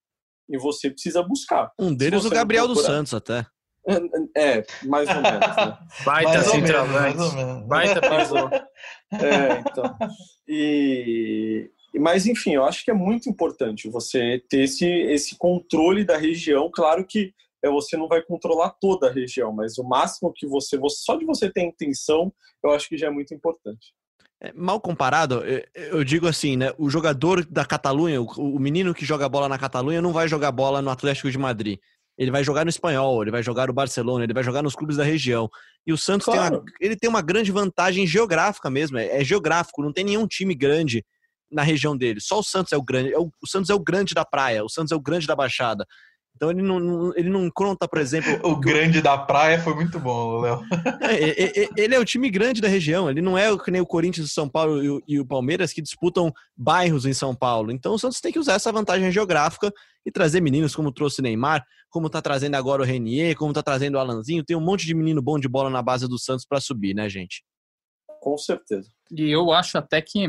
e 0.49 0.57
você 0.57 0.89
precisa 0.89 1.23
buscar. 1.23 1.71
Um 1.79 1.93
deles 1.93 2.25
o 2.25 2.29
Gabriel 2.29 2.67
dos 2.67 2.81
Santos 2.81 3.13
até. 3.13 3.45
É, 4.35 4.63
mais 4.83 5.07
ou 5.09 5.21
menos. 5.21 5.55
Né? 5.57 5.77
Baita 6.03 6.41
centroavante. 6.43 7.67
Baita 7.67 8.09
mais 8.09 8.31
ou 8.31 8.49
É, 8.49 9.59
então. 9.59 9.97
E, 10.47 11.69
mas, 11.99 12.25
enfim, 12.25 12.55
eu 12.55 12.65
acho 12.65 12.83
que 12.83 12.91
é 12.91 12.93
muito 12.93 13.29
importante 13.29 13.89
você 13.89 14.43
ter 14.49 14.63
esse, 14.63 14.85
esse 14.85 15.37
controle 15.37 16.03
da 16.03 16.17
região. 16.17 16.69
Claro 16.73 17.05
que 17.05 17.33
é, 17.63 17.69
você 17.69 17.95
não 17.95 18.07
vai 18.07 18.21
controlar 18.21 18.71
toda 18.81 19.07
a 19.07 19.13
região, 19.13 19.53
mas 19.53 19.77
o 19.77 19.83
máximo 19.83 20.33
que 20.33 20.47
você, 20.47 20.77
você 20.77 20.97
só 21.03 21.15
de 21.15 21.25
você 21.25 21.49
ter 21.49 21.63
intenção, 21.63 22.33
eu 22.63 22.71
acho 22.71 22.89
que 22.89 22.97
já 22.97 23.07
é 23.07 23.11
muito 23.11 23.33
importante. 23.33 23.93
É, 24.41 24.51
mal 24.53 24.81
comparado, 24.81 25.43
eu 25.73 26.03
digo 26.03 26.27
assim, 26.27 26.57
né? 26.57 26.73
O 26.77 26.89
jogador 26.89 27.45
da 27.45 27.63
Catalunha, 27.63 28.21
o 28.21 28.59
menino 28.59 28.93
que 28.93 29.05
joga 29.05 29.29
bola 29.29 29.47
na 29.47 29.57
Catalunha, 29.57 30.01
não 30.01 30.11
vai 30.11 30.27
jogar 30.27 30.51
bola 30.51 30.81
no 30.81 30.89
Atlético 30.89 31.31
de 31.31 31.37
Madrid. 31.37 31.79
Ele 32.17 32.31
vai 32.31 32.43
jogar 32.43 32.63
no 32.63 32.69
Espanhol, 32.69 33.21
ele 33.21 33.31
vai 33.31 33.43
jogar 33.43 33.67
no 33.67 33.73
Barcelona, 33.73 34.23
ele 34.23 34.33
vai 34.33 34.43
jogar 34.43 34.61
nos 34.61 34.75
clubes 34.75 34.97
da 34.97 35.03
região. 35.03 35.49
E 35.85 35.91
o 35.91 35.97
Santos 35.97 36.25
claro. 36.25 36.41
tem 36.41 36.59
uma, 36.59 36.65
ele 36.79 36.95
tem 36.95 37.09
uma 37.09 37.21
grande 37.21 37.51
vantagem 37.51 38.07
geográfica 38.07 38.69
mesmo, 38.69 38.97
é, 38.97 39.21
é, 39.21 39.23
geográfico, 39.23 39.81
não 39.81 39.91
tem 39.91 40.03
nenhum 40.03 40.25
time 40.25 40.55
grande 40.55 41.05
na 41.51 41.61
região 41.61 41.95
dele. 41.95 42.19
Só 42.21 42.39
o 42.39 42.43
Santos 42.43 42.71
é 42.71 42.77
o 42.77 42.81
grande, 42.81 43.13
é 43.13 43.19
o, 43.19 43.29
o 43.41 43.47
Santos 43.47 43.69
é 43.69 43.73
o 43.73 43.79
grande 43.79 44.13
da 44.13 44.25
praia, 44.25 44.63
o 44.63 44.69
Santos 44.69 44.91
é 44.91 44.95
o 44.95 45.01
grande 45.01 45.27
da 45.27 45.35
Baixada. 45.35 45.85
Então 46.35 46.51
ele 46.51 46.61
não, 46.61 47.13
ele 47.15 47.29
não 47.29 47.49
conta, 47.49 47.87
por 47.87 47.99
exemplo. 47.99 48.39
o 48.43 48.55
grande 48.57 49.01
da 49.01 49.17
praia 49.17 49.59
foi 49.59 49.73
muito 49.73 49.99
bom, 49.99 50.41
Léo. 50.41 50.61
É, 51.01 51.69
ele 51.77 51.95
é 51.95 51.99
o 51.99 52.05
time 52.05 52.29
grande 52.29 52.59
da 52.59 52.67
região. 52.67 53.09
Ele 53.09 53.21
não 53.21 53.37
é 53.37 53.55
que 53.57 53.71
nem 53.71 53.81
o 53.81 53.85
Corinthians, 53.85 54.27
o 54.27 54.33
São 54.33 54.49
Paulo 54.49 54.83
e 54.83 54.89
o, 54.89 55.01
e 55.07 55.19
o 55.19 55.25
Palmeiras 55.25 55.71
que 55.71 55.81
disputam 55.81 56.31
bairros 56.55 57.05
em 57.05 57.13
São 57.13 57.33
Paulo. 57.33 57.71
Então 57.71 57.93
o 57.93 57.99
Santos 57.99 58.19
tem 58.19 58.31
que 58.31 58.39
usar 58.39 58.53
essa 58.53 58.71
vantagem 58.71 59.11
geográfica 59.11 59.71
e 60.05 60.11
trazer 60.11 60.41
meninos 60.41 60.75
como 60.75 60.91
trouxe 60.91 61.21
o 61.21 61.23
Neymar, 61.23 61.63
como 61.89 62.09
tá 62.09 62.21
trazendo 62.21 62.55
agora 62.55 62.81
o 62.81 62.85
Renier, 62.85 63.35
como 63.35 63.53
tá 63.53 63.63
trazendo 63.63 63.95
o 63.95 63.99
Alanzinho. 63.99 64.43
Tem 64.43 64.57
um 64.57 64.61
monte 64.61 64.85
de 64.85 64.93
menino 64.93 65.21
bom 65.21 65.39
de 65.39 65.47
bola 65.47 65.69
na 65.69 65.81
base 65.81 66.07
do 66.07 66.19
Santos 66.19 66.45
para 66.45 66.59
subir, 66.59 66.93
né, 66.93 67.07
gente? 67.07 67.43
Com 68.19 68.37
certeza. 68.37 68.89
E 69.11 69.29
eu 69.29 69.51
acho 69.51 69.77
até 69.77 70.01
que 70.01 70.27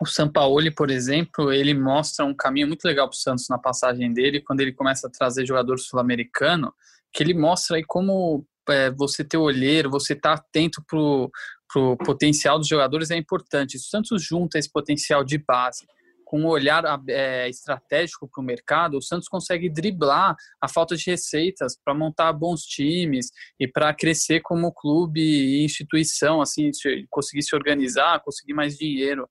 o 0.00 0.06
Sampaoli, 0.06 0.70
por 0.70 0.90
exemplo, 0.90 1.52
ele 1.52 1.72
mostra 1.74 2.24
um 2.24 2.34
caminho 2.34 2.66
muito 2.66 2.84
legal 2.84 3.08
para 3.08 3.14
o 3.14 3.18
Santos 3.18 3.48
na 3.48 3.58
passagem 3.58 4.12
dele, 4.12 4.40
quando 4.40 4.60
ele 4.60 4.72
começa 4.72 5.06
a 5.06 5.10
trazer 5.10 5.46
jogador 5.46 5.78
sul-americano, 5.78 6.72
que 7.12 7.22
ele 7.22 7.34
mostra 7.34 7.76
aí 7.76 7.84
como 7.84 8.46
é, 8.68 8.90
você 8.90 9.24
ter 9.24 9.38
olheiro, 9.38 9.90
você 9.90 10.12
estar 10.12 10.36
tá 10.36 10.42
atento 10.42 10.82
para 10.86 10.98
o 10.98 11.96
potencial 11.98 12.58
dos 12.58 12.68
jogadores 12.68 13.10
é 13.10 13.16
importante. 13.16 13.76
O 13.76 13.80
Santos 13.80 14.22
junta 14.22 14.58
esse 14.58 14.70
potencial 14.70 15.24
de 15.24 15.38
base 15.38 15.86
com 16.26 16.40
um 16.40 16.46
olhar 16.46 16.82
é, 17.08 17.48
estratégico 17.48 18.28
para 18.28 18.42
o 18.42 18.44
mercado, 18.44 18.98
o 18.98 19.02
Santos 19.02 19.28
consegue 19.28 19.70
driblar 19.70 20.34
a 20.60 20.68
falta 20.68 20.96
de 20.96 21.08
receitas 21.08 21.78
para 21.82 21.94
montar 21.94 22.32
bons 22.32 22.62
times 22.62 23.30
e 23.60 23.68
para 23.68 23.94
crescer 23.94 24.40
como 24.40 24.72
clube 24.72 25.20
e 25.20 25.64
instituição, 25.64 26.40
assim, 26.40 26.72
conseguir 27.08 27.42
se 27.42 27.54
organizar, 27.54 28.20
conseguir 28.24 28.54
mais 28.54 28.76
dinheiro. 28.76 29.28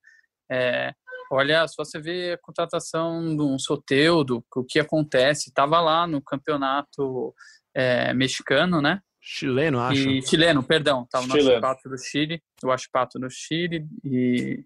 É, 0.51 0.93
olha, 1.31 1.67
só 1.67 1.83
você 1.83 1.99
vê 1.99 2.33
a 2.33 2.37
contratação 2.37 3.35
de 3.35 3.41
um 3.41 3.57
Soteudo, 3.57 4.43
o 4.55 4.63
que 4.63 4.79
acontece, 4.79 5.49
estava 5.49 5.79
lá 5.81 6.05
no 6.05 6.21
campeonato 6.21 7.33
é, 7.73 8.13
mexicano, 8.13 8.81
né? 8.81 9.01
Chileno, 9.21 9.79
acho. 9.79 10.07
E, 10.07 10.21
chileno, 10.21 10.61
perdão, 10.61 11.03
estava 11.03 11.25
no 11.25 11.33
Achipato 11.33 11.89
do 11.89 11.97
Chile, 11.97 12.43
o 12.63 12.71
Achipato 12.71 13.19
do 13.19 13.27
Chile 13.29 13.87
e 14.03 14.63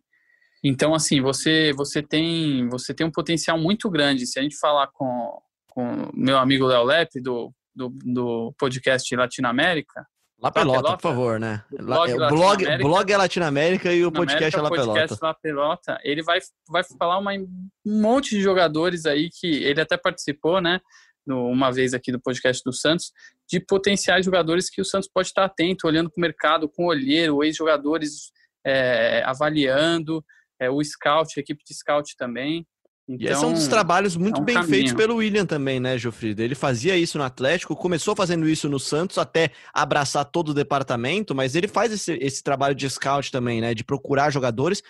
então 0.62 0.94
assim, 0.94 1.22
você 1.22 1.72
você 1.72 2.04
tem 2.04 2.68
você 2.68 2.94
tem 2.94 3.08
um 3.08 3.12
potencial 3.12 3.58
muito 3.58 3.90
grande. 3.90 4.28
Se 4.28 4.38
a 4.38 4.42
gente 4.42 4.58
falar 4.58 4.88
com 4.88 5.42
com 5.70 6.12
meu 6.14 6.38
amigo 6.38 6.66
Léo 6.66 6.84
Lepe 6.84 7.22
do, 7.22 7.54
do, 7.74 7.90
do 8.04 8.54
podcast 8.58 9.16
Latinoamérica, 9.16 10.06
La 10.42 10.52
Pelota, 10.52 10.80
Pelota, 10.80 10.98
por 10.98 11.02
favor, 11.02 11.40
né? 11.40 11.64
Blog, 11.70 12.14
o 12.14 12.28
blog, 12.30 12.78
blog 12.78 13.12
é 13.12 13.18
Latinoamérica 13.18 13.92
e 13.92 14.06
o 14.06 14.12
podcast 14.12 14.58
é 14.58 14.62
La 14.62 14.70
podcast 14.70 15.08
Pelota. 15.08 15.26
La 15.26 15.34
Pelota. 15.34 16.00
Ele 16.02 16.24
vai, 16.24 16.40
vai 16.68 16.82
falar 16.98 17.18
uma, 17.18 17.34
um 17.34 17.70
monte 17.86 18.30
de 18.32 18.42
jogadores 18.42 19.06
aí 19.06 19.30
que 19.30 19.64
ele 19.64 19.82
até 19.82 19.98
participou, 19.98 20.62
né? 20.62 20.80
No, 21.28 21.46
uma 21.48 21.72
vez 21.72 21.94
aqui 21.94 22.12
do 22.12 22.22
podcast 22.22 22.64
do 22.64 22.72
Santos, 22.72 23.12
de 23.48 23.60
potenciais 23.60 24.26
jogadores 24.26 24.70
que 24.70 24.82
o 24.82 24.86
Santos 24.86 25.10
pode 25.14 25.28
estar 25.28 25.44
atento, 25.44 25.86
olhando 25.86 26.10
para 26.10 26.18
o 26.18 26.22
mercado 26.22 26.70
com 26.70 26.86
olheiro, 26.86 27.44
ex-jogadores 27.44 28.32
é, 28.66 29.22
avaliando, 29.26 30.24
é, 30.58 30.70
o 30.70 30.82
scout, 30.82 31.34
a 31.38 31.42
equipe 31.42 31.64
de 31.66 31.74
scout 31.76 32.16
também. 32.16 32.66
Então, 33.10 33.28
e 33.28 33.34
esse 33.34 33.44
é 33.44 33.48
um 33.48 33.54
dos 33.54 33.68
trabalhos 33.68 34.16
muito 34.16 34.38
é 34.38 34.42
um 34.42 34.46
bem 34.46 34.54
caminho. 34.54 34.72
feitos 34.72 34.94
pelo 34.94 35.16
William 35.16 35.44
também, 35.44 35.80
né, 35.80 35.98
Gilfrida? 35.98 36.44
Ele 36.44 36.54
fazia 36.54 36.96
isso 36.96 37.18
no 37.18 37.24
Atlético, 37.24 37.76
começou 37.76 38.16
fazendo 38.16 38.48
isso 38.48 38.70
no 38.70 38.80
Santos 38.80 39.18
até 39.18 39.50
abraçar 39.74 40.24
todo 40.26 40.50
o 40.50 40.54
departamento, 40.54 41.34
mas 41.34 41.56
ele 41.56 41.68
faz 41.68 41.92
esse, 41.92 42.14
esse 42.22 42.44
trabalho 42.44 42.76
de 42.76 42.88
scout 42.88 43.32
também, 43.32 43.62
né? 43.62 43.74
De 43.74 43.84
procurar 43.84 44.30
jogadores. 44.30 44.84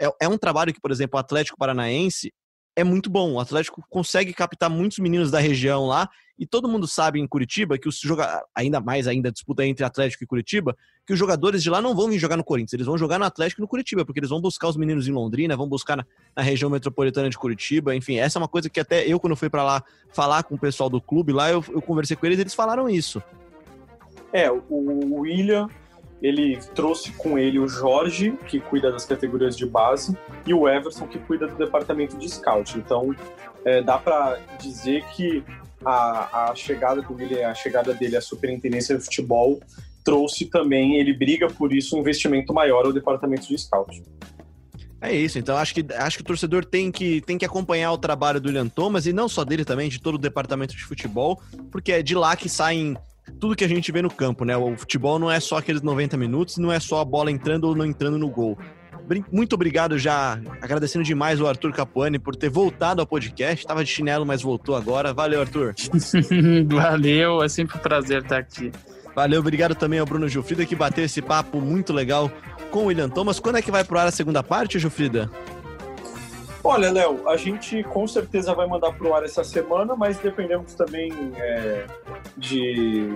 É, 0.00 0.08
é 0.20 0.28
um 0.28 0.38
trabalho 0.38 0.72
que, 0.72 0.80
por 0.80 0.92
exemplo, 0.92 1.16
o 1.16 1.20
Atlético 1.20 1.58
Paranaense 1.58 2.32
é 2.76 2.84
muito 2.84 3.10
bom. 3.10 3.32
O 3.32 3.40
Atlético 3.40 3.84
consegue 3.90 4.32
captar 4.32 4.70
muitos 4.70 4.98
meninos 5.00 5.32
da 5.32 5.40
região 5.40 5.86
lá 5.86 6.08
e 6.38 6.46
todo 6.46 6.68
mundo 6.68 6.86
sabe 6.86 7.20
em 7.20 7.26
Curitiba 7.26 7.78
que 7.78 7.88
os 7.88 7.98
jogadores, 7.98 8.44
ainda 8.54 8.80
mais 8.80 9.06
ainda 9.06 9.28
a 9.28 9.32
disputa 9.32 9.64
entre 9.64 9.84
Atlético 9.84 10.24
e 10.24 10.26
Curitiba, 10.26 10.76
que 11.06 11.12
os 11.12 11.18
jogadores 11.18 11.62
de 11.62 11.70
lá 11.70 11.80
não 11.80 11.94
vão 11.94 12.08
vir 12.08 12.18
jogar 12.18 12.36
no 12.36 12.44
Corinthians, 12.44 12.74
eles 12.74 12.86
vão 12.86 12.98
jogar 12.98 13.18
no 13.18 13.24
Atlético 13.24 13.60
e 13.60 13.62
no 13.62 13.68
Curitiba, 13.68 14.04
porque 14.04 14.20
eles 14.20 14.30
vão 14.30 14.40
buscar 14.40 14.68
os 14.68 14.76
meninos 14.76 15.06
em 15.06 15.12
Londrina, 15.12 15.56
vão 15.56 15.68
buscar 15.68 15.96
na, 15.96 16.06
na 16.34 16.42
região 16.42 16.70
metropolitana 16.70 17.30
de 17.30 17.38
Curitiba, 17.38 17.94
enfim, 17.94 18.18
essa 18.18 18.38
é 18.38 18.40
uma 18.40 18.48
coisa 18.48 18.68
que 18.68 18.80
até 18.80 19.06
eu 19.06 19.20
quando 19.20 19.36
fui 19.36 19.48
para 19.48 19.62
lá 19.62 19.84
falar 20.12 20.42
com 20.42 20.54
o 20.54 20.58
pessoal 20.58 20.90
do 20.90 21.00
clube 21.00 21.32
lá, 21.32 21.50
eu, 21.50 21.64
eu 21.68 21.80
conversei 21.80 22.16
com 22.16 22.26
eles, 22.26 22.38
eles 22.38 22.54
falaram 22.54 22.88
isso. 22.88 23.22
É, 24.32 24.50
o 24.50 25.20
William 25.20 25.68
ele 26.24 26.58
trouxe 26.74 27.12
com 27.12 27.38
ele 27.38 27.58
o 27.58 27.68
Jorge, 27.68 28.32
que 28.48 28.58
cuida 28.58 28.90
das 28.90 29.04
categorias 29.04 29.54
de 29.54 29.66
base, 29.66 30.16
e 30.46 30.54
o 30.54 30.66
Everson, 30.66 31.06
que 31.06 31.18
cuida 31.18 31.46
do 31.46 31.54
departamento 31.54 32.16
de 32.16 32.26
scout. 32.30 32.78
Então, 32.78 33.14
é, 33.62 33.82
dá 33.82 33.98
para 33.98 34.38
dizer 34.58 35.04
que 35.14 35.44
a, 35.84 36.50
a 36.50 36.54
chegada 36.54 37.02
dele, 37.02 37.42
a 37.42 37.54
chegada 37.54 37.94
dele 37.94 38.16
à 38.16 38.20
superintendência 38.20 38.96
de 38.96 39.04
futebol 39.04 39.60
trouxe 40.04 40.46
também, 40.46 40.96
ele 40.98 41.14
briga 41.14 41.48
por 41.48 41.72
isso, 41.72 41.96
um 41.96 42.00
investimento 42.00 42.52
maior 42.52 42.84
ao 42.84 42.92
departamento 42.92 43.48
de 43.48 43.58
scout. 43.58 44.02
É 45.00 45.12
isso, 45.12 45.38
então 45.38 45.56
acho 45.56 45.74
que, 45.74 45.84
acho 45.94 46.16
que 46.16 46.22
o 46.22 46.26
torcedor 46.26 46.64
tem 46.64 46.90
que, 46.90 47.20
tem 47.22 47.36
que 47.36 47.44
acompanhar 47.44 47.92
o 47.92 47.98
trabalho 47.98 48.40
do 48.40 48.46
William 48.46 48.68
Thomas 48.68 49.06
e 49.06 49.12
não 49.12 49.28
só 49.28 49.44
dele 49.44 49.64
também, 49.64 49.88
de 49.88 50.00
todo 50.00 50.14
o 50.14 50.18
departamento 50.18 50.74
de 50.74 50.82
futebol, 50.82 51.42
porque 51.70 51.92
é 51.92 52.02
de 52.02 52.14
lá 52.14 52.34
que 52.36 52.48
saem 52.48 52.96
tudo 53.38 53.56
que 53.56 53.64
a 53.64 53.68
gente 53.68 53.90
vê 53.92 54.00
no 54.00 54.10
campo, 54.10 54.44
né? 54.44 54.56
O 54.56 54.76
futebol 54.76 55.18
não 55.18 55.30
é 55.30 55.40
só 55.40 55.58
aqueles 55.58 55.82
90 55.82 56.16
minutos, 56.16 56.56
não 56.56 56.72
é 56.72 56.80
só 56.80 57.00
a 57.00 57.04
bola 57.04 57.30
entrando 57.30 57.64
ou 57.64 57.74
não 57.74 57.84
entrando 57.84 58.18
no 58.18 58.30
gol. 58.30 58.58
Muito 59.30 59.54
obrigado 59.54 59.98
já, 59.98 60.40
agradecendo 60.62 61.04
demais 61.04 61.40
o 61.40 61.46
Arthur 61.46 61.72
Capuani 61.72 62.18
por 62.18 62.34
ter 62.34 62.48
voltado 62.48 63.00
ao 63.00 63.06
podcast. 63.06 63.66
Tava 63.66 63.84
de 63.84 63.90
chinelo, 63.90 64.24
mas 64.24 64.42
voltou 64.42 64.74
agora. 64.74 65.12
Valeu, 65.12 65.40
Arthur. 65.40 65.74
Valeu, 66.68 67.42
é 67.42 67.48
sempre 67.48 67.76
um 67.76 67.80
prazer 67.80 68.22
estar 68.22 68.38
aqui. 68.38 68.72
Valeu, 69.14 69.40
obrigado 69.40 69.74
também 69.74 70.00
ao 70.00 70.06
Bruno 70.06 70.28
Gilfrida 70.28 70.66
que 70.66 70.74
bateu 70.74 71.04
esse 71.04 71.22
papo 71.22 71.60
muito 71.60 71.92
legal 71.92 72.30
com 72.70 72.80
o 72.80 72.86
William 72.86 73.08
Thomas. 73.08 73.38
Quando 73.38 73.58
é 73.58 73.62
que 73.62 73.70
vai 73.70 73.84
pro 73.84 73.98
ar 73.98 74.08
a 74.08 74.10
segunda 74.10 74.42
parte, 74.42 74.78
Gilfrida? 74.78 75.30
Olha, 76.64 76.90
Léo, 76.90 77.28
a 77.28 77.36
gente 77.36 77.82
com 77.84 78.08
certeza 78.08 78.54
vai 78.54 78.66
mandar 78.66 78.90
pro 78.92 79.14
ar 79.14 79.22
essa 79.22 79.44
semana, 79.44 79.94
mas 79.94 80.18
dependemos 80.18 80.74
também 80.74 81.12
é, 81.36 81.86
de 82.38 83.14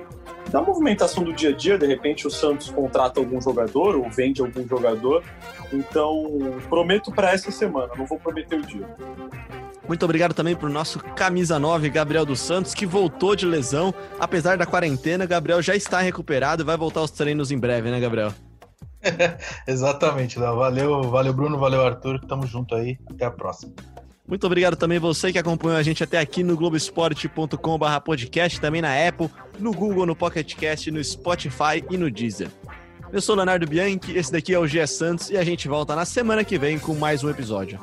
da 0.50 0.62
movimentação 0.62 1.22
do 1.22 1.32
dia 1.32 1.50
a 1.50 1.52
dia. 1.52 1.78
De 1.78 1.87
repente, 1.87 2.26
o 2.26 2.30
Santos 2.30 2.70
contrata 2.70 3.20
algum 3.20 3.40
jogador 3.40 3.96
ou 3.96 4.11
vende 4.11 4.40
algum 4.40 4.66
jogador. 4.66 5.22
Então, 5.72 6.38
prometo 6.68 7.12
para 7.12 7.32
essa 7.32 7.50
semana, 7.50 7.92
não 7.96 8.06
vou 8.06 8.18
prometer 8.18 8.56
o 8.56 8.62
dia. 8.62 8.88
Muito 9.87 10.04
obrigado 10.04 10.34
também 10.34 10.54
para 10.54 10.66
o 10.66 10.72
nosso 10.72 10.98
camisa 10.98 11.58
9, 11.58 11.88
Gabriel 11.88 12.26
dos 12.26 12.40
Santos, 12.40 12.74
que 12.74 12.84
voltou 12.84 13.34
de 13.34 13.46
lesão. 13.46 13.94
Apesar 14.20 14.58
da 14.58 14.66
quarentena, 14.66 15.24
Gabriel 15.24 15.62
já 15.62 15.74
está 15.74 16.00
recuperado 16.00 16.62
e 16.62 16.64
vai 16.64 16.76
voltar 16.76 17.00
aos 17.00 17.11
treinos 17.11 17.50
em 17.50 17.58
breve, 17.58 17.90
né, 17.90 17.98
Gabriel? 17.98 18.32
Exatamente, 19.66 20.38
Léo. 20.38 20.56
Valeu, 20.56 21.02
valeu, 21.04 21.32
Bruno, 21.32 21.58
valeu, 21.58 21.87
Arthur. 21.87 22.20
Tamo 22.26 22.46
junto 22.46 22.74
aí. 22.74 22.98
Até 23.11 23.24
a 23.24 23.30
próxima. 23.30 23.72
Muito 24.28 24.46
obrigado 24.46 24.76
também 24.76 24.98
você 24.98 25.32
que 25.32 25.38
acompanhou 25.38 25.78
a 25.78 25.82
gente 25.82 26.04
até 26.04 26.18
aqui 26.18 26.42
no 26.42 26.54
globesport.com.br 26.54 28.00
podcast, 28.04 28.60
também 28.60 28.82
na 28.82 29.08
Apple, 29.08 29.30
no 29.58 29.72
Google, 29.72 30.04
no 30.04 30.14
Pocket 30.14 30.54
Cast, 30.54 30.90
no 30.90 31.02
Spotify 31.02 31.82
e 31.90 31.96
no 31.96 32.10
Deezer. 32.10 32.50
Eu 33.10 33.22
sou 33.22 33.34
Leonardo 33.34 33.66
Bianchi, 33.66 34.14
esse 34.14 34.30
daqui 34.30 34.52
é 34.52 34.58
o 34.58 34.66
G 34.66 34.86
Santos 34.86 35.30
e 35.30 35.38
a 35.38 35.42
gente 35.42 35.66
volta 35.66 35.96
na 35.96 36.04
semana 36.04 36.44
que 36.44 36.58
vem 36.58 36.78
com 36.78 36.94
mais 36.94 37.24
um 37.24 37.30
episódio. 37.30 37.80